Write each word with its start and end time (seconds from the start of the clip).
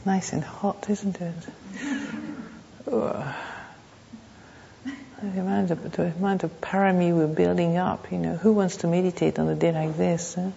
It's 0.00 0.06
nice 0.06 0.32
and 0.32 0.42
hot, 0.42 0.88
isn't 0.88 1.20
it? 1.20 1.34
the 2.86 3.34
amount 5.22 5.70
of, 5.70 5.92
the 5.92 6.04
amount 6.04 6.42
of 6.42 6.58
parami 6.62 7.14
we're 7.14 7.26
building 7.26 7.76
up, 7.76 8.10
you 8.10 8.16
know, 8.16 8.34
who 8.34 8.54
wants 8.54 8.76
to 8.76 8.86
meditate 8.86 9.38
on 9.38 9.46
a 9.48 9.54
day 9.54 9.72
like 9.72 9.98
this? 9.98 10.36
Huh? 10.36 10.52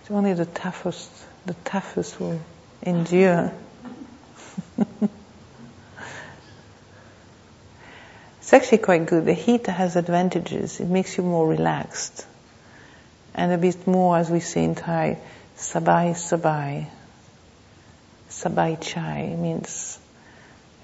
It's 0.00 0.10
only 0.10 0.32
the 0.32 0.46
toughest, 0.46 1.10
the 1.44 1.52
toughest 1.66 2.18
will 2.18 2.40
endure. 2.80 3.52
it's 8.38 8.54
actually 8.54 8.78
quite 8.78 9.04
good. 9.04 9.26
The 9.26 9.34
heat 9.34 9.66
has 9.66 9.96
advantages. 9.96 10.80
It 10.80 10.88
makes 10.88 11.18
you 11.18 11.22
more 11.22 11.46
relaxed. 11.46 12.26
And 13.34 13.52
a 13.52 13.58
bit 13.58 13.86
more, 13.86 14.16
as 14.16 14.30
we 14.30 14.40
say 14.40 14.64
in 14.64 14.74
Thai, 14.74 15.18
sabai 15.58 16.12
sabai. 16.12 16.86
Sabai 18.38 18.80
chai 18.80 19.34
means 19.36 19.98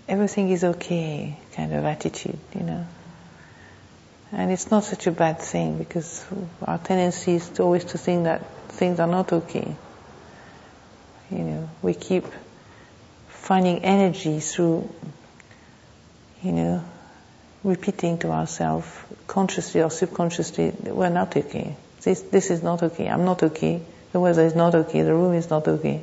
everything 0.09 0.51
is 0.51 0.65
okay 0.65 1.38
kind 1.55 1.73
of 1.73 1.84
attitude, 1.84 2.38
you 2.52 2.62
know. 2.65 2.84
And 4.33 4.51
it's 4.51 4.73
not 4.73 4.83
such 4.83 5.06
a 5.06 5.12
bad 5.12 5.41
thing 5.41 5.78
because 5.78 6.27
our 6.62 6.78
tendency 6.78 7.37
is 7.37 7.48
to 7.51 7.62
always 7.62 7.84
to 7.84 7.98
think 7.98 8.25
that 8.25 8.45
things 8.70 8.98
are 8.98 9.06
not 9.06 9.33
okay. 9.33 9.77
You 11.30 11.38
know, 11.38 11.70
we 11.80 11.95
keep 11.95 12.25
finding 13.28 13.84
energy 13.84 14.41
through, 14.41 14.92
you 16.42 16.50
know, 16.50 16.84
repeating 17.62 18.19
to 18.19 18.33
ourselves, 18.33 18.89
consciously 19.28 19.80
or 19.80 19.91
subconsciously, 19.91 20.73
we're 20.83 21.09
not 21.09 21.36
okay. 21.36 21.77
This, 22.02 22.20
this 22.23 22.50
is 22.50 22.64
not 22.64 22.83
okay. 22.83 23.09
I'm 23.09 23.25
not 23.25 23.45
okay. 23.45 23.80
The 24.11 24.19
weather 24.19 24.42
is 24.42 24.56
not 24.56 24.75
okay. 24.75 25.02
The 25.02 25.14
room 25.14 25.34
is 25.34 25.48
not 25.50 25.69
okay. 25.69 26.02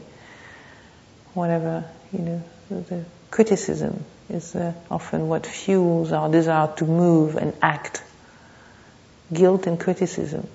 Whatever, 1.33 1.85
you 2.11 2.19
know, 2.19 2.43
the 2.69 3.05
criticism 3.29 4.03
is 4.29 4.55
uh, 4.55 4.73
often 4.89 5.27
what 5.27 5.45
fuels 5.45 6.11
our 6.11 6.29
desire 6.29 6.73
to 6.77 6.85
move 6.85 7.35
and 7.35 7.53
act. 7.61 8.03
Guilt 9.31 9.67
and 9.67 9.79
criticism. 9.79 10.47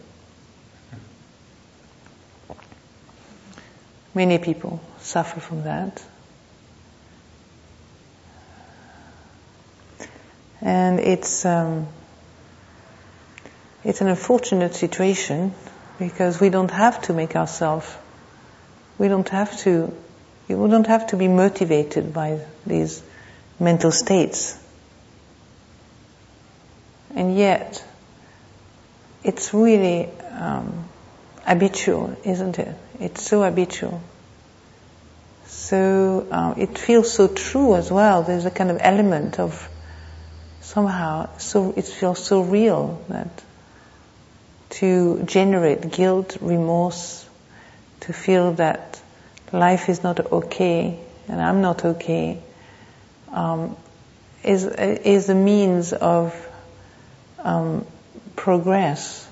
Many 4.15 4.39
people 4.39 4.81
suffer 4.99 5.41
from 5.41 5.65
that. 5.65 6.03
And 10.63 11.01
it's, 11.01 11.45
um, 11.45 11.87
it's 13.85 14.01
an 14.01 14.09
unfortunate 14.09 14.75
situation 14.75 15.53
because 15.99 16.41
we 16.41 16.49
don't 16.49 16.71
have 16.71 17.03
to 17.03 17.13
make 17.13 17.37
ourselves, 17.37 17.87
we 18.99 19.09
don't 19.09 19.29
have 19.29 19.57
to, 19.61 19.95
we 20.49 20.69
don't 20.71 20.87
have 20.87 21.09
to 21.09 21.17
be 21.17 21.29
motivated 21.29 22.13
by 22.13 22.41
these 22.67 23.03
mental 23.59 23.91
states. 23.91 24.59
And 27.15 27.37
yet, 27.37 27.85
it's 29.25 29.53
really 29.53 30.09
um, 30.31 30.89
habitual, 31.45 32.17
isn't 32.25 32.59
it? 32.59 32.75
It's 33.01 33.23
so 33.23 33.43
habitual. 33.43 34.01
So 35.47 36.27
uh, 36.31 36.55
it 36.57 36.79
feels 36.79 37.13
so 37.13 37.29
true 37.29 37.75
as 37.75 37.91
well. 37.91 38.23
There's 38.23 38.45
a 38.45 38.51
kind 38.51 38.71
of 38.71 38.79
element 38.81 39.41
of 39.41 39.69
somehow, 40.61 41.37
so 41.39 41.73
it 41.77 41.87
feels 41.87 42.25
so 42.25 42.43
real 42.43 43.03
that 43.09 43.43
to 44.69 45.23
generate 45.25 45.91
guilt, 45.91 46.37
remorse, 46.41 47.27
to 48.01 48.13
feel 48.13 48.53
that 48.55 48.96
life 49.53 49.89
is 49.89 50.03
not 50.03 50.21
okay 50.33 50.99
and 51.29 51.41
I'm 51.41 51.61
not 51.61 51.85
okay, 51.85 52.39
um, 53.33 53.77
is 54.45 54.65
is 54.65 55.29
a 55.29 55.35
means 55.35 55.93
of 55.93 56.35
um, 57.41 57.85
progress. 58.37 59.29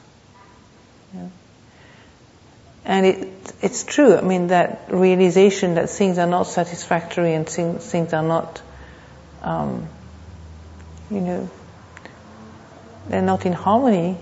Yeah. 1.15 1.29
And 2.85 3.07
it, 3.07 3.53
it's 3.63 3.85
true. 3.85 4.17
I 4.17 4.21
mean 4.23 4.49
that 4.49 4.87
realization 4.91 5.77
that 5.77 5.89
things 5.91 6.19
are 6.19 6.27
not 6.27 6.47
satisfactory 6.47 7.35
and 7.35 7.49
things, 7.49 7.85
things 7.85 8.13
are 8.13 8.23
not, 8.23 8.61
um, 9.43 9.89
you 11.11 11.21
know, 11.21 11.51
they're 13.09 13.23
not 13.23 13.47
in 13.47 13.53
harmony. 13.53 14.19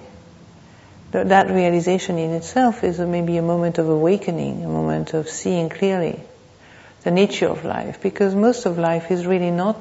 That 1.13 1.51
realization 1.51 2.17
in 2.17 2.31
itself 2.31 2.85
is 2.85 2.99
maybe 2.99 3.37
a 3.37 3.43
moment 3.43 3.77
of 3.77 3.87
awakening, 3.87 4.65
a 4.65 4.69
moment 4.69 5.13
of 5.13 5.29
seeing 5.29 5.69
clearly 5.69 6.19
the 7.03 7.11
nature 7.11 7.49
of 7.49 7.67
life, 7.67 8.01
because 8.01 8.35
most 8.35 8.65
of 8.65 8.79
life 8.79 9.11
is 9.11 9.27
really 9.27 9.51
not 9.51 9.77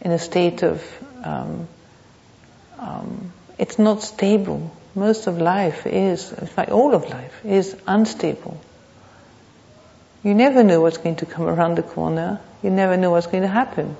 in 0.00 0.10
a 0.10 0.18
state 0.18 0.64
of, 0.64 0.82
um, 1.22 1.68
um, 2.78 3.32
it's 3.58 3.78
not 3.78 4.02
stable. 4.02 4.72
Most 4.96 5.28
of 5.28 5.38
life 5.38 5.86
is, 5.86 6.32
in 6.32 6.46
fact, 6.48 6.72
all 6.72 6.92
of 6.92 7.08
life 7.08 7.44
is 7.44 7.76
unstable. 7.86 8.60
You 10.24 10.34
never 10.34 10.64
know 10.64 10.80
what's 10.80 10.98
going 10.98 11.16
to 11.16 11.26
come 11.26 11.46
around 11.54 11.76
the 11.76 11.84
corner. 11.84 12.40
You 12.60 12.70
never 12.70 12.96
know 12.96 13.12
what's 13.12 13.28
going 13.28 13.44
to 13.44 13.48
happen. 13.48 13.96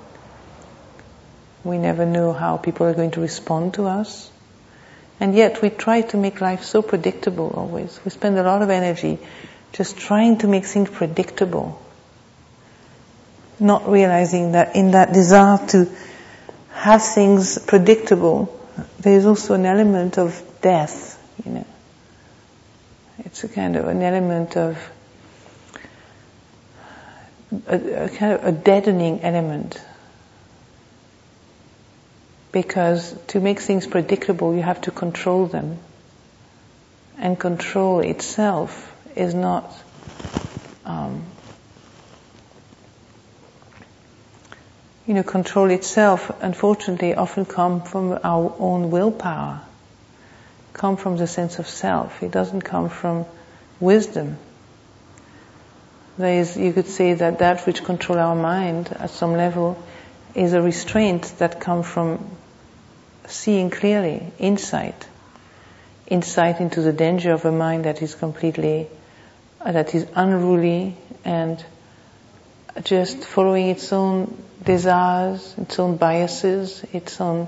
We 1.63 1.77
never 1.77 2.05
know 2.05 2.33
how 2.33 2.57
people 2.57 2.87
are 2.87 2.93
going 2.93 3.11
to 3.11 3.21
respond 3.21 3.75
to 3.75 3.85
us. 3.85 4.29
And 5.19 5.33
yet 5.33 5.61
we 5.61 5.69
try 5.69 6.01
to 6.01 6.17
make 6.17 6.41
life 6.41 6.63
so 6.63 6.81
predictable 6.81 7.51
always. 7.55 7.99
We 8.05 8.11
spend 8.11 8.37
a 8.37 8.43
lot 8.43 8.61
of 8.61 8.69
energy 8.69 9.17
just 9.73 9.97
trying 9.97 10.37
to 10.39 10.47
make 10.47 10.65
things 10.65 10.89
predictable. 10.89 11.81
Not 13.59 13.89
realizing 13.89 14.51
that 14.51 14.75
in 14.75 14.91
that 14.91 15.13
desire 15.13 15.65
to 15.69 15.89
have 16.71 17.03
things 17.03 17.57
predictable, 17.57 18.53
there 18.99 19.17
is 19.17 19.25
also 19.25 19.55
an 19.55 19.65
element 19.65 20.19
of 20.19 20.41
death, 20.61 21.19
you 21.43 21.51
know. 21.51 21.67
It's 23.19 23.43
a 23.43 23.49
kind 23.49 23.75
of 23.75 23.87
an 23.87 24.03
element 24.03 24.55
of 24.55 24.77
a, 27.67 28.05
a 28.05 28.09
kind 28.09 28.33
of 28.33 28.43
a 28.43 28.51
deadening 28.51 29.21
element. 29.21 29.81
Because 32.57 33.13
to 33.27 33.39
make 33.39 33.59
things 33.59 33.85
predictable, 33.85 34.55
you 34.55 34.63
have 34.63 34.81
to 34.81 34.89
control 34.89 35.45
them. 35.45 35.77
And 37.19 37.39
control 37.39 37.99
itself 37.99 38.91
is 39.15 39.35
not 39.35 39.71
um, 40.83 41.23
you 45.05 45.13
know, 45.13 45.21
control 45.21 45.69
itself, 45.69 46.31
unfortunately, 46.41 47.13
often 47.13 47.45
come 47.45 47.83
from 47.83 48.17
our 48.23 48.55
own 48.57 48.89
willpower, 48.89 49.61
come 50.73 50.97
from 50.97 51.17
the 51.17 51.27
sense 51.27 51.59
of 51.59 51.67
self. 51.67 52.23
It 52.23 52.31
doesn't 52.31 52.63
come 52.63 52.89
from 52.89 53.27
wisdom. 53.79 54.39
There 56.17 56.41
is, 56.41 56.57
you 56.57 56.73
could 56.73 56.87
say 56.87 57.13
that 57.13 57.37
that 57.37 57.67
which 57.67 57.83
control 57.83 58.17
our 58.17 58.35
mind 58.35 58.89
at 58.99 59.11
some 59.11 59.33
level 59.33 59.77
is 60.33 60.53
a 60.53 60.61
restraint 60.61 61.33
that 61.37 61.59
comes 61.59 61.85
from 61.85 62.25
seeing 63.27 63.69
clearly, 63.69 64.31
insight, 64.39 65.07
insight 66.07 66.59
into 66.61 66.81
the 66.81 66.93
danger 66.93 67.31
of 67.31 67.45
a 67.45 67.51
mind 67.51 67.85
that 67.85 68.01
is 68.01 68.15
completely 68.15 68.87
uh, 69.61 69.71
that 69.71 69.93
is 69.93 70.07
unruly 70.15 70.95
and 71.25 71.63
just 72.83 73.23
following 73.23 73.67
its 73.67 73.91
own 73.91 74.41
desires, 74.63 75.55
its 75.57 75.79
own 75.79 75.97
biases, 75.97 76.83
its 76.93 77.19
own 77.19 77.47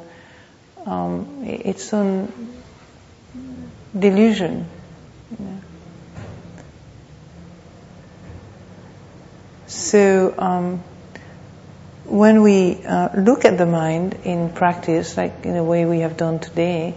um, 0.86 1.44
its 1.46 1.94
own 1.94 2.32
delusion. 3.98 4.68
So 9.68 10.34
um, 10.38 10.84
when 12.10 12.42
we 12.42 12.84
uh, 12.86 13.10
look 13.16 13.46
at 13.46 13.58
the 13.58 13.66
mind 13.66 14.18
in 14.24 14.50
practice, 14.52 15.16
like 15.16 15.46
in 15.46 15.54
the 15.54 15.64
way 15.64 15.86
we 15.86 16.00
have 16.00 16.18
done 16.18 16.40
today, 16.40 16.96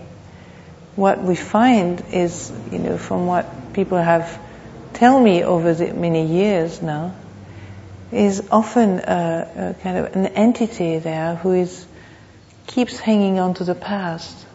what 0.97 1.23
we 1.23 1.35
find 1.35 2.03
is, 2.13 2.53
you 2.71 2.79
know, 2.79 2.99
from 2.99 3.27
what 3.27 3.73
people 3.75 3.99
have 3.99 4.41
tell 4.95 5.19
me 5.19 5.43
over 5.43 5.75
the 5.75 5.93
many 5.93 6.27
years 6.27 6.83
now 6.83 7.15
is 8.11 8.47
often 8.51 8.99
a, 8.99 9.75
a 9.79 9.83
kind 9.83 9.99
of 9.99 10.15
an 10.15 10.27
entity 10.27 10.99
there 10.99 11.35
who 11.35 11.53
is 11.53 11.87
keeps 12.67 12.99
hanging 12.99 13.39
on 13.39 13.55
to 13.55 13.65
the 13.65 13.75
past. 13.75 14.47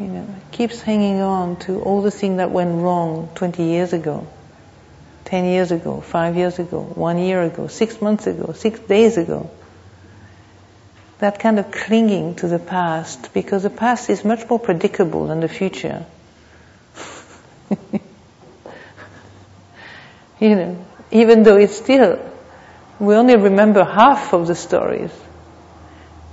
You 0.00 0.06
know, 0.06 0.34
keeps 0.50 0.80
hanging 0.80 1.20
on 1.20 1.56
to 1.60 1.80
all 1.80 2.02
the 2.02 2.10
things 2.10 2.38
that 2.38 2.50
went 2.50 2.82
wrong 2.82 3.30
20 3.34 3.62
years 3.62 3.92
ago, 3.92 4.26
10 5.32 5.46
years 5.46 5.72
ago, 5.72 6.02
5 6.02 6.36
years 6.36 6.58
ago, 6.58 6.82
1 6.82 7.18
year 7.18 7.42
ago, 7.42 7.66
6 7.66 8.02
months 8.02 8.26
ago, 8.26 8.52
6 8.52 8.80
days 8.80 9.16
ago. 9.16 9.50
That 11.20 11.38
kind 11.38 11.58
of 11.58 11.70
clinging 11.70 12.34
to 12.34 12.48
the 12.48 12.58
past 12.58 13.32
because 13.32 13.62
the 13.62 13.70
past 13.70 14.10
is 14.10 14.26
much 14.26 14.46
more 14.50 14.58
predictable 14.58 15.28
than 15.28 15.40
the 15.40 15.48
future. 15.48 16.04
You 20.42 20.56
know, 20.56 20.84
even 21.12 21.44
though 21.44 21.56
it's 21.56 21.76
still, 21.76 22.18
we 22.98 23.14
only 23.14 23.36
remember 23.36 23.84
half 23.84 24.32
of 24.34 24.48
the 24.48 24.56
stories. 24.56 25.12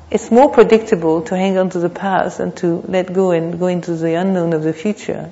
It's 0.10 0.32
more 0.32 0.50
predictable 0.52 1.22
to 1.22 1.38
hang 1.38 1.60
on 1.60 1.70
to 1.70 1.80
the 1.80 1.90
past 1.90 2.40
and 2.40 2.58
to 2.58 2.84
let 2.88 3.14
go 3.14 3.32
and 3.32 3.60
go 3.60 3.68
into 3.68 3.96
the 3.96 4.16
unknown 4.16 4.54
of 4.54 4.64
the 4.64 4.74
future. 4.74 5.32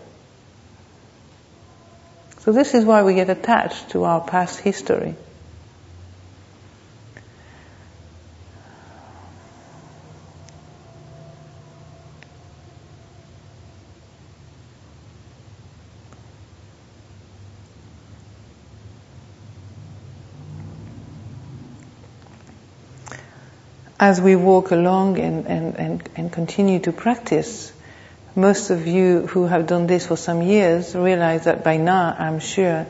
So 2.48 2.54
this 2.54 2.74
is 2.74 2.86
why 2.86 3.04
we 3.04 3.14
get 3.14 3.30
attached 3.30 3.90
to 3.90 4.06
our 4.06 4.22
past 4.22 4.62
history. 4.62 5.16
as 24.00 24.22
we 24.22 24.36
walk 24.38 24.72
along 24.72 25.20
and, 25.20 25.48
and, 25.48 25.76
and, 25.76 26.10
and 26.16 26.32
continue 26.32 26.80
to 26.80 26.94
practice, 26.94 27.74
most 28.38 28.70
of 28.70 28.86
you 28.86 29.26
who 29.26 29.48
have 29.48 29.66
done 29.66 29.88
this 29.88 30.06
for 30.06 30.16
some 30.16 30.44
years 30.44 30.94
realize 30.94 31.46
that 31.46 31.64
by 31.64 31.78
now, 31.78 32.16
I'm 32.18 32.40
sure, 32.40 32.86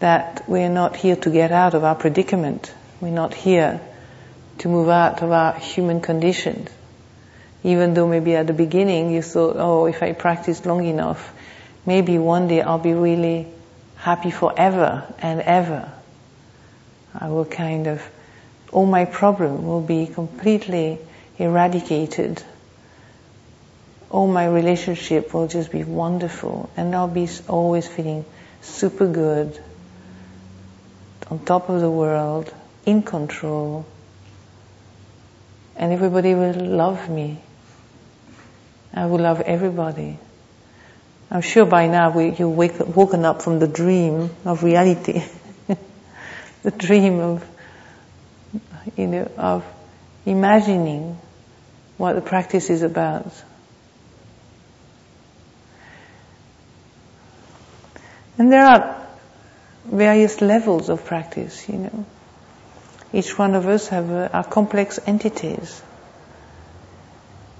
that 0.00 0.42
we're 0.48 0.68
not 0.68 0.96
here 0.96 1.14
to 1.14 1.30
get 1.30 1.52
out 1.52 1.74
of 1.74 1.84
our 1.84 1.94
predicament. 1.94 2.74
We're 3.00 3.12
not 3.12 3.32
here 3.32 3.80
to 4.58 4.68
move 4.68 4.88
out 4.88 5.22
of 5.22 5.30
our 5.30 5.52
human 5.54 6.00
conditions. 6.00 6.68
Even 7.62 7.94
though 7.94 8.08
maybe 8.08 8.34
at 8.34 8.48
the 8.48 8.52
beginning 8.52 9.12
you 9.12 9.22
thought, 9.22 9.54
oh, 9.56 9.86
if 9.86 10.02
I 10.02 10.14
practice 10.14 10.66
long 10.66 10.84
enough, 10.84 11.32
maybe 11.86 12.18
one 12.18 12.48
day 12.48 12.60
I'll 12.60 12.78
be 12.80 12.92
really 12.92 13.46
happy 13.98 14.32
forever 14.32 15.06
and 15.20 15.40
ever. 15.42 15.92
I 17.14 17.28
will 17.28 17.44
kind 17.44 17.86
of 17.86 18.02
all 18.72 18.86
my 18.86 19.04
problem 19.04 19.64
will 19.64 19.82
be 19.82 20.08
completely 20.08 20.98
eradicated. 21.38 22.42
All 24.12 24.28
my 24.28 24.46
relationship 24.46 25.32
will 25.34 25.48
just 25.48 25.72
be 25.72 25.82
wonderful 25.82 26.70
and 26.76 26.94
I'll 26.94 27.08
be 27.08 27.28
always 27.48 27.88
feeling 27.88 28.24
super 28.60 29.08
good, 29.08 29.58
on 31.30 31.38
top 31.44 31.68
of 31.68 31.80
the 31.80 31.90
world, 31.90 32.52
in 32.86 33.02
control, 33.02 33.86
and 35.74 35.92
everybody 35.92 36.34
will 36.34 36.54
love 36.54 37.08
me. 37.08 37.40
I 38.94 39.06
will 39.06 39.18
love 39.18 39.40
everybody. 39.40 40.18
I'm 41.30 41.40
sure 41.40 41.64
by 41.64 41.88
now 41.88 42.10
we, 42.10 42.32
you've 42.32 42.94
woken 42.94 43.24
up 43.24 43.40
from 43.42 43.58
the 43.58 43.66
dream 43.66 44.28
of 44.44 44.62
reality, 44.62 45.24
the 46.62 46.70
dream 46.70 47.18
of 47.18 47.48
you 48.96 49.06
know, 49.06 49.30
of 49.36 49.64
imagining 50.26 51.18
what 51.96 52.14
the 52.14 52.20
practice 52.20 52.70
is 52.70 52.82
about. 52.82 53.32
And 58.38 58.52
there 58.52 58.64
are 58.64 59.06
various 59.84 60.40
levels 60.40 60.88
of 60.88 61.04
practice, 61.04 61.68
you 61.68 61.78
know. 61.78 62.06
Each 63.12 63.36
one 63.36 63.54
of 63.54 63.66
us 63.68 63.88
have 63.88 64.10
uh, 64.10 64.28
are 64.32 64.44
complex 64.44 64.98
entities. 65.06 65.82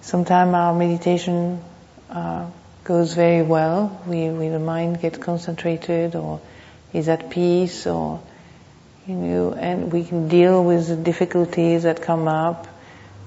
Sometimes 0.00 0.54
our 0.54 0.74
meditation 0.74 1.62
uh, 2.10 2.50
goes 2.84 3.12
very 3.14 3.42
well. 3.42 4.00
We, 4.06 4.30
we, 4.30 4.48
the 4.48 4.58
mind 4.58 5.00
gets 5.00 5.18
concentrated 5.18 6.16
or 6.16 6.40
is 6.92 7.08
at 7.08 7.30
peace 7.30 7.86
or 7.86 8.22
you 9.06 9.14
know, 9.14 9.52
and 9.52 9.92
we 9.92 10.04
can 10.04 10.28
deal 10.28 10.62
with 10.62 10.86
the 10.86 10.96
difficulties 10.96 11.82
that 11.82 12.02
come 12.02 12.28
up. 12.28 12.68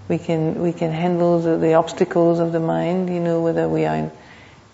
We 0.07 0.17
can 0.17 0.61
we 0.61 0.71
can 0.71 0.91
handle 0.91 1.39
the, 1.39 1.57
the 1.57 1.73
obstacles 1.73 2.39
of 2.39 2.53
the 2.53 2.59
mind. 2.59 3.09
You 3.09 3.19
know, 3.19 3.41
whether 3.41 3.67
we 3.67 3.85
are, 3.85 3.95
in, 3.95 4.11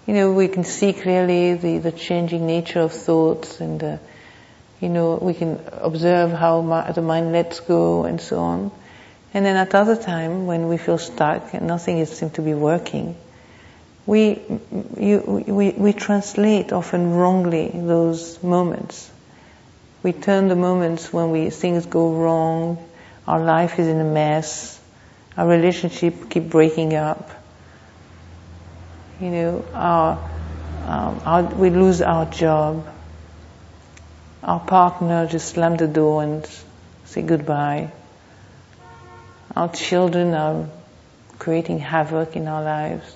you 0.05 0.13
know, 0.13 0.31
we 0.31 0.47
can 0.47 0.63
see 0.63 0.93
clearly 0.93 1.53
the 1.53 1.77
the 1.77 1.91
changing 1.91 2.45
nature 2.45 2.81
of 2.81 2.91
thoughts, 2.91 3.59
and 3.61 3.83
uh, 3.83 3.97
you 4.79 4.89
know, 4.89 5.15
we 5.15 5.33
can 5.33 5.59
observe 5.73 6.31
how 6.31 6.61
ma- 6.61 6.91
the 6.91 7.01
mind 7.01 7.31
lets 7.31 7.59
go 7.59 8.05
and 8.05 8.19
so 8.19 8.39
on. 8.39 8.71
And 9.33 9.45
then 9.45 9.55
at 9.55 9.73
other 9.75 9.95
time, 9.95 10.45
when 10.47 10.67
we 10.67 10.77
feel 10.77 10.97
stuck 10.97 11.53
and 11.53 11.67
nothing 11.67 12.05
seems 12.05 12.33
to 12.33 12.41
be 12.41 12.53
working, 12.53 13.15
we 14.05 14.41
you, 14.97 15.43
we 15.47 15.71
we 15.71 15.93
translate 15.93 16.73
often 16.73 17.11
wrongly 17.13 17.69
those 17.73 18.43
moments 18.43 19.11
we 20.03 20.13
turn 20.13 20.47
the 20.47 20.55
moments 20.55 21.13
when 21.13 21.29
we 21.29 21.49
things 21.51 21.85
go 21.85 22.13
wrong, 22.13 22.77
our 23.27 23.39
life 23.43 23.77
is 23.77 23.87
in 23.87 23.99
a 23.99 24.03
mess, 24.03 24.79
our 25.37 25.47
relationship 25.47 26.29
keep 26.29 26.49
breaking 26.49 26.95
up. 26.95 27.29
You 29.21 29.29
know, 29.29 29.65
our, 29.75 30.31
um, 30.83 31.21
our, 31.25 31.43
we 31.43 31.69
lose 31.69 32.01
our 32.01 32.25
job. 32.25 32.87
Our 34.41 34.59
partner 34.59 35.27
just 35.27 35.49
slam 35.49 35.77
the 35.77 35.87
door 35.87 36.23
and 36.23 36.49
say 37.05 37.21
goodbye. 37.21 37.91
Our 39.55 39.69
children 39.69 40.33
are 40.33 40.67
creating 41.37 41.77
havoc 41.77 42.35
in 42.35 42.47
our 42.47 42.63
lives, 42.63 43.15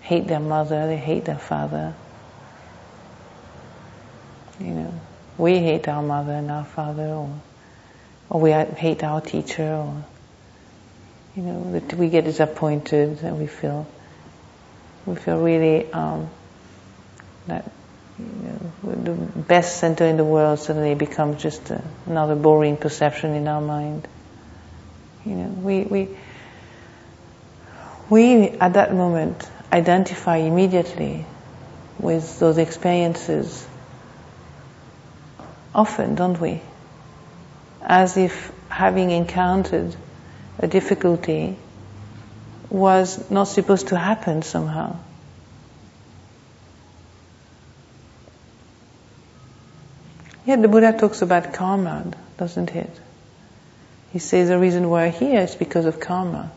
hate 0.00 0.26
their 0.26 0.40
mother, 0.40 0.88
they 0.88 0.96
hate 0.96 1.26
their 1.26 1.38
father. 1.38 1.94
You 4.58 4.72
know, 4.72 5.00
we 5.36 5.60
hate 5.60 5.86
our 5.86 6.02
mother 6.02 6.32
and 6.32 6.50
our 6.50 6.64
father, 6.64 7.06
or, 7.10 7.40
or 8.28 8.40
we 8.40 8.50
hate 8.50 9.04
our 9.04 9.20
teacher, 9.20 9.72
or 9.72 10.04
you 11.36 11.42
know, 11.44 11.78
that 11.78 11.94
we 11.94 12.08
get 12.08 12.24
disappointed 12.24 13.22
and 13.22 13.38
we 13.38 13.46
feel 13.46 13.86
we 15.08 15.16
feel 15.16 15.40
really 15.40 15.90
um, 15.92 16.28
that 17.46 17.70
you 18.18 18.24
know, 18.84 18.94
the 18.94 19.12
best 19.42 19.78
center 19.78 20.04
in 20.04 20.16
the 20.16 20.24
world 20.24 20.58
suddenly 20.58 20.94
becomes 20.94 21.42
just 21.42 21.70
a, 21.70 21.82
another 22.06 22.34
boring 22.34 22.76
perception 22.76 23.34
in 23.34 23.46
our 23.46 23.60
mind. 23.60 24.06
You 25.24 25.34
know, 25.34 25.48
we 25.48 25.82
we 25.82 26.08
we 28.10 28.48
at 28.48 28.74
that 28.74 28.94
moment 28.94 29.48
identify 29.72 30.36
immediately 30.38 31.26
with 31.98 32.38
those 32.38 32.58
experiences 32.58 33.66
often, 35.74 36.14
don't 36.14 36.40
we? 36.40 36.60
As 37.82 38.16
if 38.16 38.52
having 38.68 39.10
encountered 39.10 39.94
a 40.58 40.66
difficulty 40.66 41.56
was 42.70 43.30
not 43.30 43.44
supposed 43.44 43.88
to 43.88 43.96
happen 43.96 44.42
somehow. 44.42 44.96
Yet 50.44 50.62
the 50.62 50.68
Buddha 50.68 50.96
talks 50.98 51.22
about 51.22 51.52
karma, 51.52 52.10
doesn't 52.38 52.74
it? 52.74 52.90
He 54.12 54.18
says 54.18 54.48
the 54.48 54.58
reason 54.58 54.88
we're 54.88 55.10
here 55.10 55.40
is 55.40 55.54
because 55.54 55.84
of 55.84 56.00
karma, 56.00 56.50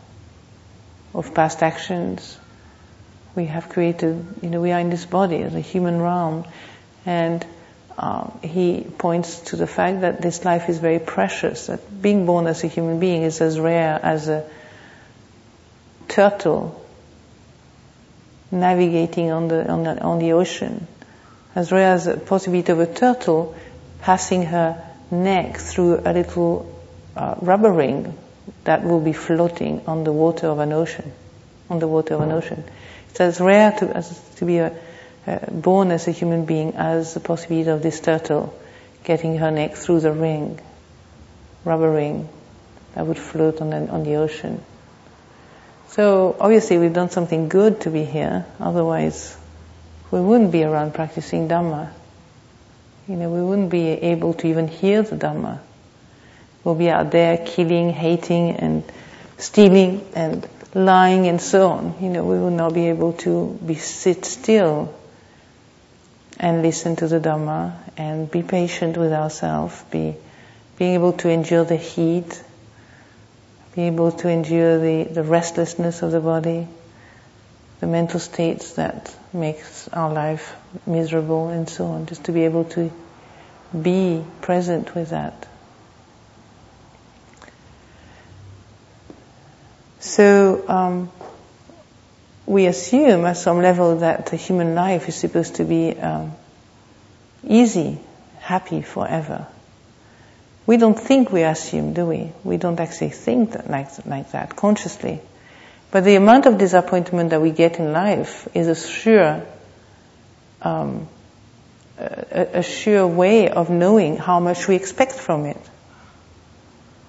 of 1.14 1.34
past 1.34 1.62
actions. 1.62 2.38
We 3.34 3.46
have 3.46 3.68
created, 3.68 4.24
you 4.42 4.48
know, 4.48 4.60
we 4.60 4.72
are 4.72 4.80
in 4.80 4.88
this 4.88 5.04
body 5.04 5.42
as 5.42 5.54
a 5.54 5.60
human 5.60 6.00
realm, 6.00 6.46
and 7.04 7.44
um, 7.98 8.38
he 8.42 8.86
points 8.96 9.40
to 9.50 9.56
the 9.56 9.66
fact 9.66 10.00
that 10.00 10.22
this 10.22 10.44
life 10.44 10.70
is 10.70 10.78
very 10.78 10.98
precious, 10.98 11.66
that 11.66 12.00
being 12.00 12.24
born 12.24 12.46
as 12.46 12.64
a 12.64 12.68
human 12.68 12.98
being 12.98 13.22
is 13.22 13.40
as 13.40 13.60
rare 13.60 14.00
as 14.02 14.28
a 14.28 14.44
turtle 16.12 16.78
navigating 18.50 19.30
on 19.30 19.48
the, 19.48 19.66
on 19.66 19.82
the, 19.82 19.98
on 20.00 20.18
the 20.18 20.32
ocean, 20.32 20.86
as 21.54 21.72
rare 21.72 21.94
as 21.94 22.04
the 22.04 22.18
possibility 22.18 22.70
of 22.70 22.80
a 22.80 22.86
turtle 22.86 23.56
passing 24.02 24.44
her 24.44 24.84
neck 25.10 25.56
through 25.56 26.02
a 26.04 26.12
little 26.12 26.70
uh, 27.16 27.34
rubber 27.40 27.72
ring 27.72 28.16
that 28.64 28.84
will 28.84 29.00
be 29.00 29.14
floating 29.14 29.80
on 29.86 30.04
the 30.04 30.12
water 30.12 30.48
of 30.48 30.58
an 30.58 30.72
ocean, 30.72 31.12
on 31.70 31.78
the 31.78 31.88
water 31.88 32.14
of 32.14 32.20
an 32.20 32.32
ocean. 32.32 32.62
It's 33.10 33.20
as 33.20 33.40
rare 33.40 33.72
to, 33.72 33.96
as 33.96 34.20
to 34.36 34.44
be 34.44 34.58
a, 34.58 34.76
uh, 35.26 35.38
born 35.50 35.90
as 35.92 36.08
a 36.08 36.10
human 36.10 36.44
being 36.44 36.74
as 36.74 37.14
the 37.14 37.20
possibility 37.20 37.70
of 37.70 37.82
this 37.82 38.00
turtle 38.00 38.54
getting 39.04 39.38
her 39.38 39.50
neck 39.50 39.76
through 39.76 40.00
the 40.00 40.12
ring, 40.12 40.60
rubber 41.64 41.90
ring 41.90 42.28
that 42.94 43.06
would 43.06 43.18
float 43.18 43.62
on 43.62 43.72
on 43.72 44.04
the 44.04 44.16
ocean. 44.16 44.62
So 45.92 46.34
obviously 46.40 46.78
we've 46.78 46.94
done 46.94 47.10
something 47.10 47.50
good 47.50 47.82
to 47.82 47.90
be 47.90 48.04
here, 48.04 48.46
otherwise 48.58 49.36
we 50.10 50.22
wouldn't 50.22 50.50
be 50.50 50.64
around 50.64 50.94
practicing 50.94 51.48
Dhamma. 51.48 51.90
You 53.06 53.16
know, 53.16 53.28
we 53.28 53.42
wouldn't 53.42 53.68
be 53.68 53.88
able 53.88 54.32
to 54.34 54.46
even 54.46 54.68
hear 54.68 55.02
the 55.02 55.16
Dhamma. 55.16 55.60
We'll 56.64 56.76
be 56.76 56.88
out 56.88 57.10
there 57.10 57.36
killing, 57.36 57.90
hating 57.90 58.52
and 58.52 58.84
stealing 59.36 60.02
and 60.14 60.48
lying 60.74 61.26
and 61.26 61.38
so 61.38 61.72
on. 61.72 61.96
You 62.00 62.08
know, 62.08 62.24
we 62.24 62.38
will 62.38 62.50
not 62.50 62.72
be 62.72 62.88
able 62.88 63.12
to 63.24 63.58
be 63.66 63.74
sit 63.74 64.24
still 64.24 64.94
and 66.40 66.62
listen 66.62 66.96
to 66.96 67.06
the 67.06 67.20
Dhamma 67.20 67.74
and 67.98 68.30
be 68.30 68.42
patient 68.42 68.96
with 68.96 69.12
ourselves, 69.12 69.84
be 69.90 70.16
being 70.78 70.94
able 70.94 71.12
to 71.12 71.28
endure 71.28 71.66
the 71.66 71.76
heat, 71.76 72.42
be 73.74 73.82
able 73.82 74.12
to 74.12 74.28
endure 74.28 74.78
the, 74.78 75.04
the 75.10 75.22
restlessness 75.22 76.02
of 76.02 76.12
the 76.12 76.20
body, 76.20 76.68
the 77.80 77.86
mental 77.86 78.20
states 78.20 78.74
that 78.74 79.14
makes 79.32 79.88
our 79.88 80.12
life 80.12 80.54
miserable 80.86 81.48
and 81.48 81.68
so 81.68 81.86
on, 81.86 82.06
just 82.06 82.24
to 82.24 82.32
be 82.32 82.44
able 82.44 82.64
to 82.64 82.92
be 83.80 84.22
present 84.42 84.94
with 84.94 85.10
that. 85.10 85.46
So 90.00 90.64
um, 90.68 91.10
we 92.44 92.66
assume 92.66 93.24
at 93.24 93.36
some 93.36 93.62
level 93.62 93.98
that 93.98 94.26
the 94.26 94.36
human 94.36 94.74
life 94.74 95.08
is 95.08 95.14
supposed 95.14 95.56
to 95.56 95.64
be 95.64 95.96
um, 95.98 96.32
easy, 97.46 97.98
happy 98.40 98.82
forever. 98.82 99.46
We 100.66 100.76
don't 100.76 100.98
think 100.98 101.32
we 101.32 101.42
assume, 101.42 101.92
do 101.92 102.06
we? 102.06 102.32
We 102.44 102.56
don't 102.56 102.78
actually 102.78 103.10
think 103.10 103.52
that 103.52 103.68
like, 103.68 104.06
like 104.06 104.30
that 104.32 104.54
consciously. 104.54 105.20
But 105.90 106.04
the 106.04 106.14
amount 106.14 106.46
of 106.46 106.56
disappointment 106.56 107.30
that 107.30 107.42
we 107.42 107.50
get 107.50 107.78
in 107.78 107.92
life 107.92 108.48
is 108.54 108.68
a 108.68 108.74
sure, 108.74 109.44
um, 110.62 111.08
a, 111.98 112.58
a 112.58 112.62
sure 112.62 113.06
way 113.06 113.50
of 113.50 113.70
knowing 113.70 114.16
how 114.16 114.40
much 114.40 114.68
we 114.68 114.76
expect 114.76 115.12
from 115.12 115.46
it. 115.46 115.60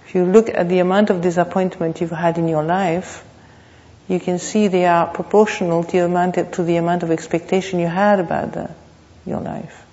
If 0.08 0.16
you 0.16 0.26
look 0.26 0.50
at 0.50 0.68
the 0.68 0.80
amount 0.80 1.12
of 1.12 1.22
disappointment 1.22 2.02
you've 2.02 2.12
had 2.12 2.38
in 2.38 2.48
your 2.48 2.64
life, 2.64 3.24
you 4.08 4.20
can 4.20 4.38
see 4.38 4.68
they 4.68 4.86
are 4.86 5.08
proportional 5.08 5.84
to 5.84 5.92
the 5.92 6.06
amount, 6.06 6.36
to 6.54 6.64
the 6.64 6.76
amount 6.76 7.04
of 7.04 7.12
expectation 7.12 7.80
you 7.80 7.88
had 7.88 8.20
about 8.20 8.52
the, 8.52 8.70
your 9.26 9.40
life. 9.40 9.86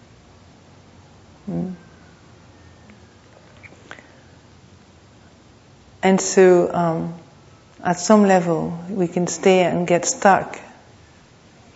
Mm. 1.49 1.75
And 6.03 6.21
so, 6.21 6.73
um, 6.73 7.15
at 7.83 7.99
some 7.99 8.25
level, 8.25 8.79
we 8.89 9.09
can 9.09 9.27
stay 9.27 9.61
and 9.65 9.87
get 9.87 10.05
stuck, 10.05 10.59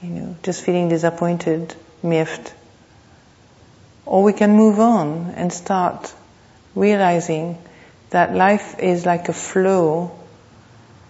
you 0.03 0.09
know, 0.11 0.37
just 0.43 0.63
feeling 0.63 0.89
disappointed, 0.89 1.75
miffed. 2.03 2.55
Or 4.07 4.23
we 4.23 4.33
can 4.33 4.53
move 4.53 4.81
on 4.81 5.33
and 5.37 5.53
start 5.53 6.13
realizing 6.75 7.59
that 8.11 8.35
life 8.35 8.79
is 8.79 9.07
like 9.07 9.29
a 9.29 9.33
flow, 9.33 10.11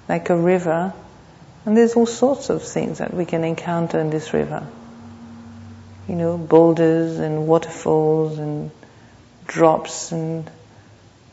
like 0.08 0.30
a 0.30 0.36
river, 0.36 0.92
and 1.66 1.76
there's 1.76 1.94
all 1.94 2.06
sorts 2.06 2.50
of 2.50 2.62
things 2.62 2.98
that 2.98 3.14
we 3.14 3.24
can 3.24 3.42
encounter 3.42 3.98
in 3.98 4.10
this 4.10 4.32
river. 4.32 4.66
You 6.08 6.14
know, 6.14 6.36
boulders 6.36 7.18
and 7.18 7.46
waterfalls 7.46 8.38
and 8.38 8.70
drops 9.46 10.12
and 10.12 10.50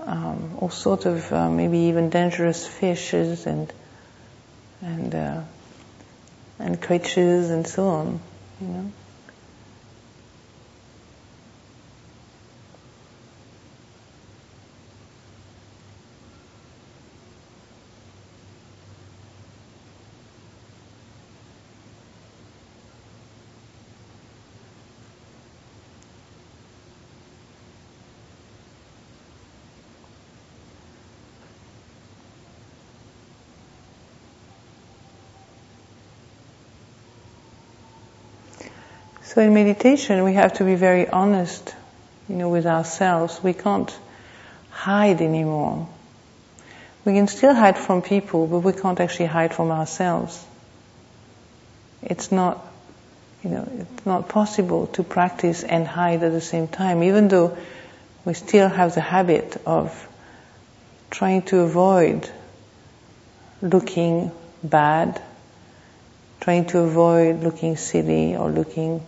um, 0.06 0.58
all 0.60 0.70
sorts 0.70 1.06
of 1.06 1.32
uh, 1.32 1.50
maybe 1.50 1.78
even 1.80 2.10
dangerous 2.10 2.66
fishes 2.66 3.46
and 3.46 3.72
and 4.82 5.14
uh, 5.14 5.42
and 6.60 6.82
creatures 6.82 7.50
and 7.50 7.68
so 7.68 7.88
on. 7.88 8.20
You 8.60 8.68
know. 8.68 8.92
So 39.34 39.40
in 39.40 39.54
meditation, 39.54 40.26
we 40.26 40.34
have 40.34 40.52
to 40.56 40.66
be 40.66 40.76
very 40.76 41.08
honest, 41.08 41.74
you 42.28 42.36
know, 42.36 42.50
with 42.50 42.66
ourselves. 42.66 43.42
We 43.42 43.54
can't 43.54 43.90
hide 44.72 45.22
anymore. 45.22 45.88
We 47.06 47.14
can 47.14 47.30
still 47.30 47.54
hide 47.54 47.78
from 47.78 48.02
people, 48.02 48.46
but 48.46 48.60
we 48.60 48.74
can't 48.74 49.00
actually 49.00 49.28
hide 49.28 49.54
from 49.54 49.72
ourselves. 49.72 50.46
It's 52.04 52.30
not, 52.30 52.60
you 53.42 53.52
know, 53.52 53.70
it's 53.80 54.06
not 54.06 54.28
possible 54.28 54.88
to 54.88 55.04
practice 55.04 55.64
and 55.64 55.88
hide 55.88 56.24
at 56.24 56.34
the 56.34 56.42
same 56.42 56.68
time, 56.68 57.02
even 57.02 57.30
though 57.30 57.58
we 58.26 58.34
still 58.34 58.68
have 58.68 58.96
the 58.96 59.00
habit 59.00 59.62
of 59.66 60.10
trying 61.10 61.44
to 61.44 61.60
avoid 61.60 62.30
looking 63.62 64.34
bad, 64.62 65.22
trying 66.42 66.66
to 66.66 66.80
avoid 66.80 67.44
looking 67.44 67.78
silly 67.78 68.36
or 68.36 68.50
looking 68.50 69.02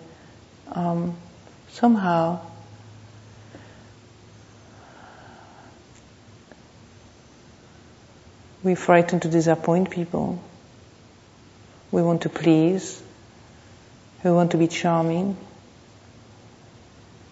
um, 0.74 1.16
somehow 1.70 2.40
we 8.64 8.76
frighten 8.76 9.20
to 9.20 9.30
disappoint 9.30 9.90
people. 9.90 10.42
We 11.92 12.02
want 12.02 12.24
to 12.24 12.30
please. 12.30 13.02
We 14.24 14.32
want 14.32 14.52
to 14.52 14.58
be 14.58 14.68
charming. 14.68 15.38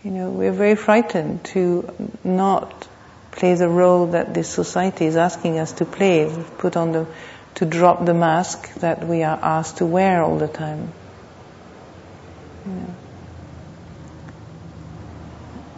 You 0.04 0.12
know, 0.12 0.30
we're 0.30 0.52
very 0.52 0.76
frightened 0.76 1.44
to 1.46 2.12
not 2.24 2.88
play 3.32 3.54
the 3.56 3.70
role 3.70 4.08
that 4.08 4.34
this 4.34 4.50
society 4.50 5.06
is 5.06 5.16
asking 5.16 5.58
us 5.58 5.72
to 5.74 5.86
play, 5.86 6.32
put 6.58 6.76
on 6.76 6.92
the, 6.92 7.08
to 7.56 7.66
drop 7.66 8.06
the 8.06 8.14
mask 8.14 8.74
that 8.76 9.08
we 9.08 9.24
are 9.24 9.40
asked 9.42 9.78
to 9.78 9.86
wear 9.86 10.22
all 10.22 10.38
the 10.38 10.48
time. 10.48 10.92
You 12.66 12.72
know 12.74 12.96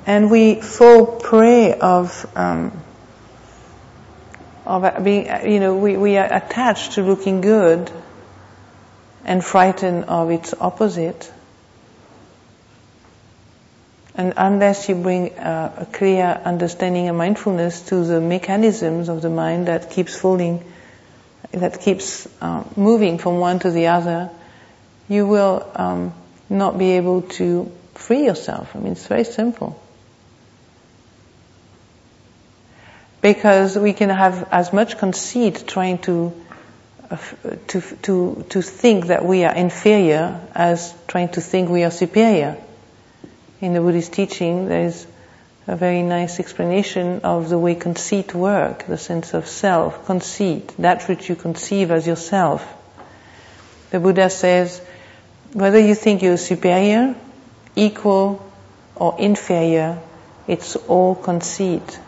and 0.05 0.29
we 0.29 0.55
fall 0.55 1.05
prey 1.05 1.73
of 1.73 2.25
um, 2.35 2.83
of 4.65 5.03
being, 5.03 5.25
you 5.51 5.59
know, 5.59 5.75
we, 5.75 5.97
we 5.97 6.17
are 6.17 6.31
attached 6.31 6.93
to 6.93 7.03
looking 7.03 7.41
good 7.41 7.91
and 9.25 9.43
frightened 9.43 10.05
of 10.05 10.31
its 10.31 10.53
opposite. 10.59 11.31
And 14.15 14.33
unless 14.37 14.87
you 14.89 14.95
bring 14.95 15.31
a, 15.37 15.73
a 15.79 15.85
clear 15.85 16.25
understanding 16.45 17.07
and 17.07 17.17
mindfulness 17.17 17.81
to 17.87 18.03
the 18.03 18.21
mechanisms 18.21 19.09
of 19.09 19.21
the 19.21 19.29
mind 19.29 19.67
that 19.67 19.89
keeps 19.89 20.15
falling, 20.15 20.63
that 21.51 21.81
keeps 21.81 22.27
uh, 22.39 22.63
moving 22.75 23.17
from 23.17 23.39
one 23.39 23.59
to 23.59 23.71
the 23.71 23.87
other, 23.87 24.29
you 25.09 25.27
will 25.27 25.69
um, 25.75 26.13
not 26.49 26.77
be 26.77 26.91
able 26.91 27.23
to 27.23 27.71
free 27.95 28.25
yourself. 28.25 28.75
I 28.75 28.79
mean, 28.79 28.93
it's 28.93 29.07
very 29.07 29.23
simple. 29.23 29.82
Because 33.23 33.77
we 33.77 33.93
can 33.93 34.09
have 34.09 34.49
as 34.51 34.73
much 34.73 34.97
conceit 34.97 35.63
trying 35.65 35.97
to 35.97 36.33
uh, 37.09 37.17
to 37.67 37.81
to 38.01 38.45
to 38.49 38.61
think 38.61 39.07
that 39.07 39.25
we 39.25 39.45
are 39.45 39.55
inferior 39.55 40.41
as 40.53 40.93
trying 41.07 41.29
to 41.29 41.39
think 41.41 41.69
we 41.69 41.83
are 41.85 41.91
superior. 41.91 42.57
In 43.61 43.73
the 43.73 43.79
Buddhist 43.79 44.11
teaching, 44.11 44.67
there 44.67 44.85
is 44.87 45.07
a 45.67 45.77
very 45.77 46.03
nice 46.03 46.41
explanation 46.41 47.21
of 47.23 47.47
the 47.47 47.57
way 47.57 47.75
conceit 47.75 48.35
work, 48.35 48.85
the 48.87 48.97
sense 48.97 49.33
of 49.33 49.47
self, 49.47 50.05
conceit, 50.05 50.73
that 50.79 51.07
which 51.07 51.29
you 51.29 51.37
conceive 51.37 51.91
as 51.91 52.05
yourself. 52.05 52.61
The 53.91 54.01
Buddha 54.01 54.29
says, 54.29 54.81
whether 55.53 55.79
you 55.79 55.95
think 55.95 56.23
you're 56.23 56.35
superior, 56.35 57.15
equal, 57.77 58.45
or 58.95 59.15
inferior, 59.17 59.99
it's 60.45 60.75
all 60.75 61.15
conceit. 61.15 61.99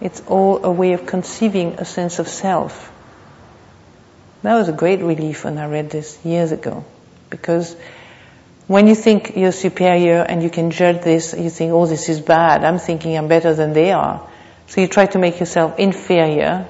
It's 0.00 0.22
all 0.26 0.64
a 0.64 0.70
way 0.70 0.92
of 0.92 1.06
conceiving 1.06 1.74
a 1.74 1.84
sense 1.84 2.18
of 2.18 2.28
self. 2.28 2.92
That 4.42 4.54
was 4.56 4.68
a 4.68 4.72
great 4.72 5.00
relief 5.00 5.44
when 5.44 5.56
I 5.56 5.66
read 5.66 5.90
this 5.90 6.22
years 6.24 6.52
ago. 6.52 6.84
Because 7.30 7.74
when 8.66 8.86
you 8.86 8.94
think 8.94 9.36
you're 9.36 9.52
superior 9.52 10.22
and 10.22 10.42
you 10.42 10.50
can 10.50 10.70
judge 10.70 11.02
this, 11.02 11.34
you 11.34 11.50
think, 11.50 11.72
oh, 11.72 11.86
this 11.86 12.08
is 12.08 12.20
bad. 12.20 12.64
I'm 12.64 12.78
thinking 12.78 13.16
I'm 13.16 13.28
better 13.28 13.54
than 13.54 13.72
they 13.72 13.92
are. 13.92 14.28
So 14.66 14.80
you 14.80 14.88
try 14.88 15.06
to 15.06 15.18
make 15.18 15.40
yourself 15.40 15.78
inferior. 15.78 16.66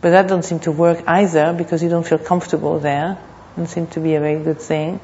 But 0.00 0.10
that 0.10 0.22
doesn't 0.22 0.44
seem 0.44 0.60
to 0.60 0.72
work 0.72 1.02
either 1.06 1.52
because 1.52 1.82
you 1.82 1.88
don't 1.88 2.06
feel 2.06 2.18
comfortable 2.18 2.78
there. 2.78 3.18
Doesn't 3.56 3.68
seem 3.68 3.86
to 3.88 4.00
be 4.00 4.14
a 4.14 4.20
very 4.20 4.42
good 4.42 4.60
thing. 4.60 5.00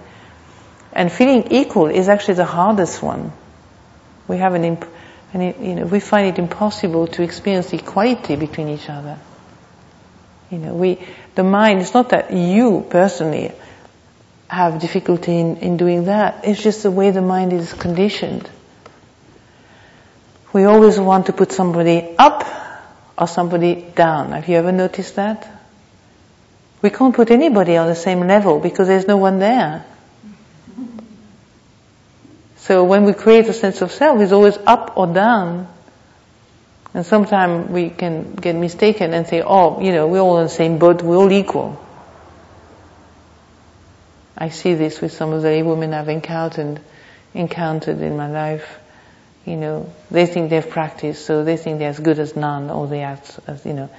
And 0.93 1.12
feeling 1.12 1.49
equal 1.50 1.87
is 1.87 2.09
actually 2.09 2.35
the 2.35 2.47
hardest 2.47 3.02
one. 3.02 3.33
We 4.28 4.38
have 4.38 4.55
an 4.55 4.64
imp- 4.64 4.88
and 5.37 5.43
it, 5.43 5.59
you 5.61 5.75
know, 5.75 5.85
we 5.85 6.00
find 6.00 6.28
it 6.28 6.38
impossible 6.38 7.09
to 7.09 7.23
experience 7.23 7.71
equality 7.75 8.37
between 8.37 8.71
each 8.71 8.88
other. 8.88 9.19
You 10.50 10.57
know, 10.57 10.75
we, 10.75 10.99
the 11.35 11.45
mind, 11.45 11.83
it's 11.83 11.93
not 11.93 12.09
that 12.09 12.33
you 12.33 12.87
personally 12.88 13.52
have 14.49 14.81
difficulty 14.81 15.38
in, 15.38 15.59
in 15.59 15.76
doing 15.76 16.07
that. 16.07 16.47
It's 16.47 16.62
just 16.62 16.85
the 16.85 16.90
way 16.90 17.11
the 17.11 17.21
mind 17.21 17.52
is 17.52 17.75
conditioned. 17.75 18.49
We 20.55 20.64
always 20.64 20.99
want 20.99 21.26
to 21.26 21.35
put 21.35 21.52
somebody 21.52 22.14
up 22.19 22.47
or 23.19 23.26
somebody 23.26 23.75
down. 23.95 24.33
Have 24.33 24.49
you 24.49 24.57
ever 24.57 24.73
noticed 24.73 25.16
that? 25.16 25.47
We 26.81 26.88
can't 26.88 27.14
put 27.14 27.31
anybody 27.31 27.76
on 27.76 27.88
the 27.88 27.95
same 27.95 28.21
level 28.21 28.59
because 28.59 28.88
there's 28.88 29.07
no 29.07 29.19
one 29.19 29.38
there. 29.38 29.85
So 32.66 32.82
when 32.82 33.04
we 33.04 33.12
create 33.12 33.46
a 33.46 33.52
sense 33.52 33.80
of 33.80 33.92
self, 33.92 34.20
it's 34.20 34.32
always 34.32 34.58
up 34.66 34.96
or 34.96 35.06
down. 35.06 35.68
And 36.94 37.06
sometimes 37.06 37.70
we 37.70 37.90
can 37.90 38.35
get 38.35 38.56
mistaken 38.56 39.14
and 39.14 39.25
say, 39.25 39.40
oh, 39.40 39.80
you 39.80 39.92
know, 39.92 40.08
we're 40.08 40.18
all 40.18 40.38
in 40.38 40.44
the 40.44 40.50
same 40.50 40.78
boat, 40.78 41.00
we're 41.00 41.16
all 41.16 41.30
equal. 41.30 41.80
I 44.37 44.49
see 44.49 44.75
this 44.75 45.00
with 45.00 45.12
some 45.12 45.32
of 45.32 45.42
the 45.42 45.62
women 45.62 45.94
I've 45.94 46.08
encountered, 46.08 46.80
encountered 47.35 48.00
in 48.00 48.16
my 48.16 48.28
life. 48.28 48.80
You 49.44 49.56
know, 49.56 49.92
they 50.11 50.26
think 50.26 50.50
they've 50.50 50.68
practiced, 50.68 51.25
so 51.25 51.44
they 51.44 51.56
think 51.56 51.78
they're 51.78 51.90
as 51.90 52.00
good 52.00 52.18
as 52.18 52.35
none, 52.35 52.70
or 52.70 52.88
they 52.88 53.04
are, 53.04 53.20
as, 53.46 53.64
you 53.64 53.75
know, 53.75 53.90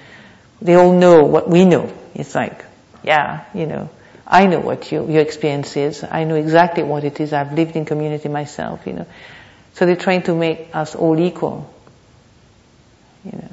they 0.61 0.75
all 0.75 0.91
know 0.91 1.23
what 1.23 1.49
we 1.49 1.63
know. 1.63 1.93
It's 2.13 2.35
like, 2.35 2.65
yeah, 3.01 3.45
you 3.53 3.65
know, 3.65 3.89
I 4.29 4.45
know 4.45 4.59
what 4.59 4.91
you, 4.91 5.09
your 5.09 5.21
experience 5.21 5.77
is. 5.77 6.03
I 6.03 6.25
know 6.25 6.35
exactly 6.35 6.83
what 6.83 7.05
it 7.05 7.21
is. 7.21 7.31
I've 7.31 7.53
lived 7.53 7.77
in 7.77 7.85
community 7.85 8.27
myself, 8.27 8.85
you 8.85 8.93
know. 8.93 9.05
So 9.73 9.85
they're 9.85 9.95
trying 9.95 10.23
to 10.23 10.35
make 10.35 10.75
us 10.75 10.95
all 10.95 11.17
equal. 11.17 11.73
You 13.23 13.31
know, 13.31 13.49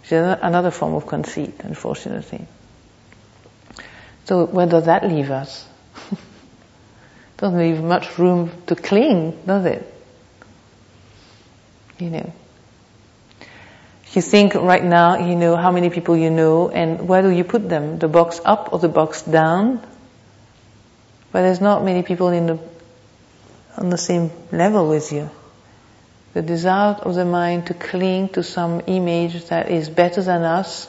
which 0.00 0.12
is 0.12 0.38
another 0.42 0.70
form 0.70 0.94
of 0.94 1.08
conceit, 1.08 1.54
unfortunately. 1.60 2.46
So 4.24 4.46
where 4.46 4.66
does 4.66 4.86
that 4.86 5.08
leave 5.08 5.30
us? 5.30 5.66
Doesn't 7.38 7.58
leave 7.58 7.82
much 7.82 8.16
room 8.18 8.52
to 8.68 8.76
cling, 8.76 9.42
does 9.44 9.64
it? 9.64 9.92
You 11.98 12.10
know. 12.10 12.32
You 14.12 14.22
think 14.22 14.54
right 14.54 14.84
now, 14.84 15.26
you 15.26 15.34
know 15.34 15.56
how 15.56 15.72
many 15.72 15.90
people 15.90 16.16
you 16.16 16.30
know 16.30 16.68
and 16.68 17.08
where 17.08 17.22
do 17.22 17.30
you 17.30 17.44
put 17.44 17.68
them? 17.68 17.98
The 17.98 18.08
box 18.08 18.40
up 18.44 18.72
or 18.72 18.78
the 18.78 18.88
box 18.88 19.22
down? 19.22 19.82
But 21.32 21.42
there's 21.42 21.62
not 21.62 21.82
many 21.82 22.02
people 22.02 22.28
in 22.28 22.46
the, 22.46 22.58
on 23.78 23.88
the 23.88 23.96
same 23.96 24.30
level 24.52 24.88
with 24.88 25.12
you. 25.12 25.30
The 26.34 26.42
desire 26.42 26.94
of 26.94 27.14
the 27.14 27.24
mind 27.24 27.66
to 27.66 27.74
cling 27.74 28.28
to 28.30 28.42
some 28.42 28.82
image 28.86 29.46
that 29.46 29.70
is 29.70 29.88
better 29.88 30.22
than 30.22 30.42
us 30.42 30.88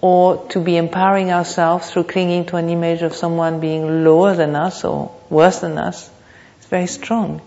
or 0.00 0.46
to 0.48 0.60
be 0.60 0.76
empowering 0.76 1.32
ourselves 1.32 1.90
through 1.90 2.04
clinging 2.04 2.46
to 2.46 2.56
an 2.56 2.68
image 2.68 3.02
of 3.02 3.14
someone 3.14 3.60
being 3.60 4.04
lower 4.04 4.34
than 4.34 4.54
us 4.54 4.84
or 4.84 5.14
worse 5.28 5.60
than 5.60 5.76
us 5.76 6.10
is 6.60 6.66
very 6.66 6.86
strong. 6.86 7.40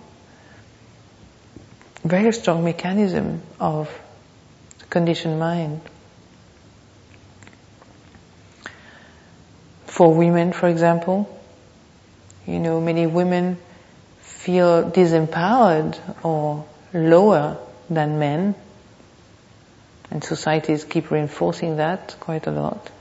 Very 2.04 2.34
strong 2.34 2.64
mechanism 2.64 3.42
of 3.60 3.90
the 4.80 4.86
conditioned 4.86 5.40
mind. 5.40 5.82
For 9.86 10.14
women, 10.14 10.52
for 10.52 10.68
example, 10.68 11.41
you 12.52 12.60
know, 12.60 12.82
many 12.82 13.08
women 13.08 13.58
feel 14.20 14.90
disempowered 14.90 15.98
or 16.24 16.66
lower 16.94 17.58
than 17.90 18.20
men 18.20 18.56
and 20.12 20.24
societies 20.24 20.84
keep 20.84 21.10
reinforcing 21.10 21.78
that 21.78 22.16
quite 22.20 22.46
a 22.46 22.52
lot. 22.52 22.92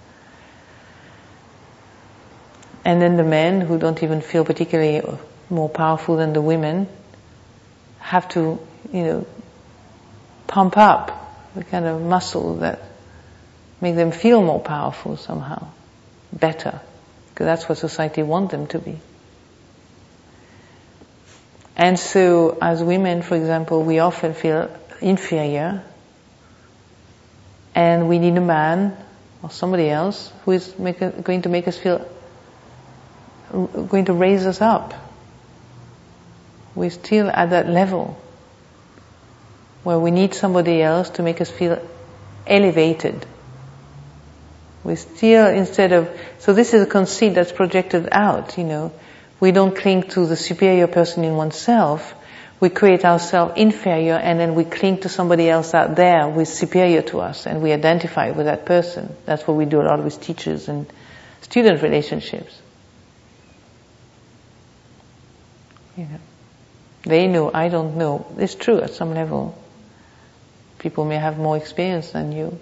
And 2.85 3.03
then 3.03 3.17
the 3.17 3.25
men 3.25 3.61
who 3.61 3.79
don't 3.79 4.03
even 4.03 4.21
feel 4.21 4.45
particularly 4.45 5.03
more 5.51 5.69
powerful 5.69 6.17
than 6.17 6.33
the 6.33 6.41
women 6.41 6.89
have 7.99 8.29
to, 8.31 8.59
you 8.93 9.03
know, 9.03 9.27
pump 10.47 10.77
up 10.77 11.17
the 11.55 11.65
kind 11.65 11.85
of 11.85 12.01
muscle 12.01 12.57
that 12.57 12.81
make 13.81 13.97
them 13.97 14.13
feel 14.13 14.43
more 14.43 14.61
powerful 14.61 15.17
somehow, 15.17 15.67
better, 16.33 16.81
because 17.31 17.45
that's 17.45 17.69
what 17.69 17.77
society 17.77 18.23
wants 18.23 18.53
them 18.53 18.67
to 18.69 18.79
be. 18.79 18.99
And 21.81 21.99
so, 21.99 22.59
as 22.61 22.83
women, 22.83 23.23
for 23.23 23.37
example, 23.37 23.83
we 23.83 24.01
often 24.01 24.35
feel 24.35 24.71
inferior 25.01 25.83
and 27.75 28.07
we 28.07 28.19
need 28.19 28.37
a 28.37 28.43
man 28.43 28.95
or 29.43 29.51
somebody 29.51 29.89
else 29.89 30.31
who 30.45 30.53
is 30.53 30.75
a, 30.79 30.93
going 31.23 31.41
to 31.41 31.49
make 31.49 31.67
us 31.69 31.79
feel, 31.79 32.07
going 33.51 34.05
to 34.05 34.13
raise 34.13 34.45
us 34.45 34.61
up. 34.61 34.93
We're 36.75 36.91
still 36.91 37.31
at 37.31 37.49
that 37.49 37.67
level 37.67 38.21
where 39.83 39.99
we 39.99 40.11
need 40.11 40.35
somebody 40.35 40.83
else 40.83 41.09
to 41.11 41.23
make 41.23 41.41
us 41.41 41.51
feel 41.51 41.81
elevated. 42.47 43.25
We 44.85 44.97
still, 44.97 45.47
instead 45.47 45.93
of, 45.93 46.11
so 46.41 46.53
this 46.53 46.75
is 46.75 46.83
a 46.83 46.87
conceit 46.87 47.31
that's 47.31 47.53
projected 47.53 48.11
out, 48.13 48.59
you 48.59 48.65
know. 48.65 48.93
We 49.41 49.53
don't 49.53 49.75
cling 49.75 50.05
to 50.11 50.27
the 50.27 50.37
superior 50.37 50.87
person 50.87 51.25
in 51.25 51.35
oneself, 51.35 52.15
we 52.61 52.69
create 52.69 53.07
ourselves 53.07 53.55
inferior 53.57 54.15
and 54.15 54.39
then 54.39 54.55
we 54.55 54.65
cling 54.65 55.01
to 55.01 55.09
somebody 55.09 55.49
else 55.49 55.73
out 55.73 55.97
there 55.97 56.31
who 56.31 56.41
is 56.41 56.53
superior 56.53 57.01
to 57.03 57.21
us 57.21 57.47
and 57.47 57.63
we 57.63 57.73
identify 57.73 58.31
with 58.33 58.45
that 58.47 58.67
person. 58.67 59.17
That's 59.25 59.47
what 59.49 59.57
we 59.57 59.65
do 59.65 59.81
a 59.81 59.85
lot 59.85 60.05
with 60.05 60.21
teachers 60.21 60.69
and 60.69 60.87
student 61.41 61.83
relationships. 61.83 62.61
You 65.97 66.05
know, 66.05 66.21
they 67.05 67.27
know, 67.27 67.51
I 67.53 67.71
don't 67.71 67.97
know. 67.97 68.27
It's 68.37 68.55
true 68.55 68.81
at 68.81 68.91
some 68.91 69.15
level. 69.15 69.57
People 70.79 71.07
may 71.07 71.17
have 71.17 71.39
more 71.39 71.57
experience 71.57 72.11
than 72.11 72.33
you. 72.33 72.59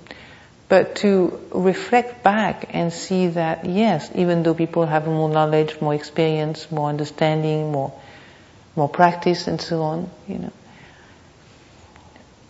But 0.68 0.96
to 0.96 1.40
reflect 1.52 2.22
back 2.22 2.70
and 2.74 2.92
see 2.92 3.28
that 3.28 3.64
yes, 3.64 4.10
even 4.14 4.42
though 4.42 4.54
people 4.54 4.84
have 4.84 5.06
more 5.06 5.30
knowledge, 5.30 5.80
more 5.80 5.94
experience, 5.94 6.70
more 6.70 6.88
understanding, 6.90 7.72
more 7.72 7.92
more 8.78 8.88
practice 8.88 9.48
and 9.48 9.60
so 9.60 9.82
on, 9.82 10.08
you 10.28 10.38
know. 10.38 10.52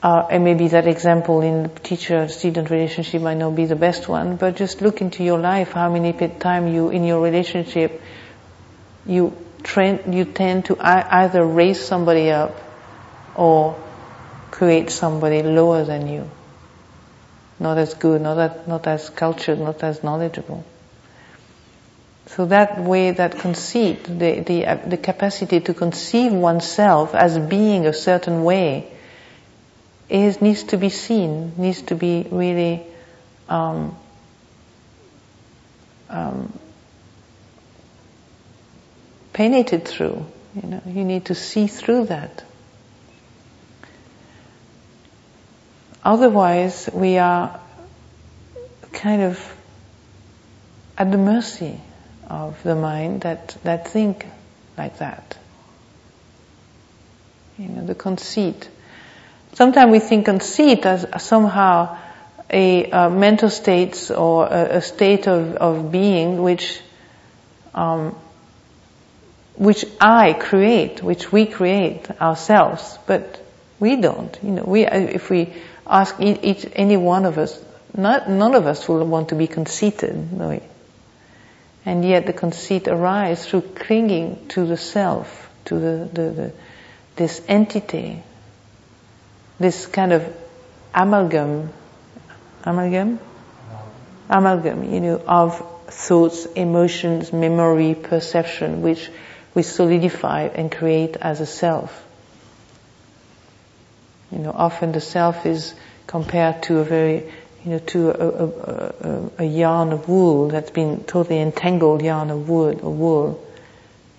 Uh, 0.01 0.27
and 0.31 0.45
maybe 0.45 0.69
that 0.69 0.87
example 0.87 1.41
in 1.41 1.71
teacher-student 1.83 2.71
relationship 2.71 3.21
might 3.21 3.39
not 3.39 3.57
be 3.57 3.65
the 3.65 3.75
best 3.75 4.09
one, 4.09 4.37
but 4.37 4.55
just 4.55 4.81
look 4.81 5.01
into 5.01 5.25
your 5.25 5.39
life, 5.39 5.73
how 5.73 5.91
many 5.91 6.13
time 6.39 6.69
you, 6.69 6.91
in 6.91 7.03
your 7.03 7.21
relationship, 7.21 8.01
you 9.07 9.37
train, 9.65 10.13
you 10.13 10.25
tend 10.25 10.67
to 10.67 10.77
either 10.79 11.45
raise 11.45 11.85
somebody 11.85 12.31
up 12.31 12.55
or 13.35 13.77
create 14.53 14.91
somebody 14.91 15.43
lower 15.43 15.83
than 15.83 16.07
you. 16.07 16.31
Not 17.61 17.79
as 17.79 17.95
good, 17.95 18.21
not, 18.21 18.35
that, 18.35 18.69
not 18.69 18.87
as 18.87 19.11
cultured, 19.11 19.59
not 19.59 19.83
as 19.83 20.03
knowledgeable. 20.03 20.65
So 22.27 22.47
that 22.47 22.81
way, 22.81 23.11
that 23.11 23.39
conceit, 23.39 24.05
the, 24.05 24.41
the, 24.41 24.67
uh, 24.67 24.77
the 24.87 24.97
capacity 24.97 25.61
to 25.61 25.75
conceive 25.75 26.33
oneself 26.33 27.15
as 27.15 27.39
being 27.39 27.87
a 27.87 27.93
certain 27.93 28.45
way 28.45 28.93
is, 30.09 30.41
needs 30.41 30.65
to 30.65 30.77
be 30.77 30.91
seen, 30.91 31.55
needs 31.57 31.83
to 31.83 31.95
be 31.95 32.27
really, 32.31 32.83
um, 33.49 33.97
um, 36.11 36.53
penetrated 39.33 39.87
through. 39.87 40.27
You 40.55 40.69
know, 40.69 40.83
you 40.87 41.05
need 41.05 41.27
to 41.27 41.35
see 41.35 41.67
through 41.67 42.07
that. 42.07 42.45
Otherwise, 46.05 46.89
we 46.93 47.19
are 47.19 47.61
kind 48.93 49.23
of 49.23 49.57
at 50.97 51.11
the 51.11 51.19
mercy 51.19 51.81
of 52.29 52.63
the 52.63 52.75
mind 52.75 53.23
that, 53.23 53.57
that 53.65 53.89
think 53.89 54.27
like 54.77 54.99
that. 54.99 55.37
You 57.59 57.69
know, 57.69 57.87
the 57.87 57.95
conceit. 57.95 58.69
Sometimes 59.55 59.91
we 59.91 59.99
think 59.99 60.27
conceit 60.27 60.87
as 60.87 61.07
somehow 61.23 61.97
a, 62.51 62.91
a 62.91 63.11
mental 63.11 63.51
state 63.51 64.11
or 64.11 64.47
a, 64.47 64.77
a, 64.77 64.81
state 64.81 65.27
of, 65.27 65.57
of 65.57 65.91
being 65.91 66.43
which, 66.43 66.81
um, 67.75 68.17
which 69.57 69.85
I 70.01 70.33
create, 70.33 71.03
which 71.03 71.33
we 71.33 71.47
create 71.47 72.11
ourselves, 72.21 72.99
but 73.07 73.45
we 73.81 73.97
don't. 73.97 74.37
You 74.43 74.51
know, 74.51 74.65
we, 74.65 74.87
uh, 74.87 74.99
if 74.99 75.31
we 75.31 75.53
ask 75.87 76.17
each, 76.21 76.67
any 76.73 76.97
one 76.97 77.25
of 77.25 77.39
us, 77.39 77.61
not, 77.97 78.29
none 78.29 78.55
of 78.55 78.67
us 78.67 78.89
will 78.89 79.05
want 79.07 79.31
to 79.31 79.35
be 79.35 79.47
conceited? 79.47 80.15
And 81.87 82.05
yet 82.05 82.27
the 82.27 82.33
conceit 82.33 82.89
arises 82.89 83.47
through 83.47 83.63
clinging 83.63 84.49
to 84.49 84.67
the 84.67 84.77
self, 84.77 85.51
to 85.67 85.79
the, 85.79 86.09
the, 86.13 86.31
the, 86.31 86.53
this 87.17 87.43
entity, 87.49 88.23
this 89.59 89.87
kind 89.87 90.13
of 90.13 90.37
amalgam, 90.95 91.73
amalgam, 92.65 93.19
amalgam, 94.29 94.93
you 94.93 95.01
know, 95.01 95.23
of 95.27 95.65
thoughts, 95.87 96.45
emotions, 96.47 97.33
memory, 97.33 97.95
perception, 97.95 98.83
which 98.83 99.11
we 99.55 99.63
solidify 99.63 100.43
and 100.43 100.71
create 100.71 101.17
as 101.17 101.41
a 101.41 101.47
self. 101.47 102.05
You 104.31 104.39
know, 104.39 104.53
often 104.55 104.93
the 104.93 105.01
self 105.01 105.47
is 105.47 105.75
compared 106.07 106.63
to 106.65 106.79
a 106.79 106.85
very, 106.85 107.31
you 107.65 107.71
know, 107.71 107.79
to 107.79 108.11
a, 108.11 108.29
a, 108.29 108.47
a, 108.47 109.31
a 109.39 109.45
yarn 109.45 109.93
of 109.93 110.09
wool 110.09 110.49
that's 110.49 110.71
been 110.71 111.05
totally 111.05 111.41
entangled 111.41 112.03
yarn 112.03 112.31
of 112.31 112.49
wool, 112.49 112.79
or 112.83 112.93
wool. 112.93 113.45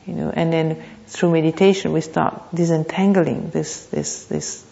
You 0.05 0.13
know, 0.15 0.31
and 0.33 0.51
then 0.51 0.83
through 1.07 1.31
meditation 1.31 1.93
we 1.93 2.01
start 2.01 2.41
disentangling 2.53 3.51
this, 3.51 3.85
this, 3.87 4.25
this 4.25 4.65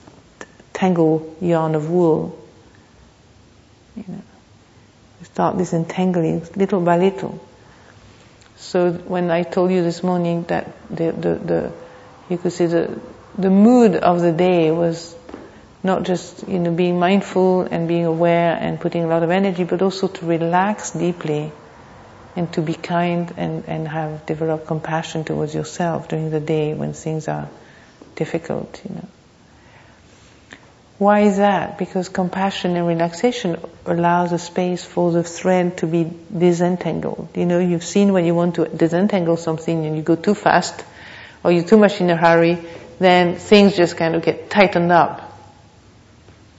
tangle 0.74 1.36
yarn 1.40 1.76
of 1.76 1.90
wool. 1.90 2.38
You 3.96 4.06
know, 4.08 4.22
we 5.20 5.26
start 5.26 5.58
disentangling 5.58 6.48
little 6.56 6.82
by 6.82 6.98
little. 6.98 7.44
So 8.58 8.92
when 8.92 9.30
I 9.30 9.44
told 9.44 9.72
you 9.72 9.84
this 9.84 10.02
morning 10.02 10.44
that 10.48 10.72
the, 10.90 11.12
the, 11.12 11.36
the 11.36 11.72
you 12.30 12.38
could 12.38 12.52
say 12.52 12.66
the, 12.66 13.00
the 13.38 13.50
mood 13.50 13.96
of 13.96 14.22
the 14.22 14.32
day 14.32 14.72
was 14.72 15.16
not 15.88 16.04
just, 16.04 16.48
you 16.48 16.60
know, 16.60 16.72
being 16.72 17.00
mindful 17.00 17.62
and 17.62 17.88
being 17.88 18.06
aware 18.06 18.56
and 18.56 18.80
putting 18.80 19.04
a 19.04 19.08
lot 19.08 19.24
of 19.24 19.32
energy, 19.32 19.64
but 19.64 19.82
also 19.82 20.08
to 20.08 20.26
relax 20.26 20.92
deeply 20.92 21.52
and 22.36 22.54
to 22.54 22.62
be 22.62 22.76
kind 22.76 23.34
and, 23.38 23.64
and 23.68 23.88
have 23.88 24.26
develop 24.28 24.68
compassion 24.68 25.24
towards 25.24 25.56
yourself 25.56 26.08
during 26.10 26.30
the 26.30 26.40
day 26.40 26.76
when 26.76 26.94
things 26.94 27.28
are 27.28 27.50
difficult, 28.16 28.82
you 28.88 28.96
know. 28.96 29.08
Why 31.00 31.22
is 31.22 31.38
that? 31.38 31.78
Because 31.78 32.10
compassion 32.10 32.76
and 32.76 32.88
relaxation 32.88 33.60
allows 33.86 34.32
a 34.32 34.40
space 34.40 34.84
for 34.84 35.12
the 35.12 35.24
thread 35.24 35.78
to 35.78 35.88
be 35.88 36.12
disentangled. 36.36 37.30
You 37.36 37.46
know, 37.46 37.60
you've 37.60 37.84
seen 37.84 38.14
when 38.14 38.26
you 38.26 38.34
want 38.34 38.56
to 38.56 38.66
disentangle 38.66 39.38
something 39.38 39.86
and 39.86 39.96
you 39.96 40.02
go 40.02 40.16
too 40.16 40.34
fast 40.34 40.84
or 41.44 41.52
you're 41.52 41.64
too 41.64 41.78
much 41.78 42.02
in 42.02 42.10
a 42.10 42.18
hurry, 42.18 42.58
then 42.98 43.36
things 43.36 43.78
just 43.78 43.96
kind 43.96 44.16
of 44.16 44.24
get 44.24 44.50
tightened 44.50 44.92
up. 44.92 45.27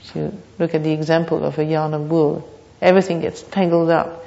If 0.09 0.15
you 0.15 0.41
look 0.57 0.73
at 0.73 0.83
the 0.83 0.91
example 0.91 1.45
of 1.45 1.59
a 1.59 1.63
yarn 1.63 1.93
of 1.93 2.09
wool, 2.09 2.49
everything 2.81 3.21
gets 3.21 3.43
tangled 3.43 3.91
up. 3.91 4.25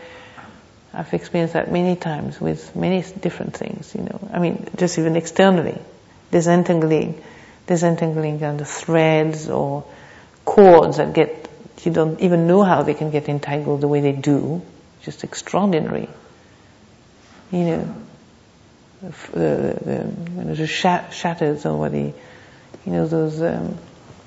I've 0.94 1.12
experienced 1.12 1.54
that 1.54 1.72
many 1.72 1.96
times 1.96 2.40
with 2.40 2.76
many 2.76 3.02
different 3.20 3.56
things, 3.56 3.92
you 3.94 4.02
know. 4.02 4.28
I 4.32 4.38
mean, 4.38 4.68
just 4.76 4.98
even 5.00 5.16
externally, 5.16 5.80
disentangling, 6.30 7.20
disentangling 7.66 8.38
the 8.38 8.64
threads 8.64 9.48
or 9.48 9.84
cords 10.44 10.98
that 10.98 11.14
get, 11.14 11.48
you 11.82 11.92
don't 11.92 12.20
even 12.20 12.46
know 12.46 12.62
how 12.62 12.82
they 12.82 12.94
can 12.94 13.10
get 13.10 13.28
entangled 13.28 13.80
the 13.80 13.88
way 13.88 14.00
they 14.00 14.12
do. 14.12 14.62
Just 15.02 15.24
extraordinary. 15.24 16.08
You 17.50 17.64
know, 17.64 17.94
the, 19.02 19.32
the, 19.32 20.44
the, 20.44 20.54
the 20.54 20.66
shatters 20.68 21.66
over 21.66 21.88
the, 21.88 22.12
you 22.84 22.92
know, 22.92 23.08
those 23.08 23.42
um, 23.42 23.78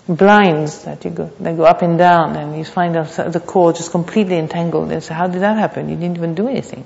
blinds 0.08 0.84
that 0.84 1.04
you 1.04 1.12
go, 1.12 1.32
that 1.39 1.58
go 1.58 1.63
up 1.63 1.82
and 1.82 1.98
down 1.98 2.36
and 2.36 2.58
you 2.58 2.63
find 2.63 2.96
the 2.96 3.44
cord 3.46 3.76
just 3.76 3.91
completely 3.91 4.38
entangled. 4.38 4.91
And 4.91 5.04
so 5.04 5.13
how 5.13 5.28
did 5.28 5.41
that 5.41 5.58
happen? 5.58 5.89
You 5.89 5.96
didn't 5.96 6.18
even 6.18 6.36
do 6.36 6.48
anything. 6.48 6.86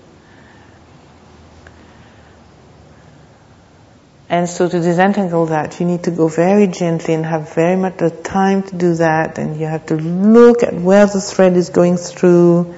And 4.30 4.48
so 4.48 4.70
to 4.70 4.80
disentangle 4.80 5.48
that, 5.48 5.80
you 5.80 5.88
need 5.88 6.04
to 6.04 6.12
go 6.12 6.28
very 6.28 6.68
gently 6.68 7.16
and 7.16 7.26
have 7.26 7.56
very 7.56 7.76
much 7.76 7.98
the 7.98 8.12
time 8.12 8.62
to 8.62 8.76
do 8.76 8.94
that. 8.96 9.40
And 9.40 9.60
you 9.60 9.66
have 9.66 9.88
to 9.88 9.96
look 9.96 10.62
at 10.62 10.76
where 10.76 11.08
the 11.08 11.20
thread 11.20 11.58
is 11.58 11.70
going 11.70 11.98
through, 11.98 12.76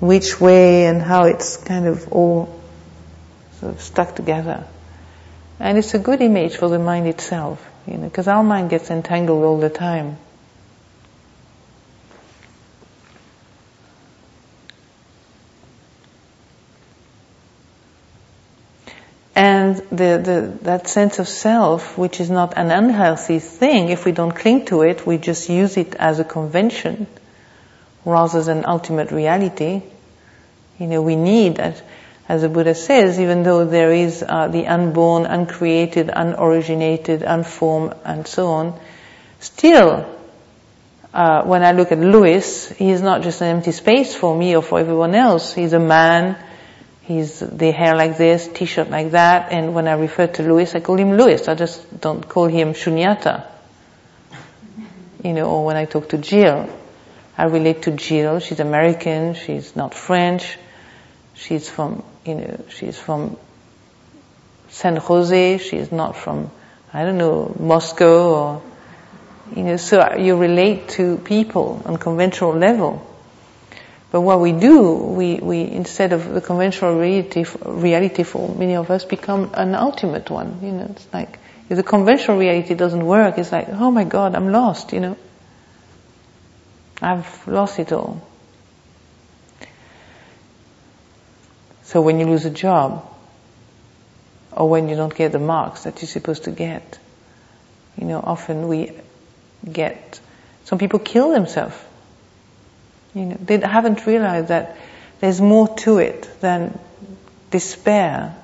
which 0.00 0.40
way, 0.40 0.86
and 0.86 1.02
how 1.02 1.24
it's 1.24 1.58
kind 1.58 1.86
of 1.86 2.08
all 2.12 2.60
sort 3.60 3.74
of 3.74 3.82
stuck 3.82 4.16
together. 4.16 4.64
And 5.60 5.76
it's 5.76 5.92
a 5.92 5.98
good 5.98 6.22
image 6.22 6.56
for 6.56 6.68
the 6.70 6.78
mind 6.78 7.06
itself, 7.08 7.62
you 7.86 7.96
know, 7.98 8.08
because 8.08 8.28
our 8.28 8.42
mind 8.42 8.70
gets 8.70 8.90
entangled 8.90 9.44
all 9.44 9.58
the 9.58 9.70
time. 9.70 10.18
And 19.36 19.76
the, 19.90 20.18
the, 20.24 20.58
that 20.62 20.88
sense 20.88 21.18
of 21.18 21.28
self, 21.28 21.98
which 21.98 22.20
is 22.20 22.30
not 22.30 22.56
an 22.56 22.70
unhealthy 22.70 23.38
thing, 23.38 23.90
if 23.90 24.06
we 24.06 24.12
don't 24.12 24.32
cling 24.34 24.64
to 24.66 24.80
it, 24.80 25.06
we 25.06 25.18
just 25.18 25.50
use 25.50 25.76
it 25.76 25.94
as 25.94 26.18
a 26.18 26.24
convention 26.24 27.06
rather 28.06 28.42
than 28.42 28.64
ultimate 28.64 29.10
reality. 29.10 29.82
You 30.78 30.86
know, 30.86 31.02
we 31.02 31.16
need, 31.16 31.58
as, 31.58 31.82
as 32.28 32.42
the 32.42 32.48
Buddha 32.48 32.74
says, 32.74 33.20
even 33.20 33.42
though 33.42 33.64
there 33.64 33.92
is 33.92 34.24
uh, 34.26 34.48
the 34.48 34.66
unborn, 34.66 35.26
uncreated, 35.26 36.08
unoriginated, 36.08 37.22
unformed, 37.22 37.94
and 38.04 38.26
so 38.26 38.48
on, 38.48 38.80
still, 39.40 40.04
uh, 41.14 41.44
when 41.44 41.62
I 41.62 41.72
look 41.72 41.92
at 41.92 41.98
Louis, 41.98 42.68
he 42.72 42.90
is 42.90 43.00
not 43.00 43.22
just 43.22 43.40
an 43.40 43.48
empty 43.48 43.72
space 43.72 44.14
for 44.14 44.36
me 44.36 44.56
or 44.56 44.62
for 44.62 44.80
everyone 44.80 45.14
else. 45.14 45.54
He's 45.54 45.72
a 45.72 45.78
man 45.78 46.36
He's 47.06 47.38
the 47.38 47.70
hair 47.70 47.94
like 47.94 48.18
this, 48.18 48.48
t-shirt 48.48 48.90
like 48.90 49.12
that, 49.12 49.52
and 49.52 49.76
when 49.76 49.86
I 49.86 49.92
refer 49.92 50.26
to 50.26 50.42
Louis, 50.42 50.74
I 50.74 50.80
call 50.80 50.96
him 50.96 51.16
Louis. 51.16 51.46
I 51.46 51.54
just 51.54 52.00
don't 52.00 52.28
call 52.28 52.46
him 52.46 52.72
Shunyata. 52.72 53.46
You 55.22 55.32
know, 55.32 55.48
or 55.48 55.64
when 55.64 55.76
I 55.76 55.84
talk 55.84 56.08
to 56.08 56.18
Jill, 56.18 56.68
I 57.38 57.44
relate 57.44 57.82
to 57.82 57.92
Jill. 57.92 58.40
She's 58.40 58.58
American. 58.58 59.34
She's 59.34 59.76
not 59.76 59.94
French. 59.94 60.58
She's 61.34 61.70
from, 61.70 62.02
you 62.26 62.34
know, 62.34 62.64
she's 62.68 62.98
from 62.98 63.36
San 64.68 64.96
Jose. 64.96 65.58
She's 65.58 65.92
not 65.92 66.16
from, 66.16 66.50
I 66.92 67.04
don't 67.04 67.18
know, 67.18 67.54
Moscow 67.58 68.34
or, 68.34 68.62
you 69.54 69.62
know, 69.62 69.76
so 69.76 70.16
you 70.16 70.36
relate 70.36 70.88
to 70.90 71.18
people 71.18 71.82
on 71.84 71.96
conventional 71.96 72.52
level. 72.52 73.06
But 74.10 74.20
what 74.20 74.40
we 74.40 74.52
do, 74.52 74.94
we, 74.94 75.36
we 75.36 75.62
instead 75.62 76.12
of 76.12 76.32
the 76.32 76.40
conventional 76.40 76.98
reality, 76.98 77.44
reality 77.64 78.22
for 78.22 78.48
many 78.54 78.74
of 78.76 78.90
us, 78.90 79.04
become 79.04 79.50
an 79.54 79.74
ultimate 79.74 80.30
one. 80.30 80.60
You 80.62 80.72
know, 80.72 80.86
it's 80.90 81.06
like 81.12 81.38
if 81.68 81.76
the 81.76 81.82
conventional 81.82 82.38
reality 82.38 82.74
doesn't 82.74 83.04
work, 83.04 83.38
it's 83.38 83.52
like, 83.52 83.68
oh 83.68 83.90
my 83.90 84.04
God, 84.04 84.34
I'm 84.34 84.52
lost. 84.52 84.92
You 84.92 85.00
know, 85.00 85.16
I've 87.02 87.46
lost 87.48 87.78
it 87.78 87.92
all. 87.92 88.22
So 91.86 92.00
when 92.02 92.20
you 92.20 92.26
lose 92.26 92.44
a 92.44 92.50
job, 92.50 93.04
or 94.52 94.68
when 94.68 94.88
you 94.88 94.96
don't 94.96 95.14
get 95.14 95.32
the 95.32 95.38
marks 95.38 95.84
that 95.84 96.00
you're 96.00 96.08
supposed 96.08 96.44
to 96.44 96.50
get, 96.50 96.98
you 97.98 98.06
know, 98.06 98.20
often 98.22 98.68
we 98.68 98.92
get, 99.70 100.20
some 100.64 100.78
people 100.78 101.00
kill 101.00 101.30
themselves 101.30 101.76
you 103.16 103.24
know, 103.24 103.36
they 103.40 103.58
haven't 103.58 104.06
realized 104.06 104.48
that 104.48 104.76
there's 105.20 105.40
more 105.40 105.74
to 105.78 105.96
it 105.96 106.28
than 106.40 106.78
despair. 107.50 108.36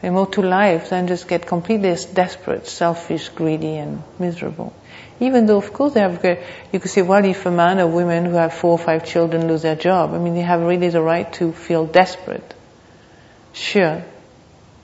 There's 0.00 0.14
more 0.14 0.26
to 0.28 0.40
life 0.40 0.88
than 0.88 1.06
just 1.06 1.28
get 1.28 1.46
completely 1.46 1.94
desperate, 2.14 2.66
selfish, 2.66 3.28
greedy, 3.28 3.76
and 3.76 4.02
miserable. 4.18 4.72
Even 5.24 5.46
though, 5.46 5.58
of 5.58 5.72
course, 5.72 5.94
they 5.94 6.00
have. 6.00 6.22
You 6.72 6.80
could 6.80 6.90
say, 6.90 7.02
well, 7.02 7.24
if 7.24 7.46
a 7.46 7.50
man 7.50 7.80
or 7.80 7.86
women 7.86 8.26
who 8.26 8.34
have 8.34 8.54
four 8.54 8.72
or 8.72 8.78
five 8.78 9.04
children 9.04 9.48
lose 9.48 9.62
their 9.62 9.76
job, 9.76 10.12
I 10.12 10.18
mean, 10.18 10.34
they 10.34 10.42
have 10.42 10.60
really 10.60 10.88
the 10.88 11.00
right 11.00 11.32
to 11.34 11.52
feel 11.52 11.86
desperate. 11.86 12.54
Sure, 13.52 14.02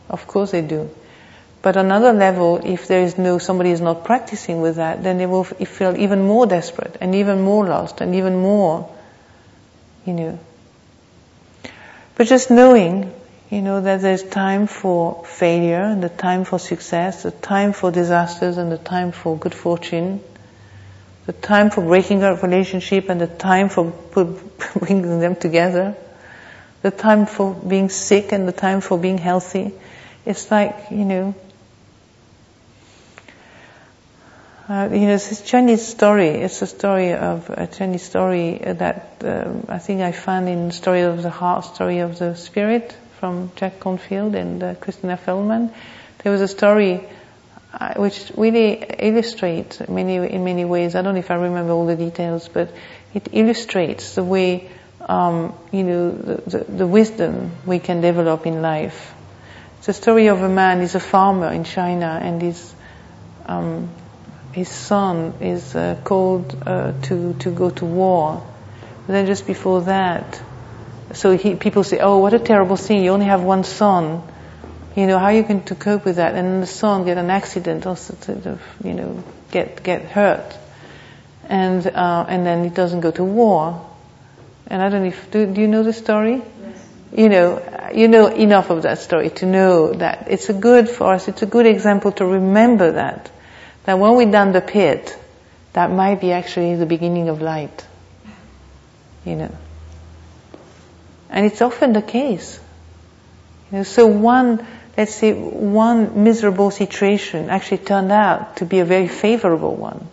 of 0.09 0.27
course 0.27 0.53
they 0.53 0.63
do. 0.63 0.91
But 1.63 1.77
another 1.77 2.13
level, 2.13 2.61
if 2.65 2.89
there 2.89 3.03
is 3.03 3.19
no, 3.19 3.39
somebody 3.39 3.71
is 3.71 3.81
not 3.81 4.05
practicing 4.05 4.63
with 4.63 4.77
that, 4.77 5.03
then 5.03 5.19
they 5.19 5.27
will 5.27 5.45
feel 5.45 5.95
even 5.97 6.23
more 6.23 6.47
desperate 6.47 6.97
and 7.01 7.15
even 7.15 7.43
more 7.43 7.67
lost 7.67 8.01
and 8.01 8.15
even 8.15 8.37
more, 8.37 8.89
you 10.07 10.15
know. 10.15 10.39
But 12.15 12.29
just 12.29 12.51
knowing, 12.51 13.13
you 13.51 13.61
know, 13.61 13.81
that 13.81 14.01
there's 14.01 14.23
time 14.23 14.69
for 14.69 15.25
failure 15.25 15.83
and 15.83 16.03
the 16.03 16.09
time 16.09 16.45
for 16.45 16.59
success, 16.59 17.25
the 17.25 17.31
time 17.31 17.73
for 17.73 17.91
disasters 17.91 18.57
and 18.57 18.73
the 18.73 18.79
time 18.79 19.13
for 19.13 19.37
good 19.37 19.55
fortune, 19.55 20.23
the 21.31 21.37
time 21.47 21.71
for 21.71 21.81
breaking 21.81 22.25
up 22.25 22.43
relationship 22.43 23.09
and 23.09 23.21
the 23.21 23.29
time 23.29 23.69
for 23.69 23.85
bringing 24.81 25.21
them 25.21 25.37
together, 25.37 25.95
the 26.83 26.91
time 26.91 27.25
for 27.27 27.55
being 27.55 27.89
sick 27.89 28.33
and 28.33 28.49
the 28.49 28.53
time 28.53 28.81
for 28.81 28.99
being 28.99 29.17
healthy. 29.17 29.71
It's 30.27 30.51
like, 30.51 30.91
you 30.91 31.05
know, 31.05 31.35
Uh, 34.71 34.89
you 34.93 35.01
know, 35.01 35.19
this 35.19 35.43
Chinese 35.43 35.85
story, 35.85 36.29
it's 36.29 36.63
a 36.63 36.67
story 36.67 37.13
of, 37.13 37.51
a 37.51 37.67
Chinese 37.67 38.05
story 38.05 38.57
that 38.63 39.17
um, 39.25 39.67
I 39.69 39.79
think 39.79 40.01
I 40.01 40.13
found 40.13 40.49
in 40.49 40.71
Story 40.71 41.01
of 41.01 41.25
the 41.25 41.31
Heart, 41.31 41.65
Story 41.65 41.99
of 41.99 42.21
the 42.21 42.37
Spirit 42.37 42.97
from 43.19 43.51
Jack 43.57 43.81
Kornfield 43.81 44.37
and 44.37 44.63
uh, 44.63 44.75
Christina 44.77 45.17
Feldman. 45.17 45.73
There 46.23 46.31
was 46.31 46.41
a 46.41 46.47
story 46.47 47.03
uh, 47.73 47.95
which 47.95 48.33
really 48.37 48.83
illustrates 48.99 49.81
many 49.89 50.17
in 50.17 50.45
many 50.45 50.65
ways. 50.65 50.95
I 50.95 51.03
don't 51.03 51.15
know 51.15 51.21
if 51.21 51.31
I 51.31 51.37
remember 51.37 51.73
all 51.73 51.87
the 51.87 51.97
details, 51.97 52.49
but 52.49 52.73
it 53.15 53.29
illustrates 53.33 54.15
the 54.15 54.25
way 54.25 54.71
um, 55.09 55.55
you 55.73 55.85
know 55.85 56.11
the, 56.11 56.35
the, 56.51 56.65
the, 56.65 56.87
wisdom 56.87 57.53
we 57.67 57.79
can 57.79 58.01
develop 58.01 58.47
in 58.47 58.61
life. 58.61 59.15
A 59.89 59.93
story 59.93 60.29
of 60.29 60.43
a 60.43 60.49
man. 60.49 60.81
He's 60.81 60.95
a 60.95 61.01
farmer 61.01 61.51
in 61.51 61.65
China, 61.65 62.19
and 62.23 62.41
his 62.43 62.75
um, 63.47 63.89
his 64.53 64.69
son 64.69 65.35
is 65.41 65.75
uh, 65.75 66.01
called 66.05 66.57
uh, 66.67 66.93
to 67.03 67.35
to 67.35 67.51
go 67.51 67.71
to 67.71 67.85
war. 67.85 68.47
But 69.07 69.13
then 69.15 69.27
just 69.27 69.47
before 69.47 69.83
that, 69.83 70.41
so 71.13 71.37
he, 71.37 71.55
people 71.55 71.83
say, 71.83 71.99
"Oh, 71.99 72.19
what 72.19 72.35
a 72.35 72.39
terrible 72.39 72.77
thing! 72.77 73.03
You 73.03 73.11
only 73.13 73.27
have 73.27 73.43
one 73.43 73.65
son." 73.65 74.23
You 74.97 75.07
know, 75.07 75.19
how 75.19 75.27
are 75.27 75.33
you 75.33 75.43
going 75.43 75.63
to 75.65 75.75
cope 75.75 76.05
with 76.05 76.17
that? 76.17 76.35
And 76.35 76.63
the 76.63 76.67
son 76.67 77.05
get 77.05 77.17
an 77.17 77.31
accident 77.31 77.87
or 77.87 77.97
sort 77.97 78.47
of, 78.47 78.61
you 78.83 78.95
know, 78.95 79.23
get, 79.51 79.83
get 79.83 80.03
hurt. 80.03 80.57
And, 81.49 81.87
uh, 81.87 82.27
and 82.29 82.45
then 82.45 82.65
he 82.65 82.71
doesn't 82.71 83.01
go 83.01 83.11
to 83.13 83.25
war. 83.25 83.87
And 84.67 84.83
I 84.83 84.89
don't 84.89 85.03
know 85.03 85.09
if, 85.09 85.31
do, 85.31 85.47
do 85.47 85.61
you 85.61 85.69
know 85.69 85.83
the 85.83 85.93
story? 85.93 86.43
Yes. 86.63 86.89
You 87.17 87.29
know, 87.29 87.91
you 87.95 88.09
know 88.09 88.27
enough 88.27 88.71
of 88.71 88.83
that 88.83 88.99
story 88.99 89.31
to 89.31 89.47
know 89.47 89.93
that 89.93 90.27
it's 90.29 90.49
a 90.49 90.53
good 90.53 90.89
for 90.89 91.13
us, 91.15 91.29
it's 91.29 91.43
a 91.43 91.47
good 91.47 91.67
example 91.67 92.13
to 92.13 92.25
remember 92.25 92.93
that. 92.93 93.31
That 93.85 93.99
when 93.99 94.15
we're 94.15 94.31
down 94.31 94.53
the 94.53 94.61
pit, 94.61 95.17
that 95.73 95.91
might 95.91 96.21
be 96.21 96.33
actually 96.33 96.75
the 96.77 96.87
beginning 96.87 97.29
of 97.29 97.41
light. 97.41 97.87
You 99.25 99.37
know. 99.37 99.55
And 101.29 101.47
it's 101.47 101.63
often 101.63 101.93
the 101.93 102.03
case. 102.03 102.61
You 103.71 103.79
know, 103.79 103.85
so 103.85 104.07
one 104.07 104.67
let's 104.97 105.15
say, 105.15 105.33
one 105.33 106.25
miserable 106.25 106.71
situation 106.71 107.51
actually 107.51 107.79
turned 107.79 108.13
out 108.13 108.57
to 108.57 108.65
be 108.65 108.81
a 108.81 108.85
very 108.85 109.09
favorable 109.09 109.75
one. 109.75 110.07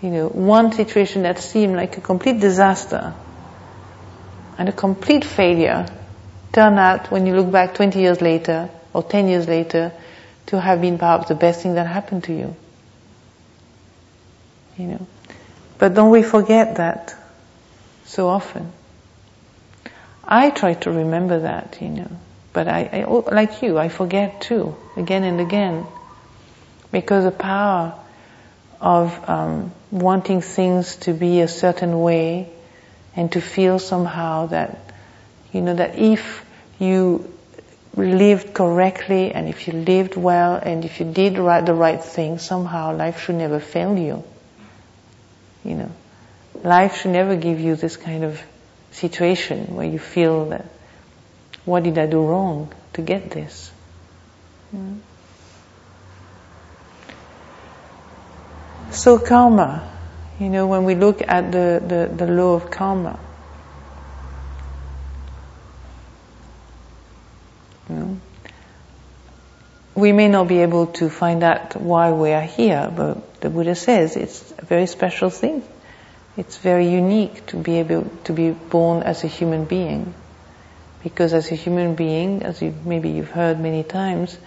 You 0.00 0.10
know, 0.10 0.28
one 0.28 0.72
situation 0.72 1.22
that 1.22 1.38
seemed 1.38 1.76
like 1.76 1.96
a 1.96 2.00
complete 2.00 2.40
disaster 2.40 3.14
and 4.58 4.68
a 4.68 4.72
complete 4.72 5.24
failure 5.24 5.86
turned 6.52 6.78
out, 6.78 7.10
when 7.10 7.26
you 7.26 7.34
look 7.34 7.50
back 7.50 7.74
20 7.74 7.98
years 7.98 8.20
later 8.20 8.68
or 8.92 9.02
10 9.02 9.28
years 9.28 9.48
later, 9.48 9.92
to 10.46 10.60
have 10.60 10.80
been 10.80 10.98
perhaps 10.98 11.28
the 11.28 11.34
best 11.34 11.62
thing 11.62 11.74
that 11.74 11.86
happened 11.86 12.24
to 12.24 12.32
you. 12.32 12.54
You 14.76 14.86
know. 14.86 15.06
But 15.78 15.94
don't 15.94 16.10
we 16.10 16.22
forget 16.22 16.76
that 16.76 17.14
so 18.04 18.28
often? 18.28 18.72
I 20.24 20.50
try 20.50 20.74
to 20.74 20.90
remember 20.90 21.40
that, 21.40 21.78
you 21.80 21.88
know. 21.88 22.10
But 22.52 22.68
I, 22.68 22.88
I, 22.92 23.02
oh, 23.04 23.24
like 23.30 23.62
you, 23.62 23.78
I 23.78 23.88
forget 23.88 24.40
too, 24.40 24.76
again 24.96 25.24
and 25.24 25.40
again. 25.40 25.86
Because 26.90 27.24
the 27.24 27.30
power 27.30 27.98
of 28.80 29.28
um, 29.28 29.72
wanting 29.90 30.40
things 30.42 30.96
to 30.96 31.14
be 31.14 31.40
a 31.40 31.48
certain 31.48 32.00
way 32.00 32.50
and 33.16 33.32
to 33.32 33.40
feel 33.40 33.78
somehow 33.78 34.46
that, 34.46 34.78
you 35.52 35.60
know, 35.60 35.74
that 35.74 35.98
if 35.98 36.44
you 36.78 37.32
lived 37.94 38.54
correctly 38.54 39.32
and 39.32 39.48
if 39.48 39.66
you 39.66 39.74
lived 39.74 40.16
well 40.16 40.54
and 40.54 40.84
if 40.84 41.00
you 41.00 41.10
did 41.10 41.38
right, 41.38 41.64
the 41.64 41.74
right 41.74 42.02
thing, 42.02 42.38
somehow 42.38 42.94
life 42.96 43.20
should 43.20 43.36
never 43.36 43.60
fail 43.60 43.96
you. 43.96 44.24
You 45.64 45.74
know, 45.74 45.92
life 46.62 46.96
should 46.96 47.12
never 47.12 47.36
give 47.36 47.60
you 47.60 47.76
this 47.76 47.96
kind 47.96 48.24
of 48.24 48.42
situation 48.90 49.74
where 49.74 49.86
you 49.86 49.98
feel 49.98 50.46
that 50.46 50.66
what 51.64 51.84
did 51.84 51.98
I 51.98 52.06
do 52.06 52.24
wrong 52.24 52.72
to 52.94 53.02
get 53.02 53.30
this? 53.30 53.70
Mm. 54.74 54.98
So 58.90 59.18
karma, 59.18 59.90
you 60.38 60.48
know, 60.48 60.66
when 60.66 60.84
we 60.84 60.94
look 60.94 61.22
at 61.26 61.50
the, 61.50 61.82
the, 61.86 62.14
the 62.14 62.26
law 62.30 62.54
of 62.54 62.70
karma, 62.70 63.18
we 69.94 70.12
may 70.12 70.28
not 70.28 70.48
be 70.48 70.58
able 70.58 70.86
to 70.86 71.08
find 71.08 71.42
out 71.42 71.76
why 71.76 72.12
we 72.12 72.32
are 72.32 72.42
here, 72.42 72.90
but 72.94 73.40
the 73.40 73.50
Buddha 73.50 73.74
says 73.74 74.16
it's 74.16 74.52
a 74.58 74.64
very 74.64 74.86
special 74.86 75.30
thing. 75.30 75.62
It's 76.36 76.56
very 76.56 76.88
unique 76.88 77.46
to 77.46 77.56
be 77.56 77.78
able 77.78 78.10
to 78.24 78.32
be 78.32 78.50
born 78.50 79.02
as 79.02 79.22
a 79.22 79.26
human 79.26 79.66
being. 79.66 80.14
Because 81.02 81.32
as 81.32 81.50
a 81.50 81.54
human 81.54 81.94
being, 81.94 82.42
as 82.42 82.62
you, 82.62 82.74
maybe 82.84 83.10
you've 83.10 83.30
heard 83.30 83.58
many 83.58 83.82
times, 83.82 84.38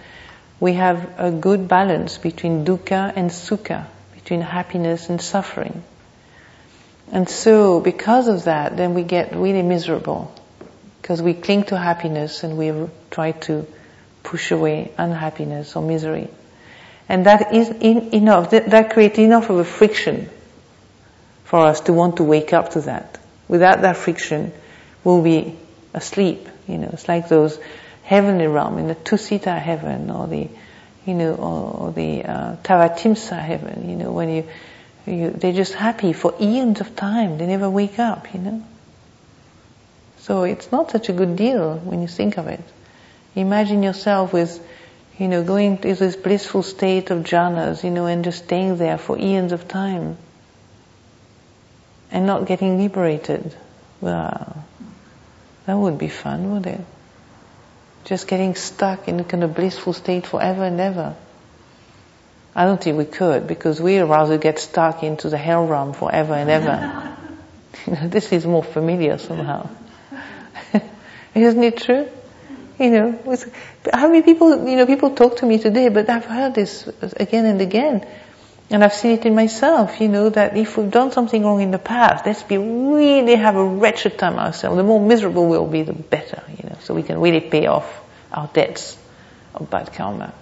we 0.58 0.72
have 0.74 1.14
a 1.18 1.30
good 1.30 1.68
balance 1.68 2.16
between 2.18 2.64
dukkha 2.64 3.12
and 3.14 3.30
sukha, 3.30 3.86
between 4.14 4.40
happiness 4.40 5.10
and 5.10 5.20
suffering. 5.20 5.82
And 7.12 7.28
so, 7.28 7.80
because 7.80 8.28
of 8.28 8.44
that, 8.44 8.76
then 8.76 8.94
we 8.94 9.02
get 9.02 9.34
really 9.34 9.62
miserable. 9.62 10.34
Because 11.02 11.22
we 11.22 11.34
cling 11.34 11.64
to 11.64 11.78
happiness 11.78 12.42
and 12.42 12.56
we 12.56 12.88
try 13.10 13.32
to 13.32 13.66
push 14.22 14.50
away 14.50 14.92
unhappiness 14.98 15.76
or 15.76 15.82
misery. 15.82 16.28
And 17.08 17.26
that 17.26 17.54
is 17.54 17.68
in, 17.68 18.14
enough, 18.14 18.50
that, 18.50 18.70
that 18.70 18.92
creates 18.92 19.18
enough 19.18 19.50
of 19.50 19.58
a 19.58 19.64
friction 19.64 20.28
for 21.44 21.60
us 21.60 21.82
to 21.82 21.92
want 21.92 22.16
to 22.16 22.24
wake 22.24 22.52
up 22.52 22.70
to 22.70 22.80
that. 22.82 23.18
Without 23.46 23.82
that 23.82 23.96
friction, 23.96 24.52
we'll 25.04 25.22
be 25.22 25.56
asleep. 25.96 26.48
You 26.68 26.78
know, 26.78 26.90
it's 26.92 27.08
like 27.08 27.28
those 27.28 27.58
heavenly 28.04 28.46
realm 28.46 28.78
in 28.78 28.86
the 28.86 28.94
Tusita 28.94 29.58
heaven 29.58 30.10
or 30.10 30.28
the, 30.28 30.48
you 31.04 31.14
know, 31.14 31.34
or, 31.34 31.92
the 31.92 32.24
uh, 32.24 32.56
heaven. 33.34 33.90
You 33.90 33.96
know, 33.96 34.12
when 34.12 34.28
you, 34.28 34.48
you, 35.06 35.30
they're 35.30 35.52
just 35.52 35.74
happy 35.74 36.12
for 36.12 36.34
eons 36.40 36.80
of 36.80 36.94
time. 36.94 37.38
They 37.38 37.46
never 37.46 37.68
wake 37.68 37.98
up. 37.98 38.32
You 38.32 38.40
know. 38.40 38.64
So 40.18 40.42
it's 40.42 40.70
not 40.72 40.90
such 40.90 41.08
a 41.08 41.12
good 41.12 41.36
deal 41.36 41.76
when 41.76 42.02
you 42.02 42.08
think 42.08 42.36
of 42.36 42.48
it. 42.48 42.60
Imagine 43.36 43.82
yourself 43.82 44.32
with, 44.32 44.60
you 45.18 45.28
know, 45.28 45.44
going 45.44 45.78
to 45.78 45.94
this 45.94 46.16
blissful 46.16 46.62
state 46.62 47.10
of 47.10 47.22
jhanas, 47.22 47.84
you 47.84 47.90
know, 47.90 48.06
and 48.06 48.24
just 48.24 48.44
staying 48.44 48.76
there 48.76 48.98
for 48.98 49.18
eons 49.18 49.52
of 49.52 49.68
time. 49.68 50.16
And 52.10 52.26
not 52.26 52.46
getting 52.46 52.78
liberated. 52.78 53.54
Well, 54.00 54.64
that 55.66 55.74
would 55.76 55.98
be 55.98 56.08
fun, 56.08 56.52
would 56.52 56.66
it? 56.66 56.80
Just 58.04 58.28
getting 58.28 58.54
stuck 58.54 59.08
in 59.08 59.20
a 59.20 59.24
kind 59.24 59.42
of 59.42 59.54
blissful 59.54 59.92
state 59.92 60.26
forever 60.26 60.64
and 60.64 60.80
ever. 60.80 61.16
I 62.54 62.64
don't 62.64 62.82
think 62.82 62.96
we 62.96 63.04
could 63.04 63.46
because 63.46 63.80
we'd 63.80 64.00
rather 64.00 64.38
get 64.38 64.58
stuck 64.58 65.02
into 65.02 65.28
the 65.28 65.36
hell 65.36 65.66
realm 65.66 65.92
forever 65.92 66.34
and 66.34 66.48
ever. 66.48 67.16
this 67.86 68.32
is 68.32 68.46
more 68.46 68.64
familiar 68.64 69.18
somehow. 69.18 69.68
Isn't 71.34 71.62
it 71.62 71.76
true? 71.78 72.08
You 72.78 72.90
know, 72.90 73.20
with, 73.24 73.54
how 73.92 74.08
many 74.08 74.22
people, 74.22 74.68
you 74.68 74.76
know, 74.76 74.86
people 74.86 75.14
talk 75.14 75.38
to 75.38 75.46
me 75.46 75.58
today, 75.58 75.88
but 75.88 76.10
I've 76.10 76.24
heard 76.24 76.54
this 76.54 76.88
again 77.16 77.46
and 77.46 77.60
again. 77.60 78.06
And 78.68 78.82
I've 78.82 78.92
seen 78.92 79.12
it 79.12 79.24
in 79.24 79.34
myself, 79.34 80.00
you 80.00 80.08
know, 80.08 80.28
that 80.28 80.56
if 80.56 80.76
we've 80.76 80.90
done 80.90 81.12
something 81.12 81.44
wrong 81.44 81.60
in 81.60 81.70
the 81.70 81.78
past, 81.78 82.26
let's 82.26 82.42
be 82.42 82.58
really 82.58 83.36
have 83.36 83.54
a 83.54 83.64
wretched 83.64 84.18
time 84.18 84.38
ourselves. 84.38 84.76
The 84.76 84.82
more 84.82 85.00
miserable 85.00 85.46
we'll 85.46 85.66
be, 85.66 85.82
the 85.82 85.92
better, 85.92 86.42
you 86.48 86.68
know, 86.68 86.76
so 86.80 86.92
we 86.92 87.04
can 87.04 87.20
really 87.20 87.40
pay 87.40 87.66
off 87.66 87.86
our 88.32 88.48
debts 88.52 88.98
of 89.54 89.70
bad 89.70 89.92
karma. 89.92 90.34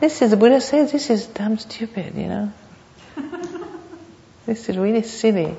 This 0.00 0.22
is, 0.22 0.30
the 0.30 0.38
Buddha 0.38 0.60
says, 0.60 0.90
this 0.90 1.10
is 1.10 1.26
damn 1.26 1.58
stupid, 1.58 2.14
you 2.14 2.28
know. 2.28 2.52
this 4.46 4.68
is 4.70 4.78
really 4.78 5.02
silly. 5.02 5.54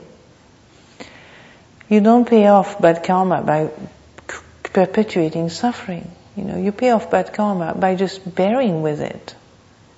You 1.87 2.01
don't 2.01 2.27
pay 2.27 2.47
off 2.47 2.81
bad 2.81 3.03
karma 3.03 3.43
by 3.43 3.69
perpetuating 4.63 5.49
suffering. 5.49 6.11
You 6.35 6.45
know, 6.45 6.57
you 6.57 6.71
pay 6.71 6.89
off 6.89 7.11
bad 7.11 7.31
karma 7.31 7.75
by 7.75 7.93
just 7.93 8.35
bearing 8.35 8.81
with 8.81 9.01
it 9.01 9.35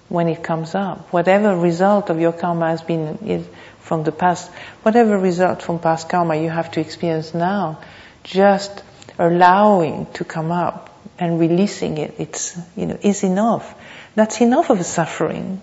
when 0.09 0.27
it 0.27 0.43
comes 0.43 0.73
up. 0.73 1.11
Whatever 1.11 1.57
result 1.57 2.09
of 2.09 2.19
your 2.19 2.31
karma 2.31 2.69
has 2.69 2.81
been 2.81 3.19
is 3.25 3.45
from 3.79 4.03
the 4.03 4.11
past, 4.11 4.49
whatever 4.83 5.17
result 5.17 5.61
from 5.61 5.79
past 5.79 6.09
karma 6.09 6.35
you 6.35 6.49
have 6.49 6.71
to 6.71 6.79
experience 6.79 7.33
now, 7.33 7.79
just 8.23 8.83
allowing 9.19 10.05
to 10.13 10.23
come 10.23 10.51
up 10.51 10.89
and 11.19 11.39
releasing 11.39 11.97
it, 11.97 12.15
it's, 12.19 12.57
you 12.75 12.85
know, 12.85 12.97
is 13.01 13.23
enough. 13.23 13.75
That's 14.15 14.39
enough 14.41 14.69
of 14.69 14.85
suffering, 14.85 15.61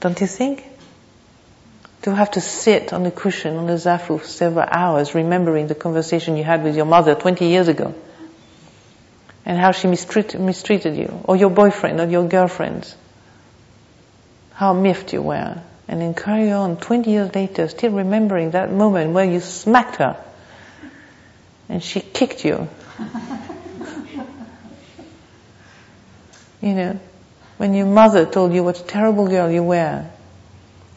don't 0.00 0.20
you 0.20 0.26
think? 0.26 0.64
To 2.02 2.14
have 2.14 2.30
to 2.32 2.40
sit 2.40 2.92
on 2.92 3.02
the 3.02 3.10
cushion 3.10 3.56
on 3.56 3.66
the 3.66 3.74
zafu 3.74 4.20
for 4.20 4.26
several 4.26 4.66
hours 4.68 5.14
remembering 5.14 5.66
the 5.66 5.74
conversation 5.74 6.36
you 6.36 6.44
had 6.44 6.62
with 6.62 6.76
your 6.76 6.86
mother 6.86 7.14
20 7.14 7.46
years 7.46 7.68
ago 7.68 7.94
and 9.44 9.58
how 9.58 9.72
she 9.72 9.88
mistreat, 9.88 10.38
mistreated 10.38 10.96
you, 10.96 11.20
or 11.24 11.36
your 11.36 11.50
boyfriend, 11.50 12.00
or 12.00 12.06
your 12.06 12.26
girlfriends 12.28 12.94
how 14.58 14.72
miffed 14.72 15.12
you 15.12 15.22
were, 15.22 15.56
and 15.86 16.00
then 16.00 16.14
carry 16.14 16.50
on 16.50 16.76
20 16.76 17.08
years 17.08 17.32
later, 17.32 17.68
still 17.68 17.92
remembering 17.92 18.50
that 18.50 18.72
moment 18.72 19.12
where 19.12 19.24
you 19.24 19.38
smacked 19.38 19.94
her 19.96 20.16
and 21.68 21.80
she 21.80 22.00
kicked 22.00 22.44
you. 22.44 22.68
you 26.60 26.74
know, 26.74 26.98
when 27.58 27.72
your 27.72 27.86
mother 27.86 28.26
told 28.26 28.52
you 28.52 28.64
what 28.64 28.80
a 28.80 28.82
terrible 28.82 29.28
girl 29.28 29.48
you 29.48 29.62
were, 29.62 30.04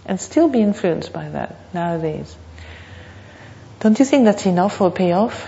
and 0.07 0.19
still 0.19 0.49
be 0.49 0.59
influenced 0.59 1.13
by 1.13 1.29
that 1.29 1.55
nowadays. 1.71 2.35
Don't 3.79 3.99
you 3.99 4.05
think 4.05 4.25
that's 4.25 4.47
enough 4.47 4.77
for 4.77 4.87
a 4.87 4.91
payoff? 4.91 5.47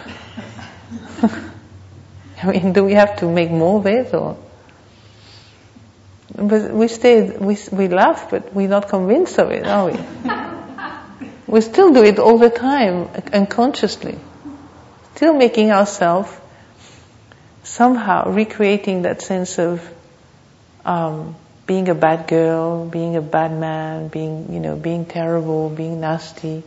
I 2.43 2.45
mean, 2.52 2.73
do 2.73 2.84
we 2.84 2.93
have 2.93 3.15
to 3.21 3.28
make 3.28 3.49
more 3.49 3.80
of 3.80 3.88
it 3.88 4.13
or? 4.13 4.38
But 6.35 6.71
we 6.71 6.87
stay, 6.87 7.29
we, 7.37 7.57
we 7.71 7.87
laugh, 7.87 8.29
but 8.31 8.53
we're 8.53 8.67
not 8.67 8.89
convinced 8.89 9.37
of 9.37 9.51
it, 9.51 9.67
are 9.67 9.91
we? 9.91 9.99
we 11.47 11.61
still 11.61 11.93
do 11.93 12.03
it 12.03 12.17
all 12.17 12.39
the 12.39 12.49
time, 12.49 13.07
unconsciously. 13.31 14.17
Still 15.15 15.35
making 15.35 15.71
ourselves 15.71 16.31
somehow 17.63 18.31
recreating 18.31 19.03
that 19.03 19.21
sense 19.21 19.59
of 19.59 19.87
um, 20.85 21.35
being 21.67 21.87
a 21.87 21.95
bad 21.95 22.27
girl, 22.27 22.85
being 22.85 23.15
a 23.15 23.21
bad 23.21 23.51
man, 23.51 24.07
being, 24.07 24.51
you 24.51 24.59
know, 24.59 24.75
being 24.75 25.05
terrible, 25.05 25.69
being 25.69 26.01
nasty. 26.01 26.63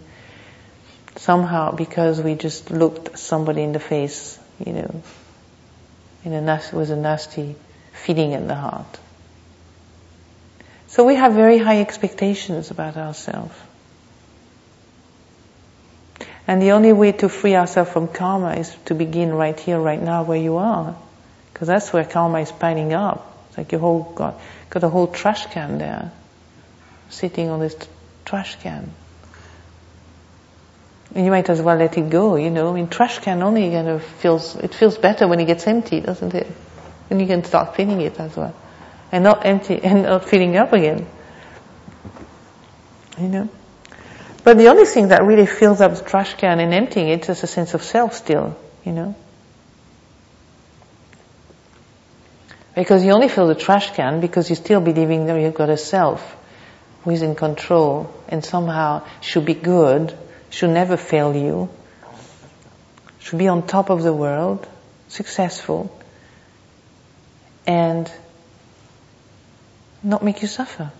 Somehow, 1.17 1.73
because 1.73 2.21
we 2.21 2.35
just 2.35 2.71
looked 2.71 3.19
somebody 3.19 3.63
in 3.63 3.73
the 3.73 3.81
face, 3.81 4.39
you 4.65 4.73
know, 4.73 5.03
in 6.25 6.33
a 6.33 6.41
nasty, 6.41 6.77
with 6.77 6.91
a 6.91 6.97
nasty 6.97 7.57
feeling 7.93 8.33
in 8.33 8.47
the 8.47 8.55
heart. 8.55 8.99
So 10.97 11.05
we 11.05 11.15
have 11.17 11.35
very 11.35 11.59
high 11.59 11.83
expectations 11.83 12.71
about 12.71 12.97
ourselves. 12.97 13.55
And 16.49 16.63
the 16.63 16.71
only 16.73 16.95
way 16.95 17.13
to 17.13 17.29
free 17.29 17.55
ourselves 17.55 17.91
from 17.91 18.09
karma 18.09 18.55
is 18.55 18.75
to 18.87 18.95
begin 18.95 19.35
right 19.35 19.61
here, 19.61 19.79
right 19.79 20.01
now, 20.01 20.23
where 20.23 20.39
you 20.39 20.57
are. 20.57 20.97
Because 21.53 21.69
that's 21.69 21.93
where 21.93 22.03
karma 22.07 22.41
is 22.41 22.51
piling 22.51 22.95
up. 22.95 23.45
It's 23.49 23.59
like 23.59 23.73
you 23.73 23.79
whole 23.79 24.05
got, 24.05 24.41
got 24.71 24.85
a 24.85 24.89
whole 24.89 25.07
trash 25.09 25.45
can 25.49 25.77
there, 25.77 26.13
sitting 27.11 27.51
on 27.51 27.61
this 27.61 27.75
t- 27.75 27.89
trash 28.25 28.57
can. 28.63 28.91
And 31.15 31.27
you 31.27 31.31
might 31.31 31.51
as 31.51 31.61
well 31.61 31.77
let 31.77 31.99
it 31.99 32.09
go, 32.09 32.37
you 32.37 32.49
know. 32.49 32.71
I 32.71 32.75
mean, 32.75 32.89
trash 32.89 33.19
can 33.19 33.43
only 33.43 33.71
kind 33.71 33.89
of 33.89 34.03
feels, 34.03 34.57
it 34.57 34.75
feels 34.75 34.97
better 34.97 35.29
when 35.29 35.41
it 35.41 35.45
gets 35.45 35.67
empty, 35.67 36.01
doesn't 36.01 36.33
it? 36.33 36.47
And 37.11 37.21
you 37.21 37.27
can 37.27 37.45
start 37.45 37.75
cleaning 37.75 38.01
it 38.01 38.19
as 38.19 38.35
well 38.35 38.55
and 39.13 39.25
not 39.25 39.47
empty 39.47 39.81
and 39.83 40.03
not 40.03 40.25
filling 40.25 40.57
up 40.57 40.73
again. 40.73 41.07
You 43.19 43.29
know? 43.29 43.49
But 44.45 44.59
the 44.59 44.69
only 44.69 44.85
thing 44.85 45.09
that 45.09 45.25
really 45.25 45.47
fills 45.47 45.81
up 45.81 45.97
the 45.97 46.05
trash 46.05 46.35
can 46.35 46.61
and 46.61 46.73
emptying 46.73 47.09
it 47.09 47.29
is 47.29 47.43
a 47.43 47.47
sense 47.47 47.75
of 47.75 47.83
self 47.83 48.15
still, 48.15 48.57
you 48.85 48.93
know? 48.93 49.15
Because 52.77 53.05
you 53.05 53.13
only 53.13 53.29
fill 53.29 53.49
the 53.49 53.55
trash 53.55 53.91
can 53.93 54.21
because 54.21 54.51
you're 54.51 54.57
still 54.57 54.81
believing 54.81 55.27
that 55.27 55.41
you've 55.41 55.55
got 55.55 55.71
a 55.71 55.77
self 55.77 56.37
who 57.03 57.11
is 57.11 57.23
in 57.23 57.35
control 57.35 58.15
and 58.29 58.45
somehow 58.45 59.03
should 59.21 59.47
be 59.47 59.55
good, 59.55 60.17
should 60.51 60.71
never 60.71 60.97
fail 60.97 61.35
you, 61.35 61.71
should 63.19 63.39
be 63.39 63.49
on 63.49 63.67
top 63.67 63.91
of 63.91 64.03
the 64.03 64.13
world, 64.13 64.69
successful, 65.09 65.91
and 67.67 68.13
not 70.07 70.23
make 70.23 70.41
you 70.41 70.49
suffer. 70.49 70.91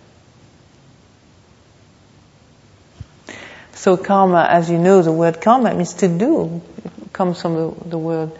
So 3.73 3.95
karma, 3.95 4.45
as 4.49 4.69
you 4.69 4.77
know, 4.77 5.01
the 5.01 5.11
word 5.11 5.39
karma 5.39 5.73
means 5.73 5.93
to 5.95 6.07
do. 6.07 6.61
It 6.83 7.13
comes 7.13 7.41
from 7.41 7.53
the, 7.55 7.89
the 7.89 7.97
word, 7.97 8.31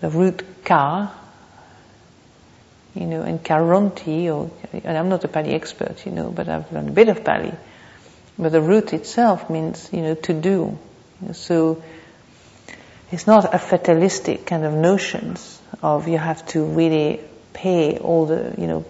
the 0.00 0.10
root 0.10 0.64
ka, 0.64 1.14
you 2.94 3.06
know, 3.06 3.22
and 3.22 3.42
karonti, 3.42 4.26
or, 4.26 4.50
and 4.72 4.98
I'm 4.98 5.08
not 5.08 5.24
a 5.24 5.28
Pali 5.28 5.52
expert, 5.52 6.04
you 6.04 6.12
know, 6.12 6.30
but 6.30 6.48
I've 6.48 6.70
learned 6.72 6.88
a 6.88 6.92
bit 6.92 7.08
of 7.08 7.24
Pali. 7.24 7.54
But 8.38 8.52
the 8.52 8.60
root 8.60 8.92
itself 8.92 9.48
means, 9.48 9.88
you 9.92 10.02
know, 10.02 10.14
to 10.14 10.34
do. 10.34 10.78
So, 11.32 11.82
it's 13.10 13.26
not 13.26 13.54
a 13.54 13.58
fatalistic 13.58 14.46
kind 14.46 14.64
of 14.64 14.74
notions 14.74 15.60
of 15.82 16.08
you 16.08 16.18
have 16.18 16.44
to 16.48 16.64
really 16.64 17.20
pay 17.52 17.98
all 17.98 18.26
the, 18.26 18.54
you 18.58 18.66
know, 18.66 18.84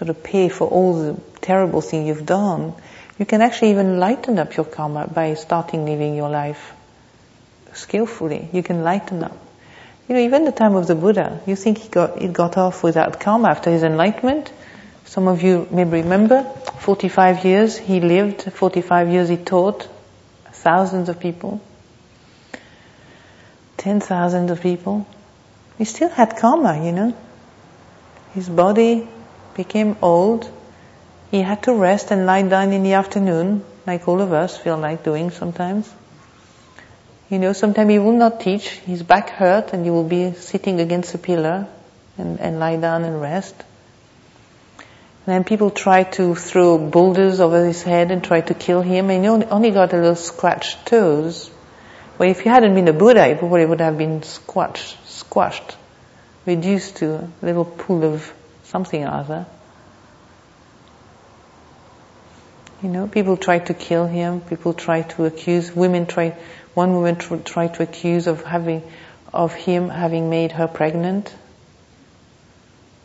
sort 0.00 0.08
of 0.08 0.22
pay 0.22 0.48
for 0.48 0.66
all 0.66 0.94
the 0.94 1.20
terrible 1.42 1.82
thing 1.82 2.06
you've 2.06 2.24
done, 2.24 2.72
you 3.18 3.26
can 3.26 3.42
actually 3.42 3.72
even 3.72 3.98
lighten 3.98 4.38
up 4.38 4.56
your 4.56 4.64
karma 4.64 5.06
by 5.06 5.34
starting 5.34 5.84
living 5.84 6.14
your 6.16 6.30
life 6.30 6.72
skillfully. 7.74 8.48
You 8.50 8.62
can 8.62 8.82
lighten 8.82 9.22
up. 9.22 9.36
You 10.08 10.14
know, 10.14 10.22
even 10.22 10.46
the 10.46 10.52
time 10.52 10.74
of 10.74 10.86
the 10.86 10.94
Buddha, 10.94 11.42
you 11.46 11.54
think 11.54 11.76
he 11.76 11.90
got, 11.90 12.18
he 12.18 12.28
got 12.28 12.56
off 12.56 12.82
without 12.82 13.20
karma 13.20 13.50
after 13.50 13.70
his 13.70 13.82
enlightenment? 13.82 14.50
Some 15.04 15.28
of 15.28 15.42
you 15.42 15.68
may 15.70 15.84
remember, 15.84 16.44
45 16.78 17.44
years 17.44 17.76
he 17.76 18.00
lived, 18.00 18.50
45 18.50 19.10
years 19.10 19.28
he 19.28 19.36
taught, 19.36 19.86
thousands 20.50 21.10
of 21.10 21.20
people, 21.20 21.60
10,000 23.76 24.48
of 24.48 24.62
people. 24.62 25.06
He 25.76 25.84
still 25.84 26.08
had 26.08 26.38
karma, 26.38 26.82
you 26.86 26.92
know. 26.92 27.14
His 28.32 28.48
body 28.48 29.06
became 29.54 29.96
old, 30.02 30.50
he 31.30 31.42
had 31.42 31.62
to 31.64 31.74
rest 31.74 32.10
and 32.10 32.26
lie 32.26 32.42
down 32.42 32.72
in 32.72 32.82
the 32.82 32.94
afternoon, 32.94 33.64
like 33.86 34.08
all 34.08 34.20
of 34.20 34.32
us 34.32 34.56
feel 34.56 34.76
like 34.76 35.04
doing 35.04 35.30
sometimes. 35.30 35.92
You 37.28 37.38
know, 37.38 37.52
sometimes 37.52 37.90
he 37.90 37.98
will 38.00 38.18
not 38.18 38.40
teach, 38.40 38.68
his 38.68 39.04
back 39.04 39.30
hurt 39.30 39.72
and 39.72 39.84
he 39.84 39.90
will 39.90 40.08
be 40.08 40.32
sitting 40.32 40.80
against 40.80 41.14
a 41.14 41.18
pillar 41.18 41.68
and, 42.18 42.40
and 42.40 42.58
lie 42.58 42.76
down 42.76 43.04
and 43.04 43.20
rest. 43.20 43.54
And 45.26 45.34
then 45.36 45.44
people 45.44 45.70
try 45.70 46.02
to 46.02 46.34
throw 46.34 46.76
boulders 46.76 47.38
over 47.38 47.64
his 47.64 47.82
head 47.82 48.10
and 48.10 48.24
try 48.24 48.40
to 48.40 48.54
kill 48.54 48.82
him 48.82 49.10
and 49.10 49.24
he 49.24 49.28
only, 49.46 49.70
got 49.70 49.92
a 49.92 49.96
little 49.96 50.16
scratched 50.16 50.86
toes. 50.86 51.50
Well, 52.18 52.28
if 52.28 52.40
he 52.40 52.48
hadn't 52.48 52.74
been 52.74 52.88
a 52.88 52.92
Buddha, 52.92 53.28
he 53.28 53.34
probably 53.34 53.66
would 53.66 53.80
have 53.80 53.96
been 53.96 54.24
squashed, 54.24 54.96
squashed, 55.08 55.76
reduced 56.46 56.96
to 56.96 57.14
a 57.14 57.30
little 57.42 57.64
pool 57.64 58.04
of 58.04 58.32
something 58.70 59.04
or 59.04 59.10
other. 59.10 59.46
You 62.82 62.88
know, 62.88 63.06
people 63.08 63.36
tried 63.36 63.66
to 63.66 63.74
kill 63.74 64.06
him. 64.06 64.40
People 64.40 64.72
tried 64.72 65.10
to 65.10 65.26
accuse. 65.26 65.74
Women 65.74 66.06
tried. 66.06 66.32
One 66.72 66.94
woman 66.94 67.16
tr- 67.16 67.36
tried 67.36 67.74
to 67.74 67.82
accuse 67.82 68.26
of 68.26 68.42
having, 68.42 68.82
of 69.34 69.52
him 69.52 69.90
having 69.90 70.30
made 70.30 70.52
her 70.52 70.66
pregnant. 70.66 71.34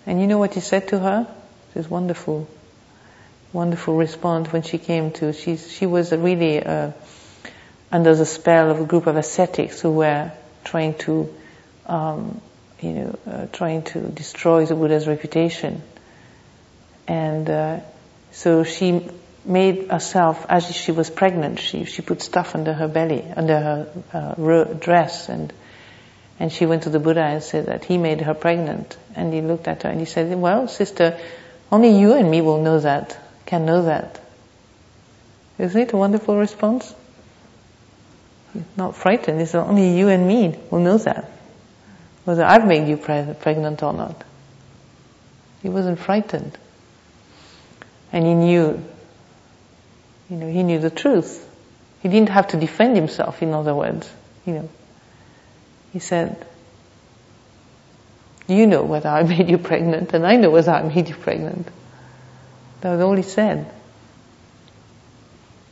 And 0.05 0.21
you 0.21 0.27
know 0.27 0.37
what 0.37 0.53
he 0.53 0.61
said 0.61 0.87
to 0.89 0.99
her? 0.99 1.27
This 1.73 1.89
wonderful, 1.89 2.47
wonderful 3.51 3.97
response 3.97 4.53
when 4.53 4.61
she 4.61 4.77
came 4.77 5.11
to. 5.13 5.33
She 5.33 5.57
she 5.57 5.85
was 5.85 6.11
really 6.13 6.63
uh, 6.63 6.91
under 7.91 8.15
the 8.15 8.25
spell 8.25 8.71
of 8.71 8.79
a 8.79 8.85
group 8.85 9.07
of 9.07 9.17
ascetics 9.17 9.81
who 9.81 9.91
were 9.91 10.31
trying 10.63 10.93
to 10.99 11.33
um, 11.85 12.39
you 12.85 12.93
know, 12.93 13.19
uh, 13.27 13.45
trying 13.47 13.81
to 13.83 13.99
destroy 13.99 14.65
the 14.65 14.75
Buddha's 14.75 15.07
reputation. 15.07 15.81
And 17.07 17.49
uh, 17.49 17.79
so 18.31 18.63
she 18.63 19.09
made 19.43 19.89
herself, 19.89 20.45
as 20.49 20.73
she 20.75 20.91
was 20.91 21.09
pregnant, 21.09 21.59
she, 21.59 21.85
she 21.85 22.01
put 22.01 22.21
stuff 22.21 22.55
under 22.55 22.73
her 22.73 22.87
belly, 22.87 23.23
under 23.35 23.59
her 23.59 23.87
uh, 24.13 24.63
dress, 24.73 25.29
and 25.29 25.51
and 26.37 26.51
she 26.51 26.65
went 26.65 26.83
to 26.83 26.89
the 26.89 26.99
Buddha 26.99 27.21
and 27.21 27.41
said 27.41 27.67
that 27.67 27.85
he 27.85 27.97
made 27.97 28.19
her 28.19 28.33
pregnant. 28.33 28.97
And 29.15 29.33
he 29.33 29.39
looked 29.39 29.69
at 29.69 29.83
her 29.83 29.89
and 29.89 29.99
he 29.99 30.05
said, 30.05 30.35
"Well, 30.37 30.67
sister, 30.67 31.17
only 31.71 31.97
you 31.97 32.13
and 32.13 32.29
me 32.29 32.41
will 32.41 32.61
know 32.61 32.79
that, 32.79 33.17
can 33.45 33.65
know 33.65 33.83
that." 33.83 34.19
Isn't 35.57 35.81
it 35.81 35.93
a 35.93 35.97
wonderful 35.97 36.35
response? 36.35 36.93
Not 38.75 38.97
frightened. 38.97 39.39
He 39.39 39.45
said, 39.45 39.61
"Only 39.61 39.97
you 39.97 40.09
and 40.09 40.27
me 40.27 40.59
will 40.69 40.81
know 40.81 40.97
that." 40.97 41.31
Whether 42.25 42.43
I've 42.43 42.67
made 42.67 42.87
you 42.87 42.97
pregnant 42.97 43.83
or 43.83 43.93
not. 43.93 44.23
He 45.61 45.69
wasn't 45.69 45.99
frightened. 45.99 46.57
And 48.11 48.25
he 48.25 48.33
knew, 48.33 48.83
you 50.29 50.37
know, 50.37 50.47
he 50.47 50.63
knew 50.63 50.79
the 50.79 50.89
truth. 50.89 51.47
He 52.01 52.09
didn't 52.09 52.29
have 52.29 52.49
to 52.49 52.57
defend 52.57 52.95
himself, 52.95 53.41
in 53.41 53.53
other 53.53 53.73
words, 53.73 54.11
you 54.45 54.53
know. 54.53 54.69
He 55.93 55.99
said, 55.99 56.45
you 58.47 58.67
know 58.67 58.83
whether 58.83 59.09
I 59.09 59.23
made 59.35 59.49
you 59.49 59.57
pregnant 59.57 60.13
and 60.13 60.25
I 60.25 60.35
know 60.35 60.49
whether 60.49 60.71
I 60.71 60.83
made 60.83 61.09
you 61.09 61.15
pregnant. 61.15 61.67
That 62.81 62.91
was 62.91 63.01
all 63.01 63.15
he 63.15 63.23
said. 63.23 63.71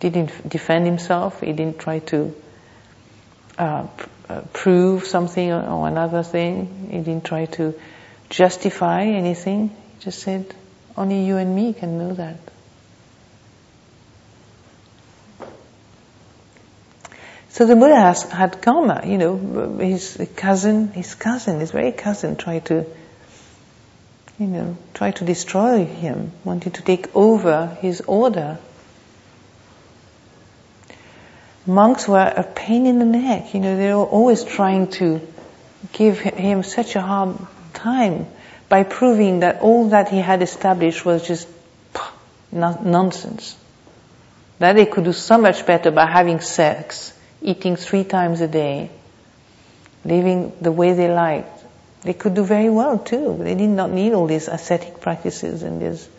He 0.01 0.10
didn't 0.10 0.49
defend 0.49 0.86
himself, 0.86 1.39
he 1.39 1.54
didn't 1.54 1.80
try 1.80 1.99
to 1.99 2.36
uh, 3.58 3.88
uh, 4.30 4.41
prove 4.53 5.05
something 5.05 5.51
or 5.51 5.88
another 5.88 6.24
thing. 6.24 6.89
He 6.91 6.97
didn't 6.99 7.26
try 7.26 7.45
to 7.57 7.74
justify 8.30 9.03
anything. 9.03 9.69
He 9.69 10.03
just 10.03 10.19
said, 10.19 10.53
only 10.95 11.26
you 11.26 11.38
and 11.38 11.55
me 11.55 11.74
can 11.74 11.97
know 11.97 12.13
that. 12.13 12.38
So 17.49 17.67
the 17.67 17.76
Buddha 17.76 17.95
has, 17.95 18.24
had 18.24 18.61
karma, 18.63 19.03
you 19.05 19.19
know, 19.19 19.78
his 19.78 20.17
cousin, 20.36 20.88
his 20.88 21.13
cousin, 21.13 21.59
his 21.59 21.69
very 21.69 21.91
cousin 21.91 22.36
tried 22.36 22.65
to 22.65 22.86
you 24.39 24.47
know, 24.47 24.78
tried 24.93 25.17
to 25.17 25.26
destroy 25.26 25.86
him, 25.86 26.32
wanted 26.43 26.76
to 26.76 26.82
take 26.82 27.15
over 27.15 27.78
his 27.82 28.01
order. 28.01 28.57
Monks 31.66 32.07
were 32.07 32.34
a 32.36 32.43
pain 32.43 32.86
in 32.86 32.99
the 32.99 33.05
neck, 33.05 33.53
you 33.53 33.59
know, 33.61 33.78
they 33.78 33.93
were 33.93 34.03
always 34.03 34.43
trying 34.43 34.88
to 34.88 35.22
give 35.93 36.20
him 36.20 36.64
such 36.64 36.95
a 36.95 37.01
hard 37.01 37.38
time 37.74 38.28
by 38.68 38.84
proving 38.84 39.41
that 39.41 39.61
all 39.61 39.89
that 39.89 40.09
he 40.09 40.18
had 40.18 40.41
established 40.41 41.05
was 41.05 41.26
just 41.26 41.47
nonsense. 42.51 43.55
That 44.59 44.74
they 44.74 44.86
could 44.86 45.05
do 45.05 45.14
so 45.14 45.38
much 45.38 45.66
better 45.66 45.91
by 45.91 46.05
having 46.05 46.39
sex, 46.41 47.18
eating 47.41 47.76
three 47.76 48.03
times 48.03 48.41
a 48.41 48.47
day, 48.47 48.89
living 50.03 50.53
the 50.59 50.72
way 50.72 50.93
they 50.93 51.09
liked. 51.09 51.64
They 52.01 52.14
could 52.14 52.34
do 52.34 52.43
very 52.43 52.70
well 52.70 52.99
too. 52.99 53.38
They 53.39 53.55
did 53.55 53.70
not 53.70 53.89
need 53.89 54.14
all 54.14 54.28
these 54.28 54.49
ascetic 54.49 54.99
practices 54.99 55.64
and 55.64 55.82
this 55.82 56.09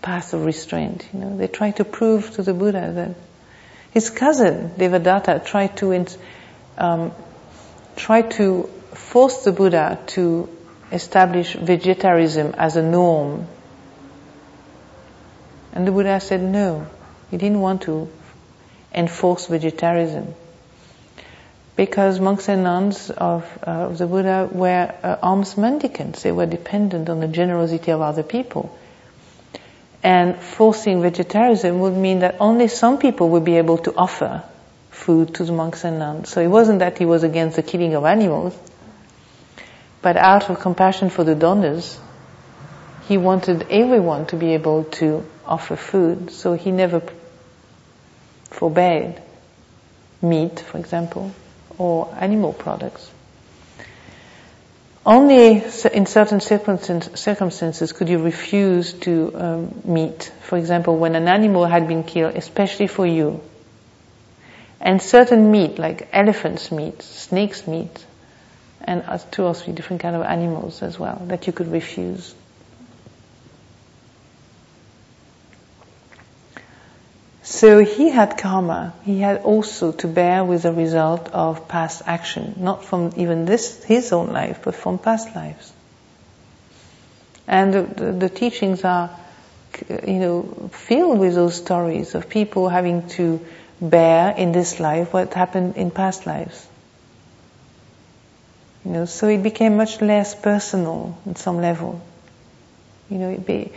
path 0.00 0.32
of 0.32 0.44
restraint. 0.44 1.06
You 1.12 1.20
know, 1.20 1.36
they 1.36 1.48
tried 1.48 1.76
to 1.76 1.84
prove 1.84 2.30
to 2.32 2.42
the 2.42 2.54
Buddha 2.54 2.92
that 2.92 3.10
his 3.94 4.10
cousin 4.10 4.70
Devadatta 4.76 5.44
tried 5.44 5.76
to 5.76 6.06
um, 6.76 7.12
to 7.96 8.62
force 8.92 9.44
the 9.44 9.52
Buddha 9.52 10.00
to 10.08 10.48
establish 10.90 11.54
vegetarianism 11.54 12.54
as 12.58 12.76
a 12.76 12.82
norm. 12.82 13.46
And 15.72 15.86
the 15.86 15.92
Buddha 15.92 16.20
said 16.20 16.42
no. 16.42 16.86
He 17.30 17.36
didn't 17.36 17.60
want 17.60 17.82
to 17.82 18.08
enforce 18.92 19.46
vegetarianism 19.46 20.34
because 21.76 22.20
monks 22.20 22.48
and 22.48 22.62
nuns 22.64 23.10
of, 23.10 23.44
uh, 23.66 23.70
of 23.70 23.98
the 23.98 24.06
Buddha 24.06 24.48
were 24.50 24.94
uh, 25.02 25.16
alms 25.22 25.56
mendicants. 25.56 26.22
They 26.22 26.32
were 26.32 26.46
dependent 26.46 27.08
on 27.08 27.20
the 27.20 27.28
generosity 27.28 27.90
of 27.90 28.00
other 28.00 28.22
people. 28.22 28.76
And 30.04 30.36
forcing 30.36 31.02
vegetarianism 31.02 31.80
would 31.80 31.94
mean 31.94 32.20
that 32.20 32.36
only 32.38 32.68
some 32.68 32.98
people 32.98 33.30
would 33.30 33.44
be 33.44 33.56
able 33.56 33.78
to 33.78 33.94
offer 33.96 34.44
food 34.90 35.34
to 35.36 35.44
the 35.44 35.52
monks 35.52 35.82
and 35.84 35.98
nuns. 35.98 36.28
So 36.28 36.40
it 36.40 36.46
wasn't 36.46 36.78
that 36.80 36.98
he 36.98 37.06
was 37.06 37.24
against 37.24 37.56
the 37.56 37.62
killing 37.62 37.94
of 37.94 38.04
animals, 38.04 38.56
but 40.02 40.16
out 40.16 40.50
of 40.50 40.60
compassion 40.60 41.08
for 41.10 41.24
the 41.24 41.34
donors, 41.34 41.98
he 43.08 43.16
wanted 43.16 43.66
everyone 43.70 44.26
to 44.26 44.36
be 44.36 44.52
able 44.52 44.84
to 45.00 45.24
offer 45.46 45.74
food. 45.74 46.30
So 46.30 46.52
he 46.52 46.70
never 46.70 47.02
forbade 48.50 49.20
meat, 50.22 50.60
for 50.60 50.78
example 50.78 51.32
or 51.78 52.14
animal 52.18 52.52
products. 52.52 53.10
Only 55.06 55.62
in 55.92 56.06
certain 56.06 56.40
circumstances 56.40 57.92
could 57.92 58.08
you 58.08 58.22
refuse 58.22 58.92
to 59.04 59.32
um. 59.34 60.12
For 60.40 60.56
example, 60.56 60.96
when 60.96 61.14
an 61.14 61.28
animal 61.28 61.66
had 61.66 61.86
been 61.88 62.04
killed, 62.04 62.36
especially 62.36 62.86
for 62.86 63.06
you. 63.06 63.40
And 64.80 65.00
certain 65.00 65.50
meat, 65.50 65.78
like 65.78 66.08
elephant's 66.12 66.70
meat, 66.70 67.02
snake's 67.02 67.66
meat, 67.66 68.04
and 68.82 69.02
two 69.30 69.44
or 69.44 69.54
three 69.54 69.72
different 69.72 70.02
kind 70.02 70.16
of 70.16 70.22
animals 70.22 70.82
as 70.82 70.98
well, 70.98 71.22
that 71.26 71.46
you 71.46 71.52
could 71.52 71.70
refuse. 71.72 72.34
So 77.44 77.84
he 77.84 78.08
had 78.08 78.38
karma. 78.38 78.94
He 79.04 79.20
had 79.20 79.42
also 79.42 79.92
to 79.92 80.08
bear 80.08 80.42
with 80.44 80.62
the 80.62 80.72
result 80.72 81.28
of 81.28 81.68
past 81.68 82.02
action, 82.06 82.54
not 82.56 82.84
from 82.84 83.12
even 83.16 83.44
this 83.44 83.84
his 83.84 84.12
own 84.12 84.32
life, 84.32 84.60
but 84.64 84.74
from 84.74 84.98
past 84.98 85.36
lives. 85.36 85.70
And 87.46 87.74
the, 87.74 87.82
the, 87.82 88.12
the 88.12 88.28
teachings 88.30 88.82
are, 88.82 89.10
you 90.06 90.20
know, 90.20 90.70
filled 90.72 91.18
with 91.18 91.34
those 91.34 91.56
stories 91.56 92.14
of 92.14 92.30
people 92.30 92.70
having 92.70 93.08
to 93.10 93.40
bear 93.78 94.34
in 94.34 94.52
this 94.52 94.80
life 94.80 95.12
what 95.12 95.34
happened 95.34 95.76
in 95.76 95.90
past 95.90 96.26
lives. 96.26 96.66
You 98.86 98.92
know, 98.92 99.04
so 99.04 99.28
it 99.28 99.42
became 99.42 99.76
much 99.76 100.00
less 100.00 100.34
personal 100.34 101.18
on 101.26 101.36
some 101.36 101.60
level. 101.60 102.00
You 103.10 103.18
know, 103.18 103.30
it 103.30 103.44
be, 103.44 103.72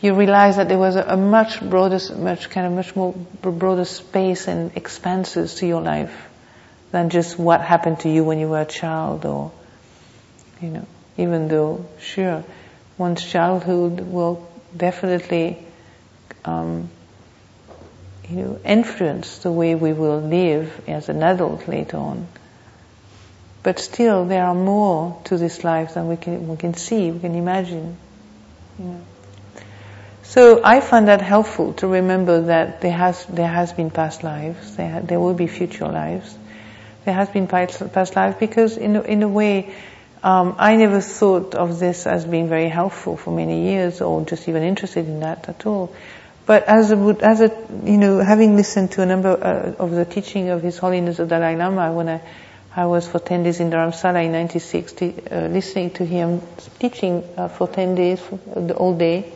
you 0.00 0.14
realize 0.14 0.56
that 0.56 0.68
there 0.68 0.78
was 0.78 0.96
a, 0.96 1.02
a, 1.02 1.16
much 1.16 1.60
broader, 1.60 1.98
much 2.16 2.50
kind 2.50 2.66
of 2.66 2.72
much 2.72 2.94
more 2.94 3.12
broader 3.42 3.84
space 3.84 4.46
and 4.46 4.76
expanses 4.76 5.56
to 5.56 5.66
your 5.66 5.80
life 5.80 6.28
than 6.92 7.10
just 7.10 7.38
what 7.38 7.60
happened 7.60 8.00
to 8.00 8.08
you 8.08 8.24
when 8.24 8.38
you 8.38 8.48
were 8.48 8.60
a 8.60 8.66
child 8.66 9.26
or, 9.26 9.50
you 10.60 10.68
know, 10.68 10.86
even 11.16 11.48
though, 11.48 11.84
sure, 12.00 12.44
one's 12.96 13.24
childhood 13.24 14.00
will 14.00 14.48
definitely, 14.76 15.58
um, 16.44 16.88
you 18.28 18.36
know, 18.36 18.60
influence 18.64 19.38
the 19.38 19.50
way 19.50 19.74
we 19.74 19.92
will 19.92 20.20
live 20.20 20.88
as 20.88 21.08
an 21.08 21.22
adult 21.22 21.66
later 21.66 21.96
on. 21.96 22.28
But 23.64 23.80
still, 23.80 24.26
there 24.26 24.44
are 24.44 24.54
more 24.54 25.20
to 25.24 25.36
this 25.36 25.64
life 25.64 25.94
than 25.94 26.08
we 26.08 26.16
can, 26.16 26.46
we 26.46 26.56
can 26.56 26.74
see, 26.74 27.10
we 27.10 27.18
can 27.18 27.34
imagine, 27.34 27.96
you 28.78 28.84
know. 28.84 29.00
So 30.28 30.60
I 30.62 30.80
find 30.80 31.08
that 31.08 31.22
helpful 31.22 31.72
to 31.80 31.86
remember 31.88 32.42
that 32.42 32.82
there 32.82 32.92
has 32.92 33.24
there 33.24 33.48
has 33.48 33.72
been 33.72 33.90
past 33.90 34.22
lives, 34.22 34.76
there 34.76 35.00
there 35.00 35.18
will 35.18 35.32
be 35.32 35.46
future 35.46 35.88
lives, 35.88 36.36
there 37.06 37.14
has 37.14 37.30
been 37.30 37.46
past, 37.46 37.92
past 37.94 38.14
lives 38.14 38.36
because 38.38 38.76
in 38.76 38.96
a, 38.96 39.00
in 39.00 39.22
a 39.22 39.28
way 39.28 39.74
um, 40.22 40.54
I 40.58 40.76
never 40.76 41.00
thought 41.00 41.54
of 41.54 41.78
this 41.78 42.06
as 42.06 42.26
being 42.26 42.50
very 42.50 42.68
helpful 42.68 43.16
for 43.16 43.30
many 43.30 43.70
years 43.70 44.02
or 44.02 44.22
just 44.26 44.50
even 44.50 44.64
interested 44.64 45.06
in 45.06 45.20
that 45.20 45.48
at 45.48 45.64
all. 45.64 45.94
But 46.44 46.64
as 46.64 46.92
a, 46.92 47.16
as 47.22 47.40
a, 47.40 47.48
you 47.84 47.96
know, 47.96 48.18
having 48.18 48.54
listened 48.54 48.92
to 48.92 49.02
a 49.02 49.06
number 49.06 49.30
uh, 49.30 49.82
of 49.82 49.92
the 49.92 50.04
teaching 50.04 50.50
of 50.50 50.62
His 50.62 50.76
Holiness 50.76 51.16
the 51.16 51.24
Dalai 51.24 51.56
Lama 51.56 51.90
when 51.92 52.10
I, 52.10 52.20
I 52.76 52.84
was 52.84 53.08
for 53.08 53.18
10 53.18 53.44
days 53.44 53.60
in 53.60 53.70
Dharamsala 53.70 54.24
in 54.26 54.32
1960, 54.32 55.30
uh, 55.30 55.48
listening 55.48 55.90
to 55.92 56.04
him 56.04 56.42
teaching 56.78 57.24
uh, 57.38 57.48
for 57.48 57.66
10 57.66 57.94
days, 57.94 58.20
for, 58.20 58.38
the 58.54 58.74
whole 58.74 58.96
day, 58.96 59.32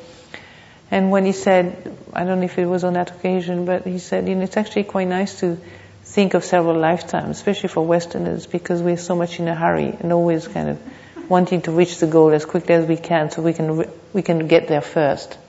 and 0.92 1.10
when 1.10 1.24
he 1.24 1.32
said, 1.32 1.96
I 2.12 2.24
don't 2.24 2.40
know 2.40 2.44
if 2.44 2.58
it 2.58 2.66
was 2.66 2.84
on 2.84 2.92
that 2.92 3.10
occasion, 3.10 3.64
but 3.64 3.86
he 3.86 3.98
said, 3.98 4.28
you 4.28 4.34
know, 4.34 4.42
it's 4.42 4.58
actually 4.58 4.84
quite 4.84 5.08
nice 5.08 5.40
to 5.40 5.56
think 6.04 6.34
of 6.34 6.44
several 6.44 6.78
lifetimes, 6.78 7.38
especially 7.38 7.70
for 7.70 7.86
Westerners, 7.86 8.46
because 8.46 8.82
we're 8.82 8.98
so 8.98 9.16
much 9.16 9.40
in 9.40 9.48
a 9.48 9.54
hurry 9.54 9.86
and 9.86 10.12
always 10.12 10.46
kind 10.46 10.68
of 10.68 11.30
wanting 11.30 11.62
to 11.62 11.72
reach 11.72 11.96
the 11.96 12.06
goal 12.06 12.28
as 12.32 12.44
quickly 12.44 12.74
as 12.74 12.84
we 12.86 12.98
can, 12.98 13.30
so 13.30 13.40
we 13.40 13.54
can 13.54 13.90
we 14.12 14.20
can 14.20 14.46
get 14.48 14.68
there 14.68 14.82
first. 14.82 15.38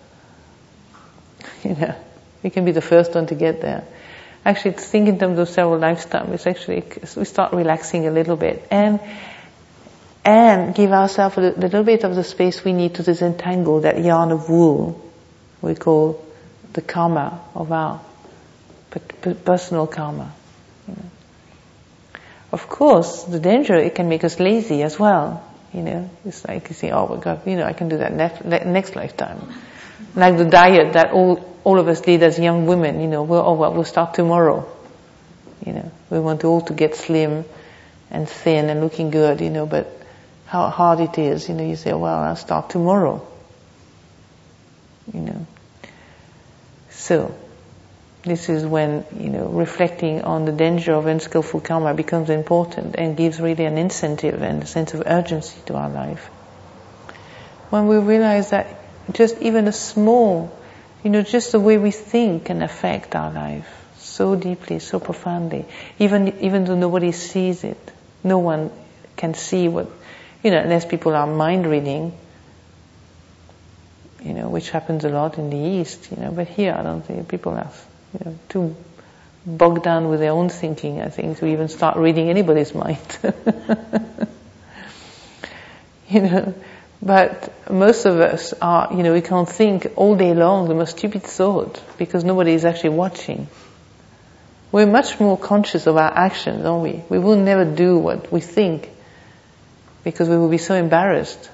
You 1.66 1.76
know, 1.76 1.96
we 2.42 2.50
can 2.50 2.66
be 2.66 2.72
the 2.72 2.82
first 2.82 3.16
one 3.16 3.28
to 3.28 3.36
get 3.36 3.62
there. 3.62 3.86
Actually, 4.46 4.74
to 4.74 4.82
think 4.82 5.08
in 5.10 5.18
terms 5.20 5.40
of 5.40 5.48
several 5.50 5.78
lifetimes, 5.78 6.34
it's 6.34 6.48
actually 6.48 6.84
we 7.18 7.26
start 7.26 7.54
relaxing 7.54 8.08
a 8.08 8.12
little 8.12 8.38
bit 8.38 8.66
and 8.72 9.02
and 10.24 10.74
give 10.74 10.92
ourselves 10.92 11.38
a 11.38 11.42
little 11.42 11.84
bit 11.84 12.06
of 12.06 12.16
the 12.16 12.24
space 12.24 12.64
we 12.64 12.72
need 12.72 12.96
to 12.96 13.04
disentangle 13.04 13.82
that 13.82 14.02
yarn 14.02 14.32
of 14.32 14.50
wool 14.50 15.02
we 15.64 15.76
call 15.76 16.24
the 16.74 16.82
karma 16.82 17.40
of 17.56 17.72
our 17.72 18.02
personal 19.46 19.88
karma. 19.88 20.32
You 20.88 20.96
know. 20.96 21.10
Of 22.52 22.68
course, 22.68 23.24
the 23.24 23.40
danger 23.40 23.76
it 23.76 23.96
can 23.96 24.10
make 24.10 24.24
us 24.24 24.40
lazy 24.40 24.84
as 24.84 25.00
well. 25.00 25.42
You 25.74 25.82
know, 25.82 26.10
it's 26.26 26.46
like 26.46 26.68
you 26.70 26.76
say, 26.76 26.92
oh 26.92 27.08
my 27.08 27.18
God, 27.18 27.48
you 27.48 27.56
know, 27.56 27.64
I 27.64 27.74
can 27.74 27.90
do 27.90 27.98
that 27.98 28.14
next, 28.14 28.96
lifetime. 28.96 29.40
Like 30.16 30.38
the 30.38 30.46
diet 30.46 30.94
that 30.94 31.12
all 31.12 31.50
all 31.64 31.80
of 31.80 31.88
us 31.88 32.02
did 32.02 32.22
as 32.22 32.38
young 32.38 32.68
women. 32.68 33.00
You 33.00 33.08
know, 33.08 33.24
we'll, 33.24 33.42
oh 33.42 33.54
well, 33.54 33.74
we'll 33.74 33.86
start 33.86 34.14
tomorrow. 34.14 34.70
You 35.66 35.74
know, 35.74 35.92
we 36.10 36.20
want 36.20 36.44
all 36.44 36.62
to 36.62 36.74
get 36.74 36.96
slim 36.96 37.46
and 38.12 38.28
thin 38.28 38.70
and 38.70 38.82
looking 38.82 39.12
good. 39.12 39.40
You 39.40 39.50
know, 39.50 39.66
but 39.66 39.88
how 40.46 40.68
hard 40.70 41.00
it 41.00 41.18
is. 41.18 41.48
You 41.48 41.56
know, 41.56 41.64
you 41.64 41.78
say, 41.78 41.94
oh, 41.94 42.00
well, 42.00 42.20
I'll 42.20 42.36
start 42.36 42.70
tomorrow. 42.70 43.26
You 45.14 45.22
know. 45.22 45.48
So, 47.04 47.36
this 48.22 48.48
is 48.48 48.66
when, 48.66 49.06
you 49.20 49.28
know, 49.28 49.48
reflecting 49.48 50.22
on 50.22 50.46
the 50.46 50.54
danger 50.54 50.94
of 50.94 51.06
unskillful 51.06 51.60
karma 51.60 51.94
becomes 51.94 52.30
important 52.30 52.96
and 52.96 53.18
gives 53.18 53.42
really 53.42 53.66
an 53.66 53.78
incentive 53.78 54.42
and 54.42 54.64
a 54.64 54.66
sense 54.66 54.94
of 54.94 55.04
urgency 55.06 55.60
to 55.66 55.76
our 55.76 55.90
life. 55.90 56.28
When 57.72 57.90
we 57.90 57.98
realize 57.98 58.52
that 58.52 58.68
just 59.12 59.38
even 59.42 59.68
a 59.68 59.74
small, 59.74 60.58
you 61.04 61.10
know, 61.10 61.24
just 61.24 61.52
the 61.52 61.60
way 61.60 61.78
we 61.78 61.92
think 61.92 62.46
can 62.46 62.62
affect 62.62 63.18
our 63.18 63.34
life 63.34 63.68
so 63.98 64.38
deeply, 64.38 64.80
so 64.80 65.02
profoundly, 65.02 65.66
even, 66.00 66.40
even 66.40 66.64
though 66.64 66.78
nobody 66.78 67.12
sees 67.12 67.66
it. 67.66 67.92
No 68.24 68.38
one 68.38 68.72
can 69.18 69.34
see 69.34 69.68
what, 69.68 69.90
you 70.42 70.52
know, 70.52 70.60
unless 70.60 70.86
people 70.86 71.14
are 71.16 71.28
mind 71.28 71.68
reading, 71.68 72.18
you 74.24 74.34
know, 74.34 74.50
which 74.50 74.70
happens 74.70 75.04
a 75.06 75.10
lot 75.10 75.38
in 75.38 75.50
the 75.50 75.58
East, 75.58 76.10
you 76.12 76.18
know, 76.18 76.32
but 76.32 76.48
here 76.48 76.76
I 76.78 76.84
don't 76.84 77.02
think 77.02 77.28
people 77.28 77.54
are, 77.54 77.72
you 78.14 78.26
know, 78.26 78.40
too 78.50 78.76
bogged 79.46 79.84
down 79.84 80.10
with 80.10 80.20
their 80.20 80.32
own 80.32 80.50
thinking, 80.50 81.02
I 81.02 81.10
think, 81.10 81.40
to 81.40 81.46
even 81.46 81.68
start 81.68 81.98
reading 81.98 82.30
anybody's 82.30 82.74
mind. 82.84 83.18
you 86.10 86.22
know, 86.22 86.54
But 87.04 87.70
most 87.70 88.06
of 88.06 88.22
us 88.22 88.54
are, 88.62 88.88
you 88.96 89.04
know, 89.04 89.12
we 89.12 89.20
can't 89.20 89.50
think 89.50 89.88
all 89.98 90.16
day 90.16 90.34
long 90.34 90.70
the 90.70 90.74
most 90.74 90.98
stupid 90.98 91.24
thought 91.24 91.82
because 91.98 92.24
nobody 92.24 92.54
is 92.54 92.64
actually 92.64 92.92
watching. 92.92 93.50
We're 94.72 94.86
much 94.86 95.20
more 95.20 95.38
conscious 95.38 95.86
of 95.86 95.98
our 95.98 96.12
actions, 96.18 96.66
aren't 96.66 96.82
we? 96.82 97.04
We 97.10 97.20
will 97.20 97.36
never 97.36 97.66
do 97.66 97.98
what 97.98 98.32
we 98.32 98.40
think 98.40 98.90
because 100.06 100.30
we 100.30 100.38
will 100.38 100.50
be 100.50 100.58
so 100.58 100.76
embarrassed. 100.76 101.50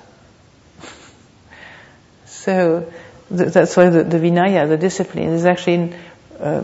So 2.43 2.91
th- 3.35 3.51
that's 3.51 3.75
why 3.75 3.89
the, 3.89 4.03
the, 4.03 4.17
Vinaya, 4.17 4.67
the 4.67 4.77
discipline, 4.77 5.33
is 5.33 5.45
actually 5.45 5.93
uh, 6.39 6.63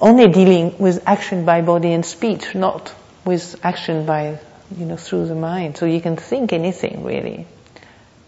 only 0.00 0.28
dealing 0.28 0.76
with 0.78 1.06
action 1.06 1.44
by 1.44 1.62
body 1.62 1.92
and 1.92 2.04
speech, 2.04 2.54
not 2.54 2.92
with 3.24 3.64
action 3.64 4.06
by, 4.06 4.40
you 4.76 4.86
know, 4.86 4.96
through 4.96 5.26
the 5.26 5.34
mind. 5.34 5.76
So 5.76 5.86
you 5.86 6.00
can 6.00 6.16
think 6.16 6.52
anything 6.52 7.04
really. 7.04 7.46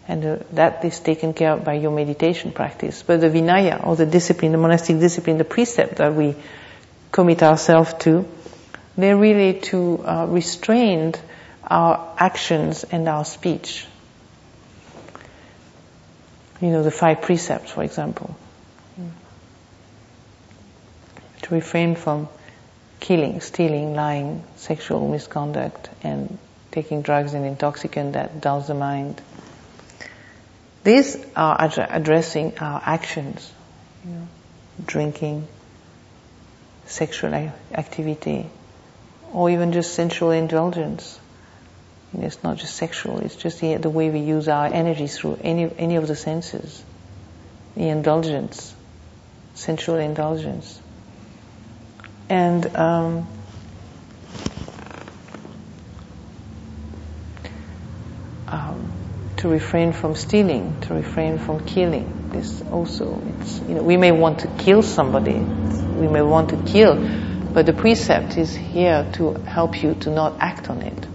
And 0.07 0.25
uh, 0.25 0.37
that 0.53 0.85
is 0.85 1.01
taken 1.01 1.33
care 1.33 1.51
of 1.53 1.65
by 1.65 1.73
your 1.73 1.91
meditation 1.91 2.53
practice. 2.53 3.03
But 3.03 3.19
the 3.19 3.29
Vinaya, 3.29 3.85
or 3.85 3.97
the 3.97 4.05
discipline, 4.05 4.53
the 4.53 4.57
monastic 4.57 4.99
discipline, 4.99 5.37
the 5.37 5.43
precept 5.43 5.97
that 5.97 6.15
we 6.15 6.35
commit 7.11 7.43
ourselves 7.43 7.93
to, 8.05 8.25
they're 8.95 9.17
really 9.17 9.59
to 9.59 10.03
uh, 10.05 10.25
restrain 10.29 11.13
our 11.69 12.15
actions 12.17 12.85
and 12.85 13.09
our 13.09 13.25
speech. 13.25 13.85
You 16.61 16.69
know, 16.69 16.83
the 16.83 16.91
five 16.91 17.21
precepts, 17.21 17.71
for 17.71 17.83
example. 17.83 18.35
Mm. 18.99 19.11
To 21.43 21.53
refrain 21.55 21.95
from 21.95 22.29
killing, 22.99 23.41
stealing, 23.41 23.93
lying, 23.93 24.43
sexual 24.55 25.07
misconduct, 25.07 25.89
and 26.03 26.37
taking 26.71 27.01
drugs 27.01 27.33
and 27.33 27.45
intoxicant 27.45 28.13
that 28.13 28.41
dulls 28.41 28.67
the 28.67 28.73
mind. 28.73 29.21
These 30.83 31.17
are 31.35 31.61
ad- 31.61 31.87
addressing 31.91 32.57
our 32.59 32.81
actions, 32.83 33.51
you 34.05 34.11
know, 34.11 34.27
drinking, 34.85 35.47
sexual 36.85 37.33
activity, 37.73 38.49
or 39.33 39.49
even 39.49 39.73
just 39.73 39.93
sensual 39.93 40.31
indulgence. 40.31 41.19
It's 42.19 42.43
not 42.43 42.57
just 42.57 42.75
sexual, 42.75 43.19
it's 43.19 43.35
just 43.35 43.61
the, 43.61 43.75
the, 43.75 43.89
way 43.89 44.09
we 44.09 44.19
use 44.19 44.47
our 44.47 44.65
energy 44.65 45.07
through 45.07 45.39
any, 45.41 45.71
any 45.77 45.97
of 45.97 46.07
the 46.07 46.15
senses. 46.15 46.83
The 47.75 47.89
indulgence, 47.89 48.73
sensual 49.53 49.97
indulgence. 49.97 50.81
And 52.27 52.75
um, 52.75 53.27
um, 58.47 58.91
to 59.37 59.47
refrain 59.47 59.93
from 59.93 60.15
stealing, 60.15 60.81
to 60.81 60.95
refrain 60.95 61.37
from 61.37 61.65
killing. 61.65 62.29
This 62.31 62.63
also, 62.71 63.21
it's, 63.39 63.59
you 63.59 63.75
know, 63.75 63.83
we 63.83 63.95
may 63.95 64.11
want 64.11 64.39
to 64.39 64.47
kill 64.57 64.81
somebody, 64.81 65.35
we 65.35 66.07
may 66.07 66.23
want 66.23 66.49
to 66.49 66.57
kill, 66.65 66.95
but 67.53 67.67
the 67.67 67.73
precept 67.73 68.37
is 68.37 68.55
here 68.55 69.07
to 69.13 69.33
help 69.33 69.83
you 69.83 69.93
to 70.01 70.09
not 70.09 70.37
act 70.39 70.69
on 70.71 70.81
it. 70.81 71.07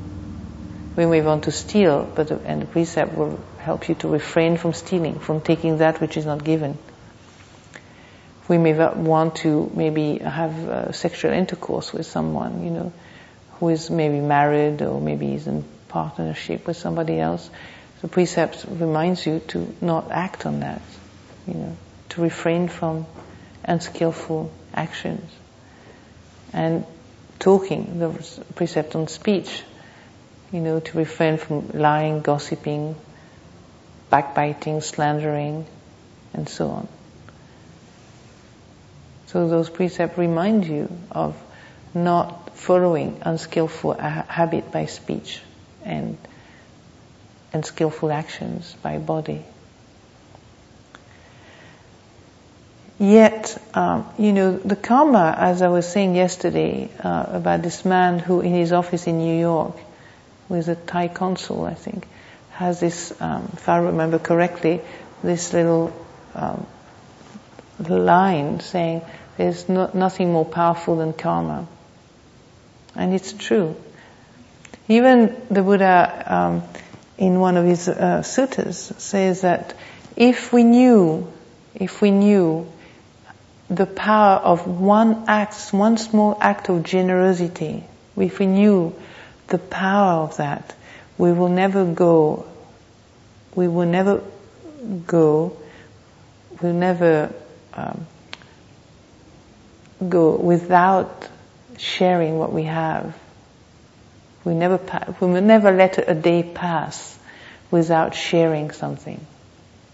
We 0.94 1.06
may 1.06 1.22
want 1.22 1.44
to 1.44 1.52
steal, 1.52 2.10
but 2.14 2.28
the, 2.28 2.38
and 2.44 2.62
the 2.62 2.66
precept 2.66 3.16
will 3.16 3.42
help 3.58 3.88
you 3.88 3.94
to 3.96 4.08
refrain 4.08 4.58
from 4.58 4.74
stealing, 4.74 5.18
from 5.18 5.40
taking 5.40 5.78
that 5.78 6.00
which 6.00 6.16
is 6.16 6.26
not 6.26 6.44
given. 6.44 6.76
We 8.48 8.58
may 8.58 8.74
want 8.74 9.36
to 9.36 9.70
maybe 9.74 10.18
have 10.18 10.68
uh, 10.68 10.92
sexual 10.92 11.32
intercourse 11.32 11.92
with 11.92 12.04
someone, 12.04 12.64
you 12.64 12.70
know, 12.70 12.92
who 13.58 13.68
is 13.70 13.90
maybe 13.90 14.20
married 14.20 14.82
or 14.82 15.00
maybe 15.00 15.34
is 15.34 15.46
in 15.46 15.64
partnership 15.88 16.66
with 16.66 16.76
somebody 16.76 17.18
else. 17.18 17.48
The 18.02 18.08
precept 18.08 18.66
reminds 18.68 19.24
you 19.24 19.40
to 19.48 19.74
not 19.80 20.10
act 20.10 20.44
on 20.44 20.60
that, 20.60 20.82
you 21.46 21.54
know, 21.54 21.76
to 22.10 22.20
refrain 22.20 22.68
from 22.68 23.06
unskillful 23.64 24.52
actions. 24.74 25.30
And 26.52 26.84
talking, 27.38 27.98
the 27.98 28.10
precept 28.54 28.94
on 28.96 29.08
speech, 29.08 29.62
you 30.52 30.60
know, 30.60 30.80
to 30.80 30.98
refrain 30.98 31.38
from 31.38 31.70
lying, 31.70 32.20
gossiping, 32.20 32.94
backbiting, 34.10 34.80
slandering, 34.80 35.66
and 36.34 36.48
so 36.48 36.68
on. 36.68 36.88
So 39.26 39.48
those 39.48 39.70
precepts 39.70 40.18
remind 40.18 40.66
you 40.66 40.90
of 41.10 41.34
not 41.94 42.56
following 42.56 43.20
unskillful 43.22 43.94
habit 43.94 44.70
by 44.70 44.86
speech 44.86 45.40
and 45.84 46.18
and 47.52 47.64
skillful 47.64 48.10
actions 48.10 48.74
by 48.82 48.98
body. 48.98 49.44
Yet, 52.98 53.60
um, 53.74 54.08
you 54.18 54.32
know, 54.32 54.56
the 54.56 54.76
karma, 54.76 55.34
as 55.36 55.60
I 55.60 55.68
was 55.68 55.90
saying 55.90 56.14
yesterday 56.14 56.88
uh, 57.02 57.24
about 57.28 57.62
this 57.62 57.84
man 57.84 58.18
who, 58.18 58.40
in 58.40 58.54
his 58.54 58.72
office 58.72 59.06
in 59.06 59.18
New 59.18 59.38
York, 59.38 59.76
who 60.52 60.58
is 60.58 60.68
a 60.68 60.74
Thai 60.74 61.08
consul, 61.08 61.64
I 61.64 61.72
think, 61.72 62.06
has 62.50 62.78
this, 62.78 63.10
um, 63.22 63.48
if 63.54 63.70
I 63.70 63.78
remember 63.78 64.18
correctly, 64.18 64.82
this 65.22 65.54
little 65.54 65.94
um, 66.34 66.66
line 67.78 68.60
saying, 68.60 69.00
"There's 69.38 69.66
no, 69.70 69.90
nothing 69.94 70.30
more 70.30 70.44
powerful 70.44 70.96
than 70.96 71.14
karma," 71.14 71.66
and 72.94 73.14
it's 73.14 73.32
true. 73.32 73.76
Even 74.88 75.34
the 75.50 75.62
Buddha 75.62 76.24
um, 76.26 76.62
in 77.16 77.40
one 77.40 77.56
of 77.56 77.64
his 77.64 77.88
uh, 77.88 78.20
suttas 78.20 79.00
says 79.00 79.40
that 79.40 79.74
if 80.16 80.52
we 80.52 80.64
knew, 80.64 81.32
if 81.74 82.02
we 82.02 82.10
knew 82.10 82.70
the 83.70 83.86
power 83.86 84.36
of 84.36 84.66
one 84.66 85.24
act, 85.28 85.72
one 85.72 85.96
small 85.96 86.36
act 86.42 86.68
of 86.68 86.82
generosity, 86.82 87.84
if 88.18 88.38
we 88.38 88.44
knew 88.44 88.94
the 89.52 89.58
power 89.58 90.24
of 90.24 90.38
that, 90.38 90.74
we 91.18 91.32
will 91.32 91.50
never 91.50 91.84
go, 91.84 92.46
we 93.54 93.68
will 93.68 93.86
never 93.86 94.22
go, 95.06 95.56
we'll 96.60 96.72
never 96.72 97.32
um, 97.74 98.06
go 100.08 100.36
without 100.36 101.28
sharing 101.78 102.38
what 102.38 102.52
we 102.52 102.64
have. 102.64 103.16
We 104.44 104.54
never, 104.54 104.80
we 105.20 105.28
will 105.28 105.42
never 105.42 105.70
let 105.70 105.98
a 105.98 106.14
day 106.14 106.42
pass 106.42 107.16
without 107.70 108.14
sharing 108.14 108.72
something. 108.72 109.24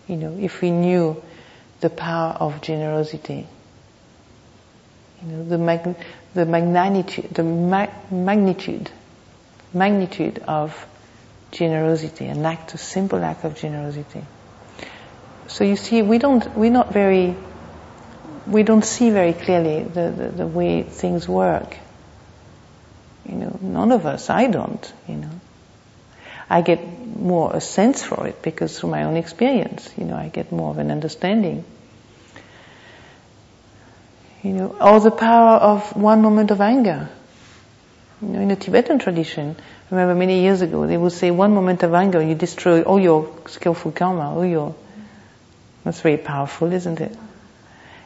You 0.07 0.17
know, 0.17 0.39
if 0.39 0.63
we 0.63 0.71
knew 0.71 1.23
the 1.81 1.91
power 1.91 2.33
of 2.33 2.61
generosity. 2.61 3.47
You 5.23 5.33
know, 5.33 5.45
the, 5.45 5.59
mag- 5.59 5.97
the 6.35 6.47
magnitude, 6.47 7.31
the 7.31 7.43
ma- 7.43 7.91
magnitude, 8.11 8.91
magnitude 9.73 10.39
of 10.47 10.87
generosity, 11.51 12.27
an 12.27 12.45
act, 12.45 12.75
a 12.75 12.79
simple 12.79 13.23
act 13.25 13.45
of 13.45 13.57
generosity. 13.57 14.25
So 15.47 15.65
you 15.65 15.77
see, 15.77 16.03
we 16.03 16.19
don't, 16.19 16.47
we're 16.57 16.71
not 16.71 16.93
very, 16.93 17.35
we 18.47 18.63
don't 18.63 18.85
see 18.85 19.11
very 19.11 19.33
clearly 19.33 19.83
the, 19.83 20.11
the, 20.11 20.29
the 20.29 20.47
way 20.47 20.83
things 20.83 21.29
work. 21.29 21.77
You 23.27 23.35
know, 23.37 23.59
none 23.61 23.93
of 23.93 24.07
us, 24.07 24.31
I 24.31 24.47
don't, 24.47 24.93
you 25.07 25.17
know. 25.17 25.41
I 26.51 26.63
get 26.63 26.81
more 27.19 27.55
a 27.55 27.61
sense 27.61 28.03
for 28.03 28.27
it 28.27 28.41
because 28.43 28.79
through 28.79 28.91
my 28.91 29.05
own 29.05 29.17
experience, 29.17 29.91
you 29.99 30.05
know, 30.05 30.17
I 30.17 30.29
get 30.29 30.51
more 30.51 30.71
of 30.71 30.79
an 30.79 30.91
understanding. 30.91 31.65
You 34.43 34.53
know, 34.53 34.77
or 34.81 35.01
the 35.01 35.11
power 35.11 35.57
of 35.57 35.97
one 35.97 36.23
moment 36.23 36.51
of 36.51 36.61
anger. 36.61 37.11
You 38.21 38.29
know, 38.29 38.41
in 38.41 38.49
the 38.49 38.57
Tibetan 38.57 38.99
tradition, 38.99 39.57
remember 39.91 40.15
many 40.15 40.41
years 40.41 40.61
ago, 40.61 40.87
they 40.87 40.97
would 40.97 41.13
say 41.13 41.31
one 41.31 41.55
moment 41.55 41.83
of 41.83 41.95
anger, 41.95 42.21
you 42.21 42.35
destroy 42.35 42.83
all 42.83 42.99
your 42.99 43.33
skillful 43.47 43.93
karma, 43.93 44.35
all 44.35 44.45
your, 44.45 44.75
that's 45.85 46.01
very 46.01 46.17
powerful, 46.17 46.73
isn't 46.73 47.01
it? 47.01 47.17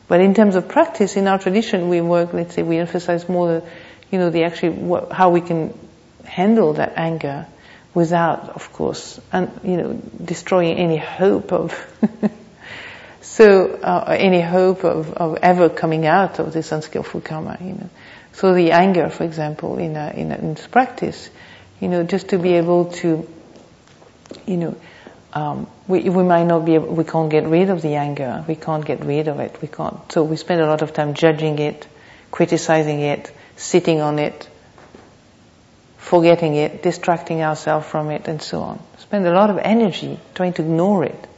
But 0.08 0.20
in 0.20 0.34
terms 0.34 0.56
of 0.56 0.68
practice, 0.68 1.16
in 1.16 1.26
our 1.26 1.38
tradition, 1.38 1.88
we 1.88 2.00
work, 2.00 2.34
let's 2.34 2.54
say, 2.54 2.62
we 2.62 2.78
emphasize 2.78 3.28
more 3.28 3.60
the, 3.60 3.64
you 4.10 4.18
know, 4.18 4.28
the 4.28 4.44
actually, 4.44 5.00
how 5.10 5.30
we 5.30 5.40
can 5.40 5.72
handle 6.24 6.74
that 6.74 6.92
anger 6.96 7.46
without, 7.94 8.50
of 8.50 8.72
course, 8.72 9.20
and 9.32 9.50
you 9.64 9.76
know, 9.76 10.02
destroying 10.22 10.76
any 10.78 10.96
hope 10.96 11.52
of 11.52 11.74
so 13.20 13.74
uh, 13.74 14.04
any 14.08 14.40
hope 14.40 14.84
of, 14.84 15.12
of 15.12 15.38
ever 15.42 15.68
coming 15.68 16.06
out 16.06 16.38
of 16.38 16.52
this 16.52 16.72
unskillful 16.72 17.20
karma. 17.20 17.58
You 17.60 17.72
know, 17.72 17.90
so 18.42 18.54
the 18.54 18.72
anger, 18.72 19.08
for 19.08 19.22
example, 19.22 19.78
in 19.78 19.94
a, 19.94 20.10
in, 20.10 20.32
a, 20.32 20.36
in 20.36 20.56
practice, 20.56 21.30
you 21.80 21.86
know, 21.86 22.02
just 22.02 22.30
to 22.30 22.38
be 22.38 22.54
able 22.54 22.86
to, 22.86 23.28
you 24.48 24.56
know, 24.56 24.76
um, 25.32 25.68
we, 25.86 26.10
we 26.10 26.24
might 26.24 26.42
not 26.42 26.64
be 26.64 26.74
able, 26.74 26.88
we 26.88 27.04
can't 27.04 27.30
get 27.30 27.46
rid 27.46 27.70
of 27.70 27.82
the 27.82 27.94
anger, 27.94 28.44
we 28.48 28.56
can't 28.56 28.84
get 28.84 29.04
rid 29.04 29.28
of 29.28 29.38
it, 29.38 29.62
we 29.62 29.68
can't. 29.68 30.10
So 30.10 30.24
we 30.24 30.34
spend 30.34 30.60
a 30.60 30.66
lot 30.66 30.82
of 30.82 30.92
time 30.92 31.14
judging 31.14 31.60
it, 31.60 31.86
criticizing 32.32 32.98
it, 32.98 33.32
sitting 33.54 34.00
on 34.00 34.18
it, 34.18 34.48
forgetting 35.98 36.56
it, 36.56 36.82
distracting 36.82 37.42
ourselves 37.42 37.86
from 37.86 38.10
it, 38.10 38.26
and 38.26 38.42
so 38.42 38.62
on. 38.62 38.82
Spend 38.98 39.24
a 39.24 39.32
lot 39.32 39.50
of 39.50 39.58
energy 39.58 40.18
trying 40.34 40.54
to 40.54 40.62
ignore 40.62 41.04
it, 41.04 41.28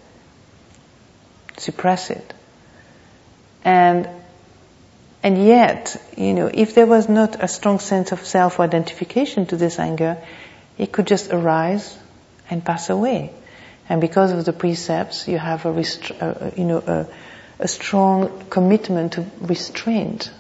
suppress 1.59 2.09
it. 2.09 2.33
And, 3.63 4.09
and 5.25 5.45
yet, 5.45 5.97
you 6.17 6.35
know, 6.35 6.49
if 6.53 6.77
there 6.77 6.87
was 6.87 7.09
not 7.09 7.43
a 7.43 7.49
strong 7.49 7.81
sense 7.81 8.13
of 8.13 8.25
self-identification 8.25 9.47
to 9.47 9.57
this 9.57 9.81
anger, 9.81 10.19
it 10.79 10.93
could 10.93 11.09
just 11.09 11.33
arise 11.33 11.99
and 12.49 12.65
pass 12.65 12.91
away. 12.91 13.33
And 13.89 14.01
because 14.01 14.31
of 14.31 14.45
the 14.45 14.53
precepts, 14.53 15.27
you 15.27 15.39
have 15.39 15.67
a, 15.67 15.71
uh, 15.71 16.51
you 16.57 16.65
know, 16.65 16.79
a, 16.87 17.07
a 17.59 17.67
strong 17.67 18.45
commitment 18.49 19.15
to 19.15 19.27
restraint 19.41 20.31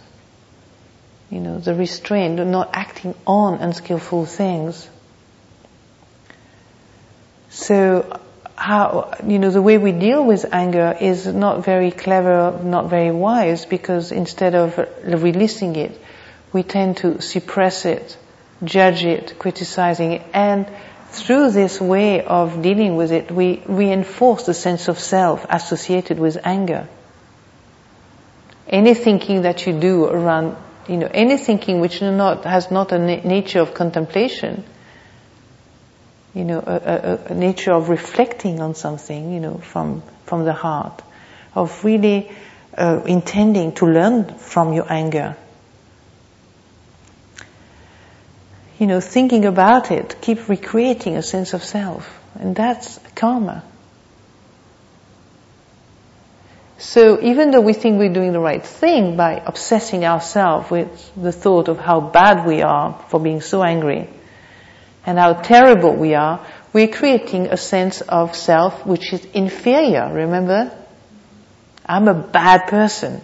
you 1.34 1.40
know, 1.40 1.58
the 1.58 1.74
restraint, 1.74 2.38
of 2.38 2.46
not 2.46 2.70
acting 2.72 3.12
on 3.26 3.54
unskillful 3.54 4.24
things. 4.24 4.88
So, 7.50 8.20
how, 8.56 9.12
you 9.26 9.38
know, 9.38 9.50
the 9.50 9.62
way 9.62 9.78
we 9.78 9.92
deal 9.92 10.24
with 10.24 10.46
anger 10.52 10.96
is 11.00 11.26
not 11.26 11.64
very 11.64 11.90
clever, 11.90 12.60
not 12.62 12.88
very 12.88 13.10
wise, 13.10 13.66
because 13.66 14.12
instead 14.12 14.54
of 14.54 14.78
releasing 15.04 15.76
it, 15.76 16.00
we 16.52 16.62
tend 16.62 16.98
to 16.98 17.20
suppress 17.20 17.84
it, 17.84 18.16
judge 18.62 19.04
it, 19.04 19.38
criticizing 19.38 20.12
it, 20.12 20.22
and 20.32 20.66
through 21.08 21.50
this 21.50 21.80
way 21.80 22.24
of 22.24 22.62
dealing 22.62 22.96
with 22.96 23.12
it, 23.12 23.30
we 23.30 23.62
reinforce 23.66 24.46
the 24.46 24.54
sense 24.54 24.88
of 24.88 24.98
self 24.98 25.46
associated 25.48 26.18
with 26.18 26.38
anger. 26.44 26.88
Any 28.66 28.94
thinking 28.94 29.42
that 29.42 29.66
you 29.66 29.78
do 29.78 30.04
around 30.06 30.56
you 30.88 30.98
know, 30.98 31.08
any 31.12 31.36
thinking 31.36 31.80
which 31.80 32.02
not, 32.02 32.44
has 32.44 32.70
not 32.70 32.92
a 32.92 32.98
na- 32.98 33.22
nature 33.24 33.60
of 33.60 33.74
contemplation, 33.74 34.64
you 36.34 36.44
know, 36.44 36.58
a, 36.58 36.74
a, 36.74 37.32
a, 37.32 37.34
nature 37.34 37.72
of 37.72 37.88
reflecting 37.88 38.60
on 38.60 38.74
something, 38.74 39.32
you 39.32 39.40
know, 39.40 39.58
from, 39.58 40.02
from 40.24 40.44
the 40.44 40.52
heart, 40.52 41.00
of 41.54 41.84
really 41.84 42.30
uh, 42.76 43.02
intending 43.06 43.72
to 43.72 43.86
learn 43.86 44.34
from 44.38 44.72
your 44.72 44.90
anger. 44.90 45.36
You 48.80 48.88
know, 48.88 49.00
thinking 49.00 49.44
about 49.44 49.92
it, 49.92 50.16
keep 50.20 50.48
recreating 50.48 51.16
a 51.16 51.22
sense 51.22 51.54
of 51.54 51.62
self, 51.62 52.20
and 52.34 52.56
that's 52.56 52.98
karma. 53.14 53.62
So 56.78 57.22
even 57.22 57.52
though 57.52 57.60
we 57.60 57.72
think 57.72 58.00
we're 58.00 58.12
doing 58.12 58.32
the 58.32 58.40
right 58.40 58.64
thing 58.64 59.16
by 59.16 59.40
obsessing 59.46 60.04
ourselves 60.04 60.68
with 60.68 61.12
the 61.14 61.30
thought 61.30 61.68
of 61.68 61.78
how 61.78 62.00
bad 62.00 62.44
we 62.44 62.62
are 62.62 63.00
for 63.08 63.20
being 63.20 63.40
so 63.40 63.62
angry 63.62 64.08
and 65.06 65.18
how 65.18 65.34
terrible 65.34 65.94
we 65.94 66.14
are, 66.14 66.46
we're 66.72 66.88
creating 66.88 67.46
a 67.46 67.56
sense 67.56 68.00
of 68.00 68.34
self 68.34 68.84
which 68.86 69.12
is 69.12 69.24
inferior, 69.26 70.12
remember? 70.12 70.76
I'm 71.86 72.08
a 72.08 72.14
bad 72.14 72.68
person. 72.68 73.20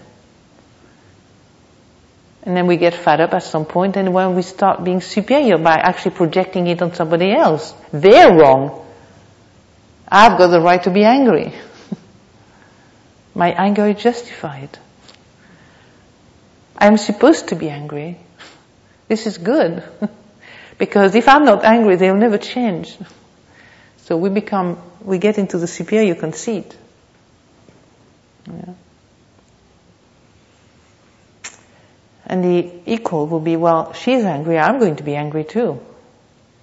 And 2.42 2.56
then 2.56 2.66
we 2.66 2.76
get 2.76 2.94
fed 2.94 3.20
up 3.20 3.34
at 3.34 3.42
some 3.42 3.66
point 3.66 3.96
and 3.96 4.14
when 4.14 4.34
we 4.34 4.42
start 4.42 4.82
being 4.82 5.00
superior 5.00 5.58
by 5.58 5.74
actually 5.74 6.12
projecting 6.12 6.66
it 6.66 6.80
on 6.80 6.94
somebody 6.94 7.32
else. 7.32 7.74
They're 7.92 8.34
wrong. 8.34 8.86
I've 10.08 10.38
got 10.38 10.48
the 10.48 10.60
right 10.60 10.82
to 10.84 10.90
be 10.90 11.04
angry. 11.04 11.52
My 13.34 13.50
anger 13.52 13.86
is 13.88 14.02
justified. 14.02 14.78
I'm 16.76 16.96
supposed 16.96 17.48
to 17.48 17.56
be 17.56 17.68
angry. 17.68 18.18
This 19.08 19.26
is 19.26 19.36
good. 19.36 19.82
because 20.80 21.14
if 21.14 21.28
I'm 21.28 21.44
not 21.44 21.62
angry, 21.62 21.96
they'll 21.96 22.16
never 22.16 22.38
change. 22.38 22.96
So 23.98 24.16
we 24.16 24.30
become, 24.30 24.78
we 25.04 25.18
get 25.18 25.36
into 25.36 25.58
the 25.58 25.66
superior 25.66 26.14
conceit. 26.14 26.74
Yeah. 28.46 28.72
And 32.24 32.42
the 32.42 32.72
equal 32.86 33.26
will 33.26 33.40
be, 33.40 33.56
well, 33.56 33.92
she's 33.92 34.24
angry, 34.24 34.58
I'm 34.58 34.78
going 34.78 34.96
to 34.96 35.02
be 35.02 35.14
angry 35.16 35.44
too. 35.44 35.80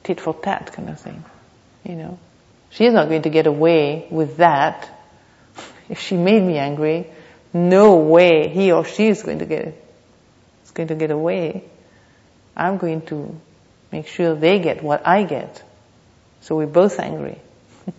Tit 0.03 0.19
for 0.19 0.33
tat 0.33 0.73
kind 0.73 0.89
of 0.89 0.99
thing. 0.99 1.23
You 1.83 1.95
know. 1.95 2.19
She's 2.71 2.93
not 2.93 3.09
going 3.09 3.21
to 3.21 3.29
get 3.29 3.45
away 3.45 4.07
with 4.09 4.37
that 4.37 4.89
if 5.89 5.99
she 5.99 6.17
made 6.17 6.41
me 6.41 6.57
angry, 6.57 7.05
no 7.53 7.97
way 7.97 8.49
he 8.49 8.71
or 8.71 8.83
she 8.83 9.09
is 9.09 9.21
going 9.21 9.39
to 9.39 9.45
get 9.45 9.67
is 10.65 10.71
going 10.71 10.87
to 10.87 10.95
get 10.95 11.11
away. 11.11 11.63
I'm 12.55 12.77
going 12.77 13.03
to 13.13 13.39
make 13.91 14.07
sure 14.07 14.35
they 14.35 14.59
get 14.59 14.83
what 14.83 15.05
I 15.07 15.23
get. 15.23 15.63
So 16.41 16.55
we're 16.57 16.67
both 16.67 16.99
angry. 16.99 17.39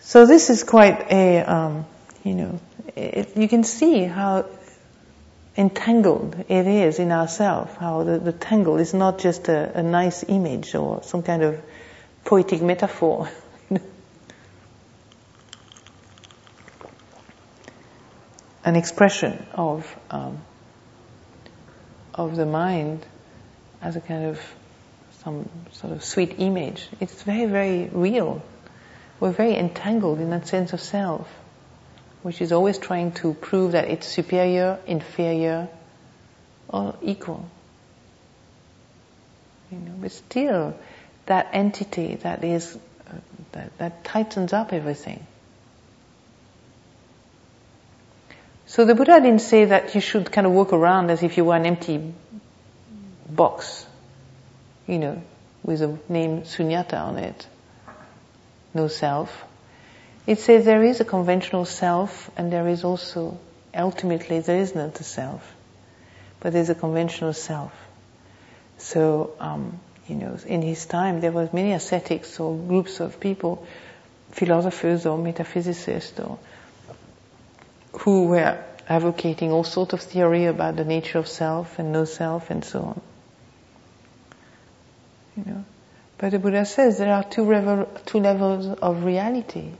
so 0.00 0.26
this 0.26 0.50
is 0.50 0.64
quite 0.64 1.10
a, 1.10 1.40
um, 1.40 1.86
you 2.24 2.34
know, 2.34 2.60
it, 2.96 3.36
you 3.36 3.48
can 3.48 3.64
see 3.64 4.04
how 4.04 4.46
entangled 5.56 6.36
it 6.48 6.66
is 6.66 6.98
in 6.98 7.10
ourselves, 7.12 7.74
how 7.76 8.04
the, 8.04 8.18
the 8.18 8.32
tangle 8.32 8.78
is 8.78 8.94
not 8.94 9.18
just 9.18 9.48
a, 9.48 9.78
a 9.78 9.82
nice 9.82 10.22
image 10.28 10.74
or 10.74 11.02
some 11.02 11.22
kind 11.22 11.42
of 11.42 11.60
poetic 12.24 12.62
metaphor. 12.62 13.28
an 18.64 18.76
expression 18.76 19.46
of 19.54 19.96
um, 20.10 20.42
of 22.18 22.36
the 22.36 22.44
mind 22.44 23.06
as 23.80 23.96
a 23.96 24.00
kind 24.00 24.26
of 24.26 24.40
some 25.22 25.48
sort 25.72 25.92
of 25.92 26.04
sweet 26.04 26.34
image. 26.38 26.88
It's 27.00 27.22
very, 27.22 27.46
very 27.46 27.88
real. 27.92 28.42
We're 29.20 29.30
very 29.30 29.56
entangled 29.56 30.20
in 30.20 30.30
that 30.30 30.48
sense 30.48 30.72
of 30.72 30.80
self, 30.80 31.28
which 32.22 32.40
is 32.40 32.52
always 32.52 32.78
trying 32.78 33.12
to 33.12 33.34
prove 33.34 33.72
that 33.72 33.88
it's 33.88 34.06
superior, 34.06 34.78
inferior, 34.86 35.68
or 36.68 36.96
equal. 37.02 37.48
You 39.70 39.78
know, 39.78 39.94
but 40.00 40.12
still, 40.12 40.76
that 41.26 41.50
entity 41.52 42.16
that 42.16 42.42
is 42.42 42.76
uh, 43.06 43.12
that, 43.52 43.78
that 43.78 44.04
tightens 44.04 44.52
up 44.52 44.72
everything. 44.72 45.26
So 48.68 48.84
the 48.84 48.94
Buddha 48.94 49.18
didn't 49.18 49.40
say 49.40 49.64
that 49.64 49.94
you 49.94 50.02
should 50.02 50.30
kind 50.30 50.46
of 50.46 50.52
walk 50.52 50.74
around 50.74 51.10
as 51.10 51.22
if 51.22 51.38
you 51.38 51.44
were 51.46 51.56
an 51.56 51.64
empty 51.64 52.12
box, 53.30 53.86
you 54.86 54.98
know, 54.98 55.22
with 55.62 55.80
a 55.80 55.98
name 56.10 56.42
sunyata 56.42 57.00
on 57.00 57.16
it. 57.16 57.46
No 58.74 58.88
self. 58.88 59.42
It 60.26 60.38
says 60.38 60.66
there 60.66 60.84
is 60.84 61.00
a 61.00 61.06
conventional 61.06 61.64
self 61.64 62.30
and 62.36 62.52
there 62.52 62.68
is 62.68 62.84
also, 62.84 63.38
ultimately 63.74 64.40
there 64.40 64.58
is 64.58 64.74
not 64.74 65.00
a 65.00 65.04
self, 65.04 65.50
but 66.40 66.52
there's 66.52 66.68
a 66.68 66.74
conventional 66.74 67.32
self. 67.32 67.72
So, 68.76 69.32
um, 69.40 69.80
you 70.06 70.16
know, 70.16 70.36
in 70.46 70.60
his 70.60 70.84
time 70.84 71.22
there 71.22 71.32
were 71.32 71.48
many 71.54 71.72
ascetics 71.72 72.38
or 72.38 72.54
groups 72.54 73.00
of 73.00 73.18
people, 73.18 73.66
philosophers 74.30 75.06
or 75.06 75.16
metaphysicists 75.16 76.20
or 76.20 76.38
who 77.98 78.26
were 78.26 78.62
advocating 78.88 79.52
all 79.52 79.64
sorts 79.64 79.92
of 79.92 80.00
theory 80.00 80.46
about 80.46 80.76
the 80.76 80.84
nature 80.84 81.18
of 81.18 81.28
self 81.28 81.78
and 81.78 81.92
no 81.92 82.04
self 82.04 82.50
and 82.50 82.64
so 82.64 82.80
on. 82.80 83.00
You 85.36 85.44
know, 85.52 85.64
but 86.16 86.30
the 86.30 86.38
Buddha 86.38 86.64
says 86.64 86.98
there 86.98 87.12
are 87.12 87.24
two, 87.24 87.44
revel- 87.44 87.88
two 88.06 88.18
levels 88.18 88.66
of 88.66 89.04
reality, 89.04 89.70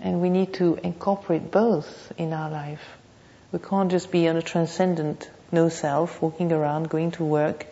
and 0.00 0.20
we 0.20 0.30
need 0.30 0.54
to 0.54 0.78
incorporate 0.82 1.50
both 1.50 2.12
in 2.16 2.32
our 2.32 2.50
life. 2.50 2.82
We 3.52 3.58
can't 3.58 3.90
just 3.90 4.10
be 4.10 4.28
on 4.28 4.36
a 4.36 4.42
transcendent 4.42 5.30
no 5.52 5.68
self, 5.68 6.22
walking 6.22 6.52
around, 6.52 6.88
going 6.88 7.10
to 7.12 7.24
work, 7.24 7.66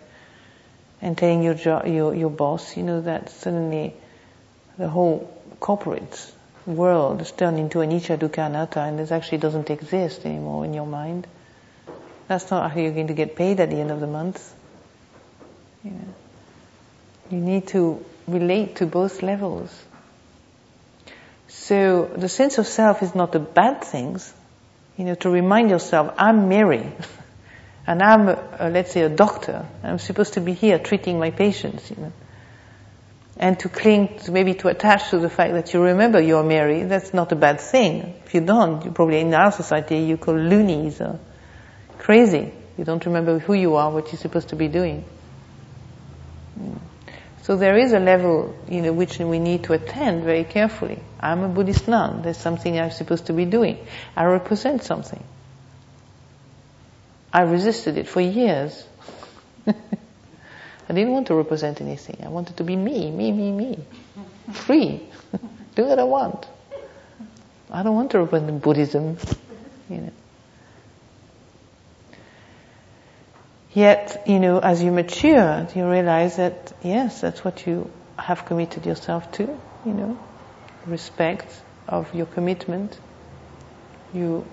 and 1.00 1.16
telling 1.16 1.42
your 1.42 1.54
jo- 1.54 1.84
your, 1.86 2.14
your 2.14 2.30
boss, 2.30 2.76
you 2.76 2.82
know, 2.82 3.00
that 3.00 3.30
suddenly 3.30 3.94
the 4.76 4.88
whole 4.88 5.32
corporate 5.60 6.32
world 6.68 7.20
is 7.22 7.32
turned 7.32 7.58
into 7.58 7.78
anicca 7.78 8.18
dukkha 8.18 8.46
anatta 8.46 8.80
and 8.80 8.98
this 8.98 9.10
actually 9.10 9.38
doesn't 9.38 9.70
exist 9.70 10.24
anymore 10.24 10.64
in 10.64 10.74
your 10.74 10.86
mind. 10.86 11.26
That's 12.28 12.50
not 12.50 12.70
how 12.70 12.80
you're 12.80 12.92
going 12.92 13.06
to 13.08 13.14
get 13.14 13.36
paid 13.36 13.58
at 13.60 13.70
the 13.70 13.76
end 13.76 13.90
of 13.90 14.00
the 14.00 14.06
month. 14.06 14.54
You, 15.82 15.92
know. 15.92 16.14
you 17.30 17.38
need 17.38 17.68
to 17.68 18.04
relate 18.26 18.76
to 18.76 18.86
both 18.86 19.22
levels. 19.22 19.70
So 21.48 22.04
the 22.04 22.28
sense 22.28 22.58
of 22.58 22.66
self 22.66 23.02
is 23.02 23.14
not 23.14 23.32
the 23.32 23.38
bad 23.38 23.82
things. 23.82 24.32
You 24.98 25.04
know, 25.06 25.14
to 25.14 25.30
remind 25.30 25.70
yourself, 25.70 26.12
I'm 26.18 26.48
Mary. 26.48 26.92
and 27.86 28.02
I'm, 28.02 28.28
a, 28.28 28.68
let's 28.70 28.92
say, 28.92 29.00
a 29.02 29.08
doctor. 29.08 29.66
I'm 29.82 29.98
supposed 29.98 30.34
to 30.34 30.40
be 30.42 30.52
here 30.52 30.78
treating 30.78 31.18
my 31.18 31.30
patients, 31.30 31.90
you 31.90 31.96
know 31.96 32.12
and 33.38 33.58
to 33.60 33.68
cling, 33.68 34.18
to 34.18 34.32
maybe 34.32 34.54
to 34.54 34.68
attach 34.68 35.10
to 35.10 35.18
the 35.18 35.30
fact 35.30 35.52
that 35.52 35.72
you 35.72 35.80
remember 35.82 36.20
you're 36.20 36.42
Mary, 36.42 36.82
that's 36.84 37.14
not 37.14 37.30
a 37.30 37.36
bad 37.36 37.60
thing. 37.60 38.14
If 38.26 38.34
you 38.34 38.40
don't, 38.40 38.84
you 38.84 38.90
probably 38.90 39.20
in 39.20 39.32
our 39.32 39.52
society 39.52 39.98
you 39.98 40.16
call 40.16 40.34
loonies 40.34 41.00
or 41.00 41.20
crazy. 41.98 42.52
You 42.76 42.84
don't 42.84 43.04
remember 43.06 43.38
who 43.38 43.54
you 43.54 43.76
are, 43.76 43.90
what 43.90 44.08
you're 44.08 44.20
supposed 44.20 44.48
to 44.48 44.56
be 44.56 44.68
doing. 44.68 45.04
Mm. 46.58 46.78
So 47.42 47.56
there 47.56 47.78
is 47.78 47.92
a 47.92 47.98
level, 47.98 48.54
you 48.68 48.82
know, 48.82 48.92
which 48.92 49.18
we 49.18 49.38
need 49.38 49.64
to 49.64 49.72
attend 49.72 50.24
very 50.24 50.44
carefully. 50.44 50.98
I'm 51.18 51.42
a 51.42 51.48
Buddhist 51.48 51.88
nun. 51.88 52.22
There's 52.22 52.36
something 52.36 52.78
I'm 52.78 52.90
supposed 52.90 53.26
to 53.26 53.32
be 53.32 53.46
doing. 53.46 53.78
I 54.14 54.24
represent 54.24 54.82
something. 54.82 55.22
I 57.32 57.42
resisted 57.42 57.96
it 57.96 58.06
for 58.06 58.20
years. 58.20 58.84
I 60.88 60.94
didn't 60.94 61.12
want 61.12 61.26
to 61.26 61.34
represent 61.34 61.80
anything. 61.80 62.16
I 62.24 62.28
wanted 62.28 62.56
to 62.56 62.64
be 62.64 62.74
me, 62.74 63.10
me, 63.10 63.30
me, 63.30 63.52
me. 63.52 63.78
Free. 64.52 65.02
Do 65.74 65.84
what 65.84 65.98
I 65.98 66.04
want. 66.04 66.46
I 67.70 67.82
don't 67.82 67.94
want 67.94 68.12
to 68.12 68.20
represent 68.20 68.62
Buddhism, 68.62 69.18
you 69.90 69.98
know. 69.98 70.12
Yet, 73.74 74.22
you 74.26 74.40
know, 74.40 74.58
as 74.58 74.82
you 74.82 74.90
mature, 74.90 75.68
you 75.74 75.88
realize 75.88 76.36
that, 76.36 76.72
yes, 76.82 77.20
that's 77.20 77.44
what 77.44 77.66
you 77.66 77.90
have 78.18 78.46
committed 78.46 78.86
yourself 78.86 79.30
to, 79.32 79.42
you 79.84 79.92
know, 79.92 80.18
respect 80.86 81.62
of 81.86 82.12
your 82.14 82.26
commitment. 82.26 82.98
You 84.14 84.46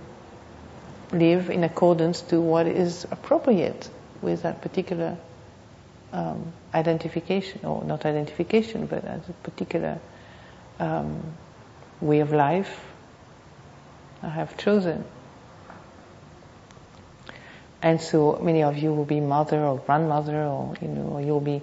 live 1.14 1.50
in 1.50 1.64
accordance 1.64 2.22
to 2.24 2.42
what 2.42 2.68
is 2.68 3.08
appropriate 3.10 3.90
with 4.22 4.44
that 4.44 4.62
particular 4.62 5.18
um, 6.16 6.54
identification, 6.74 7.66
or 7.66 7.84
not 7.84 8.06
identification, 8.06 8.86
but 8.86 9.04
as 9.04 9.28
a 9.28 9.34
particular 9.34 10.00
um, 10.80 11.22
way 12.00 12.22
of 12.22 12.32
life 12.32 12.80
I 14.24 14.30
have 14.30 14.58
chosen. 14.58 15.04
And 17.82 18.02
so 18.02 18.40
many 18.42 18.64
of 18.64 18.78
you 18.78 18.94
will 18.94 19.06
be 19.06 19.20
mother 19.20 19.60
or 19.60 19.78
grandmother 19.78 20.46
or, 20.46 20.76
you 20.82 20.88
know, 20.88 21.04
or 21.04 21.22
you'll 21.22 21.42
be 21.42 21.62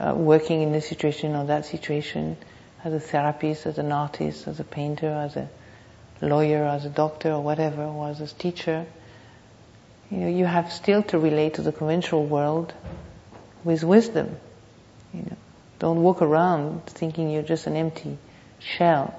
uh, 0.00 0.14
working 0.16 0.62
in 0.62 0.72
this 0.72 0.88
situation 0.88 1.36
or 1.36 1.44
that 1.46 1.66
situation 1.66 2.36
as 2.82 2.94
a 2.94 2.98
therapist, 2.98 3.66
as 3.66 3.78
an 3.78 3.92
artist, 3.92 4.48
as 4.48 4.58
a 4.58 4.64
painter, 4.64 5.10
as 5.10 5.36
a 5.36 5.48
lawyer, 6.20 6.64
as 6.64 6.86
a 6.86 6.88
doctor 6.88 7.30
or 7.30 7.40
whatever, 7.42 7.84
or 7.84 8.08
as 8.08 8.20
a 8.20 8.26
teacher. 8.26 8.86
You 10.10 10.16
know, 10.18 10.28
you 10.28 10.46
have 10.46 10.72
still 10.72 11.02
to 11.04 11.18
relate 11.18 11.54
to 11.54 11.62
the 11.62 11.72
conventional 11.72 12.24
world 12.26 12.74
with 13.64 13.84
wisdom. 13.84 14.36
You 15.12 15.22
know, 15.22 15.36
don't 15.78 16.02
walk 16.02 16.22
around 16.22 16.86
thinking 16.86 17.30
you're 17.30 17.42
just 17.42 17.66
an 17.66 17.76
empty 17.76 18.18
shell 18.58 19.14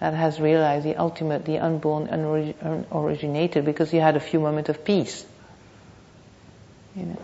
that 0.00 0.14
has 0.14 0.40
realized 0.40 0.84
the 0.84 0.96
ultimate, 0.96 1.44
the 1.44 1.58
unborn, 1.58 2.08
unoriginated, 2.08 3.64
because 3.64 3.92
you 3.92 4.00
had 4.00 4.16
a 4.16 4.20
few 4.20 4.40
moments 4.40 4.68
of 4.68 4.84
peace. 4.84 5.24
You 6.94 7.06
know. 7.06 7.22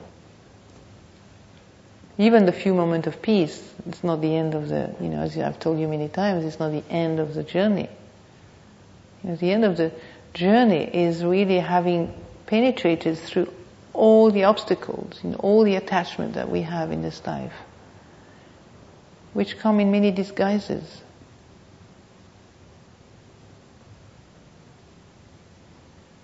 Even 2.19 2.47
the 2.47 2.53
few 2.53 2.75
moments 2.75 3.07
of 3.07 3.23
peace, 3.23 3.63
it's 3.89 4.05
not 4.05 4.21
the 4.21 4.37
end 4.37 4.55
of 4.55 4.69
the, 4.69 4.95
you 5.01 5.09
know, 5.09 5.23
as 5.23 5.37
I've 5.39 5.59
told 5.59 5.79
you 5.79 5.89
many 5.89 6.09
times, 6.09 6.45
it's 6.45 6.59
not 6.59 6.71
the 6.71 6.85
end 6.91 7.19
of 7.19 7.35
the 7.35 7.43
journey. 7.43 7.89
You 9.23 9.31
know, 9.31 9.37
the 9.37 9.51
end 9.51 9.65
of 9.65 9.77
the 9.77 9.93
journey 10.35 10.85
is 10.85 11.25
really 11.25 11.59
having 11.59 12.15
penetrated 12.47 13.19
through 13.19 13.53
all 13.93 14.31
the 14.31 14.45
obstacles 14.45 15.21
and 15.23 15.35
all 15.37 15.65
the 15.65 15.77
attachment 15.77 16.35
that 16.35 16.49
we 16.49 16.63
have 16.63 16.93
in 16.93 17.03
this 17.03 17.27
life, 17.27 17.53
which 19.33 19.59
come 19.59 19.81
in 19.81 19.91
many 19.91 20.11
disguises. 20.11 21.03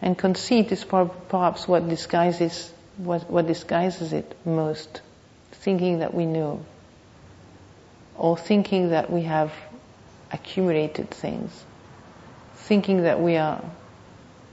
And 0.00 0.16
conceit 0.16 0.70
is 0.72 0.84
perhaps 0.84 1.66
what 1.66 1.88
disguises 1.88 2.72
what, 2.96 3.30
what 3.30 3.46
disguises 3.46 4.12
it 4.12 4.36
most, 4.44 5.02
thinking 5.52 5.98
that 5.98 6.14
we 6.14 6.26
know, 6.26 6.64
or 8.16 8.36
thinking 8.36 8.90
that 8.90 9.10
we 9.10 9.22
have 9.22 9.52
accumulated 10.32 11.10
things, 11.10 11.64
thinking 12.54 13.02
that 13.02 13.20
we 13.20 13.36
are 13.36 13.62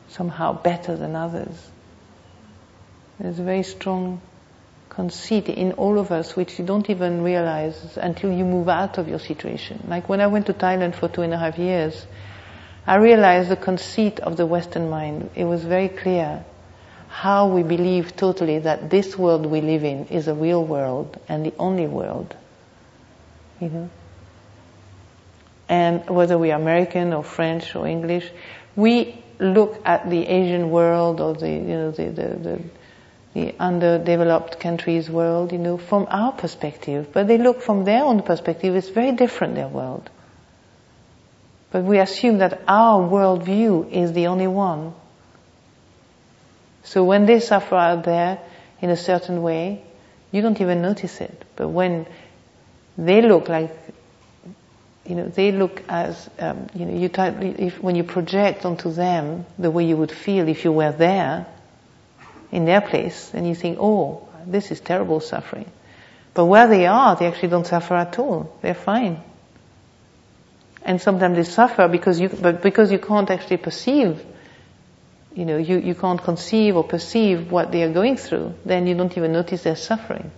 somehow 0.09 0.53
better 0.53 0.95
than 0.95 1.15
others. 1.15 1.71
There's 3.23 3.39
a 3.39 3.43
very 3.43 3.63
strong 3.63 4.19
conceit 4.89 5.47
in 5.47 5.71
all 5.71 5.97
of 5.97 6.11
us 6.11 6.35
which 6.35 6.59
you 6.59 6.65
don't 6.65 6.89
even 6.89 7.23
realize 7.23 7.95
until 7.95 8.33
you 8.33 8.43
move 8.43 8.67
out 8.67 8.97
of 8.97 9.07
your 9.07 9.17
situation. 9.17 9.81
Like 9.87 10.09
when 10.09 10.19
I 10.19 10.27
went 10.27 10.47
to 10.47 10.53
Thailand 10.53 10.93
for 10.93 11.07
two 11.07 11.21
and 11.21 11.33
a 11.33 11.37
half 11.37 11.57
years, 11.57 12.05
I 12.85 12.97
realized 12.97 13.47
the 13.47 13.55
conceit 13.55 14.19
of 14.19 14.35
the 14.35 14.45
Western 14.45 14.89
mind. 14.89 15.29
It 15.35 15.45
was 15.45 15.63
very 15.63 15.87
clear 15.87 16.43
how 17.07 17.47
we 17.47 17.63
believe 17.63 18.17
totally 18.17 18.59
that 18.59 18.89
this 18.89 19.17
world 19.17 19.45
we 19.45 19.61
live 19.61 19.85
in 19.85 20.07
is 20.07 20.27
a 20.27 20.33
real 20.33 20.61
world 20.61 21.17
and 21.29 21.45
the 21.45 21.53
only 21.57 21.87
world. 21.87 22.35
You 23.61 23.69
know? 23.69 23.89
And 25.69 26.09
whether 26.09 26.37
we 26.37 26.51
are 26.51 26.59
American 26.59 27.13
or 27.13 27.23
French 27.23 27.73
or 27.73 27.87
English, 27.87 28.29
we 28.75 29.23
look 29.39 29.81
at 29.85 30.09
the 30.09 30.27
Asian 30.27 30.71
world 30.71 31.21
or 31.21 31.35
the, 31.35 31.49
you 31.49 31.61
know, 31.61 31.91
the, 31.91 32.09
the, 32.09 32.27
the, 32.27 32.61
the 33.33 33.55
underdeveloped 33.59 34.59
countries 34.59 35.09
world, 35.09 35.51
you 35.51 35.57
know, 35.57 35.77
from 35.77 36.07
our 36.09 36.31
perspective. 36.31 37.09
But 37.11 37.27
they 37.27 37.37
look 37.37 37.61
from 37.61 37.83
their 37.83 38.03
own 38.03 38.21
perspective, 38.21 38.75
it's 38.75 38.89
very 38.89 39.11
different, 39.11 39.55
their 39.55 39.67
world. 39.67 40.09
But 41.71 41.83
we 41.83 41.97
assume 41.97 42.37
that 42.37 42.61
our 42.67 43.01
worldview 43.01 43.91
is 43.91 44.13
the 44.13 44.27
only 44.27 44.45
one. 44.45 44.93
So 46.83 47.03
when 47.03 47.25
they 47.25 47.39
suffer 47.39 47.75
out 47.75 48.03
there 48.03 48.39
in 48.81 48.91
a 48.91 48.97
certain 48.97 49.41
way, 49.41 49.83
you 50.31 50.41
don't 50.41 50.59
even 50.61 50.83
notice 50.83 51.19
it. 51.19 51.43
But 51.55 51.69
when 51.69 52.05
they 52.97 53.21
look 53.21 53.49
like, 53.49 53.71
you 55.05 55.15
know, 55.15 55.27
they 55.27 55.51
look 55.51 55.81
as, 55.89 56.29
um, 56.37 56.67
you 56.75 56.85
know, 56.85 56.95
you 56.95 57.09
type, 57.09 57.41
if, 57.41 57.81
when 57.81 57.95
you 57.95 58.03
project 58.03 58.65
onto 58.65 58.91
them 58.91 59.45
the 59.57 59.71
way 59.71 59.85
you 59.85 59.97
would 59.97 60.11
feel 60.11 60.47
if 60.47 60.63
you 60.65 60.71
were 60.71 60.91
there, 60.91 61.47
in 62.53 62.65
their 62.65 62.81
place, 62.81 63.31
and 63.33 63.47
you 63.47 63.55
think, 63.55 63.77
oh, 63.81 64.27
this 64.45 64.71
is 64.71 64.79
terrible 64.79 65.19
suffering. 65.19 65.69
But 66.33 66.45
where 66.45 66.67
they 66.67 66.85
are, 66.87 67.15
they 67.15 67.27
actually 67.27 67.49
don't 67.49 67.67
suffer 67.67 67.95
at 67.95 68.17
all. 68.19 68.57
They're 68.61 68.73
fine. 68.73 69.21
And 70.83 71.01
sometimes 71.01 71.35
they 71.35 71.43
suffer 71.43 71.87
because 71.87 72.19
you, 72.19 72.29
but 72.29 72.61
because 72.61 72.91
you 72.91 72.99
can't 72.99 73.29
actually 73.29 73.57
perceive 73.57 74.23
you 75.35 75.45
know, 75.45 75.57
you, 75.57 75.79
you 75.79 75.95
can't 75.95 76.21
conceive 76.21 76.75
or 76.75 76.83
perceive 76.83 77.51
what 77.51 77.71
they 77.71 77.83
are 77.83 77.91
going 77.91 78.17
through, 78.17 78.53
then 78.65 78.85
you 78.85 78.95
don't 78.95 79.15
even 79.17 79.33
notice 79.33 79.63
their 79.63 79.75
suffering. 79.75 80.31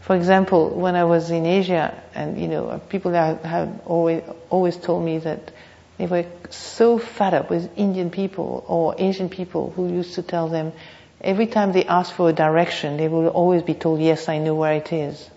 For 0.00 0.14
example, 0.14 0.70
when 0.70 0.94
I 0.94 1.04
was 1.04 1.30
in 1.30 1.44
Asia, 1.44 2.00
and 2.14 2.40
you 2.40 2.46
know, 2.46 2.80
people 2.88 3.12
have, 3.12 3.42
have 3.42 3.80
always 3.86 4.22
always 4.48 4.76
told 4.76 5.04
me 5.04 5.18
that 5.18 5.50
they 5.98 6.06
were 6.06 6.26
so 6.50 6.98
fed 6.98 7.34
up 7.34 7.50
with 7.50 7.70
Indian 7.76 8.10
people 8.10 8.64
or 8.68 8.94
Asian 8.98 9.28
people 9.28 9.72
who 9.74 9.88
used 9.88 10.14
to 10.14 10.22
tell 10.22 10.48
them 10.48 10.72
every 11.20 11.46
time 11.46 11.72
they 11.72 11.84
asked 11.84 12.12
for 12.12 12.28
a 12.28 12.32
direction, 12.32 12.96
they 12.96 13.08
would 13.08 13.28
always 13.28 13.62
be 13.62 13.74
told, 13.74 14.00
"Yes, 14.00 14.28
I 14.28 14.38
know 14.38 14.54
where 14.54 14.74
it 14.74 14.92
is," 14.92 15.30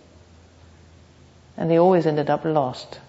and 1.57 1.70
they 1.72 1.80
always 1.80 2.05
ended 2.05 2.30
up 2.30 2.45
lost. 2.45 2.99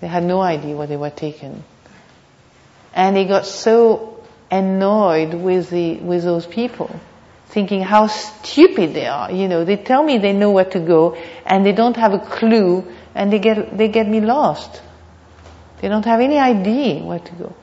They 0.00 0.08
had 0.08 0.24
no 0.24 0.40
idea 0.40 0.76
where 0.76 0.88
they 0.88 0.96
were 0.96 1.10
taken. 1.10 1.62
And 2.94 3.16
he 3.16 3.24
got 3.24 3.46
so 3.46 4.20
annoyed 4.50 5.32
with 5.32 5.70
the, 5.70 5.94
with 5.98 6.24
those 6.24 6.44
people, 6.44 6.90
thinking 7.46 7.82
how 7.82 8.08
stupid 8.08 8.94
they 8.94 9.06
are. 9.06 9.30
You 9.30 9.48
know, 9.48 9.64
they 9.64 9.76
tell 9.76 10.02
me 10.02 10.18
they 10.18 10.32
know 10.32 10.50
where 10.50 10.66
to 10.66 10.80
go 10.80 11.16
and 11.46 11.64
they 11.64 11.72
don't 11.72 11.96
have 11.96 12.12
a 12.12 12.18
clue 12.18 12.84
and 13.14 13.32
they 13.32 13.38
get, 13.38 13.78
they 13.78 13.88
get 13.88 14.08
me 14.08 14.20
lost. 14.20 14.82
They 15.82 15.88
don't 15.88 16.04
have 16.04 16.20
any 16.20 16.38
idea 16.38 17.02
where 17.02 17.18
to 17.18 17.32
go. 17.34 17.56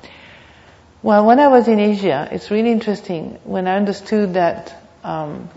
Well, 1.02 1.26
when 1.26 1.40
I 1.40 1.48
was 1.48 1.70
in 1.70 1.80
Asia, 1.80 2.28
it's 2.30 2.52
really 2.52 2.72
interesting 2.72 3.40
when 3.46 3.66
I 3.66 3.78
understood 3.78 4.34
that, 4.34 4.76
um, 5.06 5.50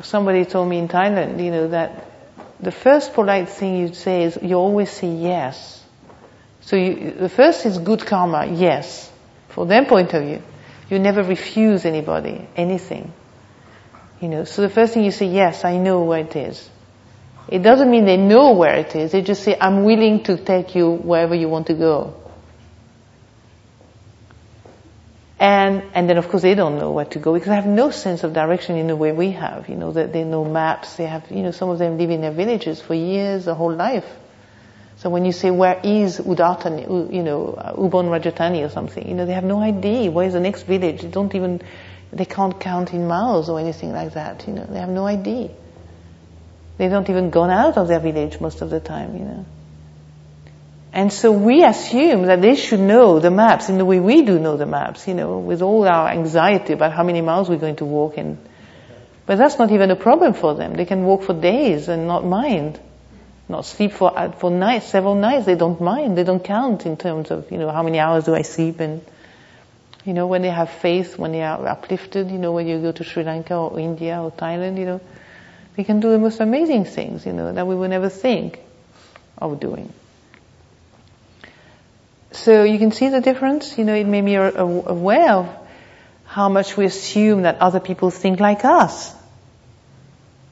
somebody 0.00 0.46
told 0.46 0.70
me 0.70 0.78
in 0.78 0.88
Thailand, 0.88 1.44
you 1.44 1.50
know, 1.50 1.68
that 1.68 2.06
the 2.58 2.72
first 2.72 3.12
polite 3.12 3.50
thing 3.50 3.76
you 3.76 3.92
say 3.92 4.22
is 4.24 4.38
you 4.40 4.54
always 4.54 4.90
say 4.90 5.08
yes. 5.08 5.84
So 6.62 6.76
you, 6.76 7.10
the 7.10 7.28
first 7.28 7.66
is 7.66 7.76
good 7.76 8.06
karma, 8.06 8.46
yes. 8.46 9.12
For 9.50 9.66
their 9.66 9.84
point 9.84 10.14
of 10.14 10.22
view, 10.22 10.42
you 10.88 10.98
never 10.98 11.22
refuse 11.22 11.84
anybody, 11.84 12.48
anything. 12.56 13.12
You 14.20 14.28
know, 14.28 14.44
so 14.44 14.62
the 14.62 14.70
first 14.70 14.94
thing 14.94 15.04
you 15.04 15.10
say, 15.10 15.26
yes, 15.26 15.66
I 15.66 15.76
know 15.76 16.04
where 16.04 16.20
it 16.20 16.34
is. 16.34 16.70
It 17.48 17.62
doesn't 17.62 17.90
mean 17.90 18.04
they 18.04 18.16
know 18.16 18.52
where 18.52 18.74
it 18.76 18.94
is. 18.96 19.12
They 19.12 19.22
just 19.22 19.42
say, 19.42 19.56
I'm 19.60 19.84
willing 19.84 20.22
to 20.24 20.36
take 20.36 20.74
you 20.74 20.90
wherever 20.90 21.34
you 21.34 21.48
want 21.48 21.66
to 21.68 21.74
go. 21.74 22.14
And, 25.38 25.82
and 25.92 26.08
then 26.08 26.18
of 26.18 26.28
course 26.28 26.42
they 26.42 26.54
don't 26.54 26.78
know 26.78 26.92
where 26.92 27.04
to 27.06 27.18
go 27.18 27.32
because 27.34 27.48
they 27.48 27.56
have 27.56 27.66
no 27.66 27.90
sense 27.90 28.22
of 28.22 28.32
direction 28.32 28.76
in 28.76 28.86
the 28.86 28.94
way 28.94 29.10
we 29.10 29.32
have. 29.32 29.68
You 29.68 29.74
know, 29.74 29.90
that 29.90 30.12
they 30.12 30.22
know 30.22 30.44
maps. 30.44 30.94
They 30.94 31.06
have, 31.06 31.30
you 31.32 31.42
know, 31.42 31.50
some 31.50 31.68
of 31.68 31.80
them 31.80 31.98
live 31.98 32.10
in 32.10 32.20
their 32.20 32.30
villages 32.30 32.80
for 32.80 32.94
years, 32.94 33.46
their 33.46 33.54
whole 33.54 33.74
life. 33.74 34.06
So 34.98 35.10
when 35.10 35.24
you 35.24 35.32
say, 35.32 35.50
where 35.50 35.80
is 35.82 36.20
Udatani, 36.20 37.12
you 37.12 37.24
know, 37.24 37.54
uh, 37.54 37.74
Ubon 37.74 38.06
Rajatani 38.16 38.64
or 38.64 38.68
something, 38.68 39.04
you 39.08 39.14
know, 39.14 39.26
they 39.26 39.32
have 39.32 39.42
no 39.42 39.60
idea. 39.60 40.12
Where 40.12 40.28
is 40.28 40.34
the 40.34 40.38
next 40.38 40.62
village? 40.62 41.02
They 41.02 41.08
don't 41.08 41.34
even, 41.34 41.60
they 42.12 42.24
can't 42.24 42.60
count 42.60 42.94
in 42.94 43.08
miles 43.08 43.48
or 43.48 43.58
anything 43.58 43.90
like 43.92 44.14
that, 44.14 44.46
you 44.46 44.52
know. 44.52 44.64
They 44.64 44.78
have 44.78 44.90
no 44.90 45.04
idea. 45.06 45.50
They 46.78 46.88
don't 46.88 47.08
even 47.08 47.30
go 47.30 47.44
out 47.44 47.76
of 47.76 47.88
their 47.88 48.00
village 48.00 48.40
most 48.40 48.62
of 48.62 48.70
the 48.70 48.80
time, 48.80 49.16
you 49.16 49.24
know. 49.24 49.44
And 50.92 51.12
so 51.12 51.32
we 51.32 51.64
assume 51.64 52.26
that 52.26 52.42
they 52.42 52.54
should 52.54 52.80
know 52.80 53.18
the 53.18 53.30
maps 53.30 53.68
in 53.68 53.78
the 53.78 53.84
way 53.84 53.98
we 53.98 54.22
do 54.22 54.38
know 54.38 54.56
the 54.56 54.66
maps, 54.66 55.08
you 55.08 55.14
know, 55.14 55.38
with 55.38 55.62
all 55.62 55.86
our 55.86 56.08
anxiety 56.08 56.74
about 56.74 56.92
how 56.92 57.02
many 57.02 57.22
miles 57.22 57.48
we're 57.48 57.56
going 57.56 57.76
to 57.76 57.86
walk 57.86 58.18
and, 58.18 58.36
but 59.24 59.38
that's 59.38 59.58
not 59.58 59.70
even 59.70 59.90
a 59.90 59.96
problem 59.96 60.34
for 60.34 60.54
them. 60.54 60.74
They 60.74 60.84
can 60.84 61.04
walk 61.04 61.22
for 61.22 61.32
days 61.32 61.88
and 61.88 62.06
not 62.06 62.24
mind 62.26 62.78
not 63.52 63.66
sleep 63.66 63.92
for 63.92 64.18
uh, 64.18 64.32
for 64.32 64.50
nights, 64.50 64.86
several 64.86 65.14
nights. 65.14 65.46
They 65.46 65.54
don't 65.54 65.80
mind. 65.80 66.16
They 66.16 66.24
don't 66.24 66.42
count 66.42 66.86
in 66.86 66.96
terms 66.96 67.30
of 67.30 67.52
you 67.52 67.58
know 67.58 67.70
how 67.70 67.82
many 67.82 67.98
hours 67.98 68.24
do 68.24 68.34
I 68.34 68.42
sleep 68.42 68.80
and 68.80 69.04
you 70.04 70.14
know 70.14 70.26
when 70.26 70.42
they 70.42 70.50
have 70.50 70.70
faith, 70.70 71.18
when 71.18 71.32
they 71.32 71.42
are 71.42 71.66
uplifted. 71.66 72.30
You 72.30 72.38
know 72.38 72.52
when 72.52 72.66
you 72.66 72.80
go 72.80 72.92
to 72.92 73.04
Sri 73.04 73.22
Lanka 73.22 73.54
or 73.54 73.78
India 73.78 74.20
or 74.20 74.30
Thailand, 74.30 74.78
you 74.78 74.86
know 74.86 75.00
they 75.76 75.84
can 75.84 76.00
do 76.00 76.10
the 76.10 76.18
most 76.18 76.40
amazing 76.40 76.84
things. 76.84 77.26
You 77.26 77.32
know 77.32 77.52
that 77.52 77.66
we 77.66 77.74
would 77.74 77.90
never 77.90 78.08
think 78.08 78.60
of 79.38 79.60
doing. 79.60 79.92
So 82.32 82.64
you 82.64 82.78
can 82.78 82.92
see 82.92 83.08
the 83.08 83.20
difference. 83.20 83.76
You 83.78 83.84
know 83.84 83.94
it 83.94 84.06
made 84.06 84.22
me 84.22 84.36
aware 84.36 85.32
of 85.32 85.48
how 86.24 86.48
much 86.48 86.76
we 86.76 86.86
assume 86.86 87.42
that 87.42 87.58
other 87.58 87.80
people 87.80 88.10
think 88.10 88.40
like 88.40 88.64
us 88.64 89.14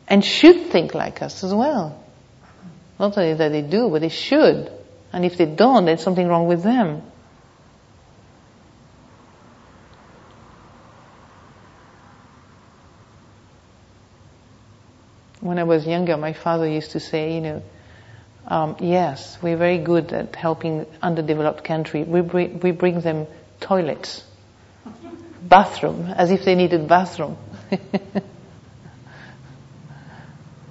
and 0.08 0.24
should 0.24 0.66
think 0.66 0.94
like 0.94 1.22
us 1.22 1.42
as 1.44 1.54
well. 1.54 1.98
Not 2.98 3.16
only 3.16 3.32
that 3.34 3.50
they 3.50 3.62
do, 3.62 3.88
but 3.88 4.02
they 4.02 4.10
should. 4.10 4.70
And 5.12 5.24
if 5.24 5.38
they 5.38 5.46
don't, 5.46 5.86
there's 5.86 6.02
something 6.02 6.26
wrong 6.26 6.46
with 6.46 6.62
them. 6.62 7.02
When 15.50 15.58
I 15.58 15.64
was 15.64 15.84
younger, 15.84 16.16
my 16.16 16.32
father 16.32 16.68
used 16.68 16.92
to 16.92 17.00
say, 17.00 17.34
you 17.34 17.40
know, 17.40 17.60
um, 18.46 18.76
yes, 18.78 19.36
we're 19.42 19.56
very 19.56 19.78
good 19.78 20.12
at 20.12 20.36
helping 20.36 20.86
underdeveloped 21.02 21.64
country. 21.64 22.04
We 22.04 22.20
bring, 22.20 22.60
we 22.60 22.70
bring 22.70 23.00
them 23.00 23.26
toilets, 23.58 24.22
bathroom, 25.42 26.06
as 26.06 26.30
if 26.30 26.44
they 26.44 26.54
needed 26.54 26.86
bathroom. 26.86 27.36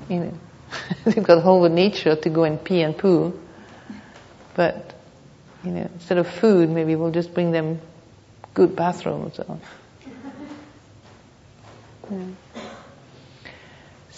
you 0.07 0.19
know. 0.21 0.34
They've 1.03 1.25
got 1.25 1.43
whole 1.43 1.67
nature 1.67 2.15
to 2.15 2.30
go 2.30 2.45
and 2.45 2.63
pee 2.63 2.82
and 2.82 2.97
poo. 2.97 3.38
But, 4.55 4.93
you 5.61 5.71
know, 5.71 5.89
instead 5.93 6.19
of 6.19 6.27
food, 6.30 6.69
maybe 6.69 6.95
we'll 6.95 7.11
just 7.11 7.34
bring 7.34 7.51
them 7.51 7.82
good 8.53 8.77
bathrooms. 8.77 9.39
Or, 9.39 9.59
yeah. 12.09 12.27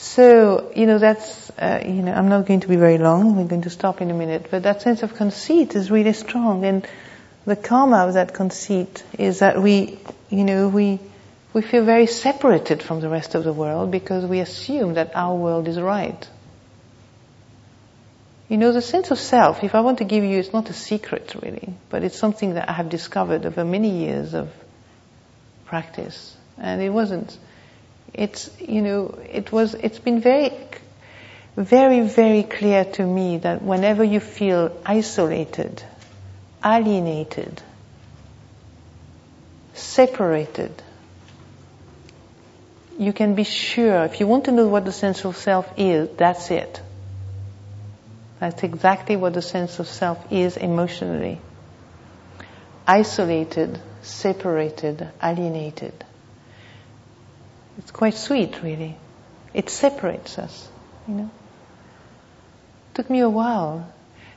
So, 0.02 0.72
you 0.76 0.88
know, 0.88 0.98
that's, 0.98 1.52
uh, 1.52 1.84
you 1.86 2.02
know, 2.02 2.12
I'm 2.12 2.28
not 2.28 2.48
going 2.48 2.62
to 2.62 2.68
be 2.68 2.76
very 2.76 2.98
long. 2.98 3.36
We're 3.36 3.48
going 3.48 3.62
to 3.62 3.70
stop 3.70 4.02
in 4.02 4.10
a 4.10 4.16
minute. 4.16 4.48
But 4.50 4.64
that 4.64 4.82
sense 4.82 5.04
of 5.04 5.14
conceit 5.14 5.76
is 5.76 5.92
really 5.92 6.14
strong. 6.14 6.66
And 6.66 6.88
the 7.46 7.56
karma 7.56 8.08
of 8.08 8.16
that 8.16 8.34
conceit 8.34 9.04
is 9.20 9.40
that 9.40 9.62
we, 9.62 10.00
you 10.32 10.44
know, 10.44 10.70
we, 10.70 10.98
we 11.54 11.62
feel 11.62 11.86
very 11.86 12.08
separated 12.08 12.82
from 12.82 13.00
the 13.00 13.10
rest 13.10 13.36
of 13.36 13.44
the 13.44 13.54
world 13.54 13.92
because 13.92 14.26
we 14.26 14.40
assume 14.40 14.96
that 14.96 15.16
our 15.16 15.36
world 15.36 15.68
is 15.68 15.80
right. 15.80 16.28
You 18.50 18.58
know, 18.58 18.72
the 18.72 18.82
sense 18.82 19.12
of 19.12 19.20
self, 19.20 19.64
if 19.64 19.76
I 19.76 19.82
want 19.82 20.00
to 20.00 20.04
give 20.04 20.24
you, 20.24 20.40
it's 20.40 20.52
not 20.52 20.68
a 20.72 20.74
secret 20.74 21.36
really, 21.44 21.76
but 21.90 22.04
it's 22.04 22.18
something 22.18 22.56
that 22.56 22.68
I 22.68 22.74
have 22.74 22.90
discovered 22.90 23.46
over 23.46 23.64
many 23.64 24.06
years 24.06 24.34
of 24.34 24.50
practice. 25.66 26.36
And 26.58 26.82
it 26.82 26.90
wasn't, 26.90 27.38
it's, 28.14 28.50
you 28.60 28.82
know, 28.82 29.18
it 29.32 29.52
was, 29.52 29.74
it's 29.74 30.00
been 30.00 30.20
very, 30.20 30.52
very, 31.56 32.02
very 32.02 32.44
clear 32.44 32.86
to 32.86 33.06
me 33.06 33.38
that 33.40 33.62
whenever 33.62 34.04
you 34.04 34.20
feel 34.20 34.76
isolated, 34.86 35.84
alienated, 36.64 37.62
separated, 39.74 40.72
you 42.98 43.14
can 43.14 43.36
be 43.36 43.44
sure, 43.44 44.04
if 44.06 44.20
you 44.20 44.28
want 44.28 44.46
to 44.46 44.52
know 44.52 44.68
what 44.68 44.86
the 44.86 44.92
sense 44.92 45.26
of 45.26 45.38
self 45.38 45.72
is, 45.78 46.10
that's 46.18 46.52
it. 46.52 46.82
That's 48.40 48.64
exactly 48.64 49.16
what 49.16 49.34
the 49.34 49.42
sense 49.42 49.80
of 49.80 49.88
self 49.88 50.32
is 50.32 50.58
emotionally. 50.58 51.40
Isolated, 52.88 53.80
separated, 54.02 55.08
alienated. 55.24 55.94
It's 57.78 57.92
quite 57.92 58.16
sweet, 58.16 58.62
really. 58.64 58.98
It 59.54 59.70
separates 59.70 60.38
us, 60.38 60.68
you 61.08 61.16
know. 61.16 61.32
Took 62.94 63.10
me 63.10 63.20
a 63.20 63.30
while. 63.30 63.92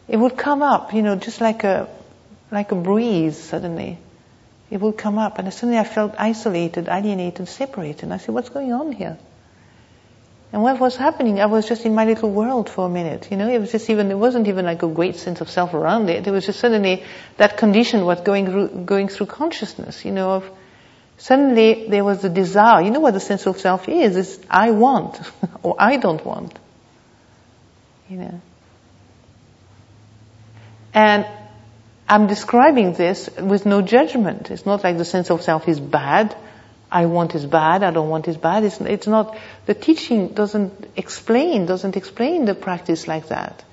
It 0.09 0.17
would 0.17 0.37
come 0.37 0.63
up, 0.63 0.95
you 0.95 1.03
know, 1.03 1.17
just 1.17 1.41
like 1.41 1.65
a, 1.65 1.89
like 2.51 2.73
a 2.73 2.77
breeze 2.77 3.37
suddenly. 3.37 3.99
It 4.71 4.81
would 4.81 4.97
come 4.97 5.19
up 5.19 5.39
and 5.39 5.53
suddenly 5.53 5.79
I 5.79 5.85
felt 5.85 6.15
isolated, 6.19 6.89
alienated, 6.89 7.49
separated. 7.49 8.05
And 8.05 8.15
I 8.15 8.19
said, 8.19 8.35
what's 8.35 8.49
going 8.49 8.73
on 8.73 8.93
here? 8.93 9.19
And 10.53 10.63
what 10.63 10.79
was 10.79 10.95
happening, 10.95 11.41
I 11.41 11.47
was 11.47 11.67
just 11.67 11.85
in 11.85 11.97
my 11.97 12.05
little 12.05 12.31
world 12.31 12.71
for 12.71 12.87
a 12.87 12.89
minute, 12.89 13.29
you 13.33 13.37
know, 13.37 13.49
it 13.49 13.59
was 13.59 13.73
just 13.73 13.91
even, 13.91 14.13
it 14.13 14.15
wasn't 14.17 14.47
even 14.47 14.65
like 14.65 14.85
a 14.85 14.89
great 14.89 15.17
sense 15.17 15.41
of 15.41 15.51
self 15.51 15.75
around 15.75 16.09
it. 16.09 16.25
It 16.29 16.31
was 16.31 16.47
just 16.47 16.61
suddenly 16.61 17.03
that 17.39 17.57
condition 17.57 18.05
was 18.05 18.21
going 18.21 18.47
through, 18.47 18.69
going 18.85 19.09
through 19.09 19.27
consciousness, 19.27 20.05
you 20.05 20.13
know, 20.13 20.31
of, 20.31 20.51
suddenly 21.19 21.89
there 21.89 22.05
was 22.05 22.25
a 22.25 22.29
desire. 22.29 22.83
You 22.83 22.91
know 22.91 23.01
what 23.01 23.15
the 23.15 23.21
sense 23.21 23.47
of 23.47 23.59
self 23.61 23.89
is? 23.89 24.17
It's 24.17 24.39
I 24.51 24.71
want, 24.71 25.21
or 25.63 25.77
I 25.79 25.97
don't 25.97 26.25
want. 26.25 26.59
You 28.09 28.19
know. 28.19 28.41
And 30.93 31.27
I'm 32.09 32.27
describing 32.27 32.93
this 32.93 33.29
with 33.39 33.67
no 33.67 33.83
judgment. 33.83 34.51
It's 34.51 34.67
not 34.67 34.85
like 34.85 34.99
the 34.99 35.05
sense 35.05 35.31
of 35.31 35.43
self 35.43 35.69
is 35.69 35.81
bad 35.81 36.37
I 36.95 37.07
want 37.07 37.35
is 37.35 37.45
bad, 37.45 37.83
I 37.83 37.91
don't 37.91 38.09
want 38.09 38.29
is 38.29 38.37
bad. 38.37 38.63
It's, 38.63 38.81
it's 38.81 39.09
not, 39.09 39.37
the 39.67 39.75
teaching 39.75 40.29
doesn't 40.29 40.93
explain, 40.97 41.67
doesn't 41.67 41.97
explain 41.97 42.45
the 42.45 42.55
practice 42.55 43.09
like 43.09 43.29
that. 43.29 43.65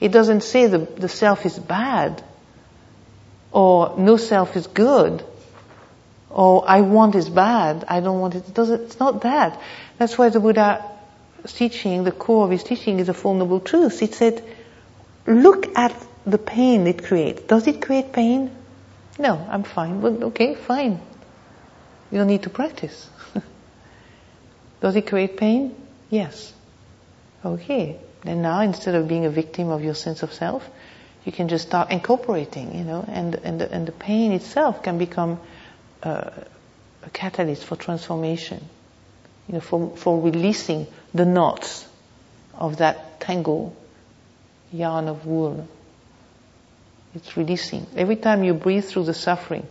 It 0.00 0.12
doesn't 0.12 0.42
say 0.42 0.66
the, 0.66 0.78
the 0.78 1.08
self 1.08 1.44
is 1.44 1.58
bad, 1.58 2.22
or 3.52 3.96
no 3.98 4.16
self 4.16 4.56
is 4.56 4.66
good, 4.66 5.22
or 6.30 6.64
I 6.66 6.80
want 6.80 7.14
is 7.16 7.28
bad, 7.28 7.84
I 7.88 8.00
don't 8.00 8.20
want 8.20 8.36
it. 8.36 8.48
it 8.48 8.54
doesn't, 8.54 8.82
it's 8.82 9.00
not 9.00 9.22
that. 9.22 9.60
That's 9.98 10.16
why 10.16 10.28
the 10.28 10.40
Buddha 10.40 10.84
teaching, 11.46 12.04
the 12.04 12.12
core 12.12 12.44
of 12.44 12.50
his 12.50 12.62
teaching 12.62 12.98
is 13.00 13.08
a 13.08 13.12
Noble 13.12 13.60
Truths. 13.60 14.00
It 14.02 14.14
said, 14.14 14.44
look 15.26 15.76
at 15.76 15.94
the 16.24 16.38
pain 16.38 16.86
it 16.86 17.04
creates. 17.04 17.42
Does 17.42 17.66
it 17.66 17.82
create 17.82 18.12
pain? 18.12 18.50
No, 19.18 19.44
I'm 19.50 19.64
fine. 19.64 20.00
Well, 20.00 20.24
okay, 20.24 20.54
fine. 20.54 21.00
You 22.10 22.18
don't 22.18 22.26
need 22.26 22.44
to 22.44 22.50
practice. 22.50 23.08
Does 24.80 24.96
it 24.96 25.06
create 25.06 25.36
pain? 25.36 25.74
Yes. 26.10 26.52
Okay. 27.44 27.98
Then 28.22 28.42
now 28.42 28.60
instead 28.60 28.94
of 28.94 29.08
being 29.08 29.26
a 29.26 29.30
victim 29.30 29.68
of 29.68 29.82
your 29.82 29.94
sense 29.94 30.22
of 30.22 30.32
self, 30.32 30.68
you 31.24 31.32
can 31.32 31.48
just 31.48 31.66
start 31.66 31.90
incorporating, 31.90 32.76
you 32.76 32.84
know, 32.84 33.04
and, 33.06 33.34
and, 33.34 33.62
and 33.62 33.86
the 33.86 33.92
pain 33.92 34.32
itself 34.32 34.82
can 34.82 34.98
become 34.98 35.38
uh, 36.02 36.30
a 37.02 37.10
catalyst 37.10 37.64
for 37.64 37.76
transformation, 37.76 38.64
you 39.48 39.54
know, 39.54 39.60
for, 39.60 39.96
for 39.96 40.20
releasing 40.20 40.86
the 41.14 41.24
knots 41.24 41.86
of 42.54 42.78
that 42.78 43.20
tangle 43.20 43.76
yarn 44.72 45.08
of 45.08 45.26
wool. 45.26 45.66
It's 47.14 47.36
releasing. 47.36 47.86
Every 47.96 48.16
time 48.16 48.44
you 48.44 48.54
breathe 48.54 48.84
through 48.84 49.04
the 49.04 49.14
suffering, 49.14 49.66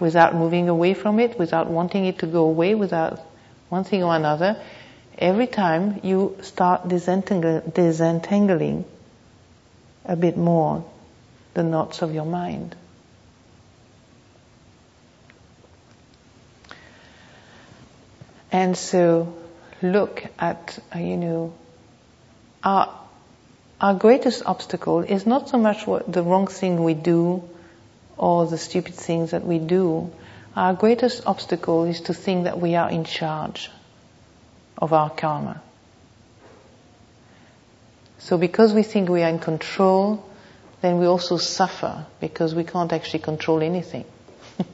without 0.00 0.34
moving 0.34 0.68
away 0.68 0.94
from 0.94 1.20
it, 1.20 1.38
without 1.38 1.68
wanting 1.68 2.04
it 2.04 2.18
to 2.18 2.26
go 2.26 2.44
away, 2.44 2.74
without 2.74 3.20
one 3.68 3.84
thing 3.84 4.02
or 4.02 4.14
another, 4.14 4.60
every 5.18 5.46
time 5.46 6.00
you 6.02 6.36
start 6.42 6.88
disentangling 6.88 8.84
a 10.04 10.16
bit 10.16 10.36
more 10.36 10.84
the 11.54 11.62
knots 11.62 12.02
of 12.02 12.12
your 12.12 12.26
mind. 12.26 12.74
And 18.54 18.76
so 18.76 19.34
look 19.82 20.24
at, 20.38 20.78
uh, 20.94 21.00
you 21.00 21.16
know, 21.16 21.54
our, 22.62 22.96
our 23.80 23.94
greatest 23.94 24.44
obstacle 24.46 25.00
is 25.00 25.26
not 25.26 25.48
so 25.48 25.58
much 25.58 25.88
what 25.88 26.10
the 26.10 26.22
wrong 26.22 26.46
thing 26.46 26.84
we 26.84 26.94
do 26.94 27.42
or 28.16 28.46
the 28.46 28.56
stupid 28.56 28.94
things 28.94 29.32
that 29.32 29.44
we 29.44 29.58
do, 29.58 30.12
our 30.54 30.72
greatest 30.72 31.26
obstacle 31.26 31.82
is 31.82 32.02
to 32.02 32.14
think 32.14 32.44
that 32.44 32.60
we 32.60 32.76
are 32.76 32.88
in 32.88 33.02
charge 33.02 33.72
of 34.78 34.92
our 34.92 35.10
karma. 35.10 35.60
So 38.20 38.38
because 38.38 38.72
we 38.72 38.84
think 38.84 39.08
we 39.08 39.24
are 39.24 39.30
in 39.30 39.40
control, 39.40 40.24
then 40.80 41.00
we 41.00 41.06
also 41.06 41.38
suffer 41.38 42.06
because 42.20 42.54
we 42.54 42.62
can't 42.62 42.92
actually 42.92 43.24
control 43.24 43.64
anything. 43.64 44.04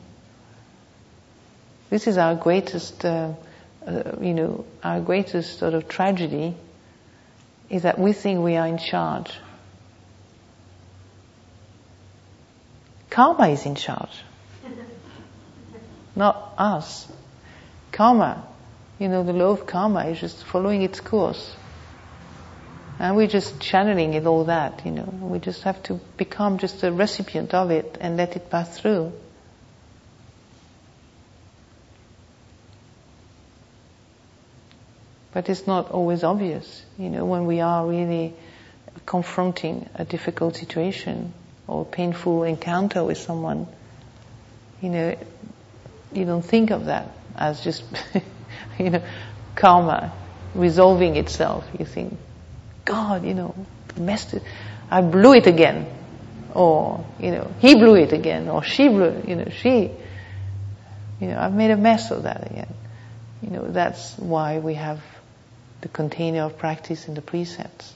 this 1.89 2.07
is 2.07 2.19
our 2.19 2.35
greatest, 2.35 3.07
uh, 3.07 3.33
uh, 3.87 4.17
you 4.21 4.35
know, 4.35 4.65
our 4.83 5.01
greatest 5.01 5.59
sort 5.59 5.75
of 5.75 5.89
tragedy 5.89 6.55
is 7.69 7.83
that 7.83 7.99
we 7.99 8.13
think 8.13 8.41
we 8.41 8.57
are 8.57 8.67
in 8.67 8.79
charge. 8.79 9.33
Karma 13.09 13.49
is 13.49 13.67
in 13.67 13.75
charge. 13.75 14.23
Not 16.15 16.55
us. 16.59 17.11
Karma, 17.93 18.47
you 18.99 19.09
know, 19.09 19.25
the 19.25 19.33
law 19.33 19.51
of 19.51 19.67
karma 19.67 20.07
is 20.07 20.21
just 20.21 20.45
following 20.45 20.83
its 20.83 21.01
course. 21.01 21.55
And 22.99 23.17
we're 23.17 23.29
just 23.29 23.61
channeling 23.61 24.15
it 24.15 24.27
all 24.27 24.45
that, 24.45 24.85
you 24.85 24.91
know. 24.91 25.09
We 25.23 25.39
just 25.39 25.63
have 25.63 25.83
to 25.85 25.99
become 26.19 26.59
just 26.59 26.83
a 26.83 26.93
recipient 26.93 27.55
of 27.55 27.71
it 27.71 27.97
and 28.01 28.17
let 28.17 28.37
it 28.37 28.51
pass 28.51 28.79
through. 28.79 29.13
But 35.33 35.49
it's 35.49 35.67
not 35.67 35.91
always 35.91 36.25
obvious, 36.25 36.85
you 36.99 37.09
know, 37.09 37.25
when 37.25 37.47
we 37.47 37.61
are 37.61 37.87
really 37.87 38.35
confronting 39.07 39.89
a 39.95 40.05
difficult 40.05 40.57
situation 40.57 41.33
or 41.69 41.83
a 41.83 41.85
painful 41.85 42.43
encounter 42.43 43.05
with 43.05 43.19
someone, 43.19 43.69
you 44.81 44.89
know, 44.89 45.17
you 46.13 46.25
don't 46.25 46.43
think 46.43 46.71
of 46.71 46.87
that 46.87 47.09
as 47.37 47.63
just, 47.63 47.85
you 48.79 48.91
know, 48.91 49.03
karma 49.55 50.13
resolving 50.55 51.15
itself. 51.17 51.65
You 51.79 51.85
think, 51.85 52.17
God, 52.85 53.25
you 53.25 53.35
know, 53.35 53.55
messed 53.97 54.35
it. 54.35 54.43
I 54.91 55.01
blew 55.01 55.35
it 55.35 55.47
again. 55.47 55.87
Or, 56.53 57.07
you 57.21 57.31
know, 57.31 57.51
he 57.61 57.77
blew 57.77 57.95
it 57.95 58.13
again. 58.13 58.49
Or 58.49 58.65
she 58.65 58.89
blew, 58.89 59.23
you 59.27 59.37
know, 59.37 59.49
she, 59.51 59.93
you 61.21 61.29
know, 61.29 61.39
I've 61.39 61.55
made 61.55 61.71
a 61.71 61.77
mess 61.77 62.11
of 62.11 62.25
that 62.25 62.51
again. 62.51 62.75
You 63.43 63.51
know, 63.51 63.69
that's 63.69 64.19
why 64.19 64.59
we 64.59 64.75
have 64.75 65.01
the 65.81 65.89
container 65.89 66.43
of 66.43 66.59
practice 66.59 67.09
and 67.09 67.17
the 67.17 67.23
precepts. 67.23 67.95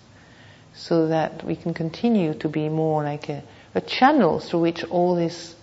So 0.75 1.09
that 1.09 1.45
we 1.45 1.55
can 1.55 1.73
continue 1.73 2.35
to 2.35 2.49
be 2.49 2.69
more 2.69 3.05
like 3.05 3.29
a, 3.29 3.43
a 3.75 3.81
channel 3.81 4.41
through 4.41 4.61
which 4.61 4.85
all 4.85 5.15
this 5.15 5.55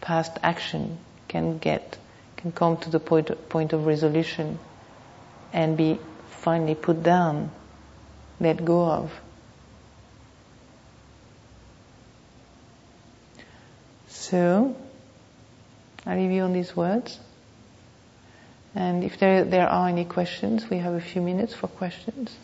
past 0.00 0.32
action 0.42 0.98
can 1.28 1.58
get, 1.58 1.98
can 2.38 2.52
come 2.52 2.78
to 2.78 2.90
the 2.90 3.00
point, 3.00 3.48
point 3.50 3.72
of 3.74 3.86
resolution 3.86 4.58
and 5.52 5.76
be 5.76 5.98
finally 6.40 6.74
put 6.74 7.02
down 7.02 7.50
let 8.40 8.64
go 8.64 8.84
of. 8.86 9.12
So, 14.08 14.76
I 16.06 16.16
leave 16.16 16.30
you 16.30 16.42
on 16.42 16.52
these 16.52 16.74
words. 16.76 17.18
And 18.78 19.02
if 19.02 19.18
there, 19.18 19.44
there 19.44 19.68
are 19.68 19.88
any 19.88 20.04
questions, 20.04 20.70
we 20.70 20.78
have 20.78 20.94
a 20.94 21.00
few 21.00 21.20
minutes 21.20 21.52
for 21.52 21.66
questions. 21.66 22.30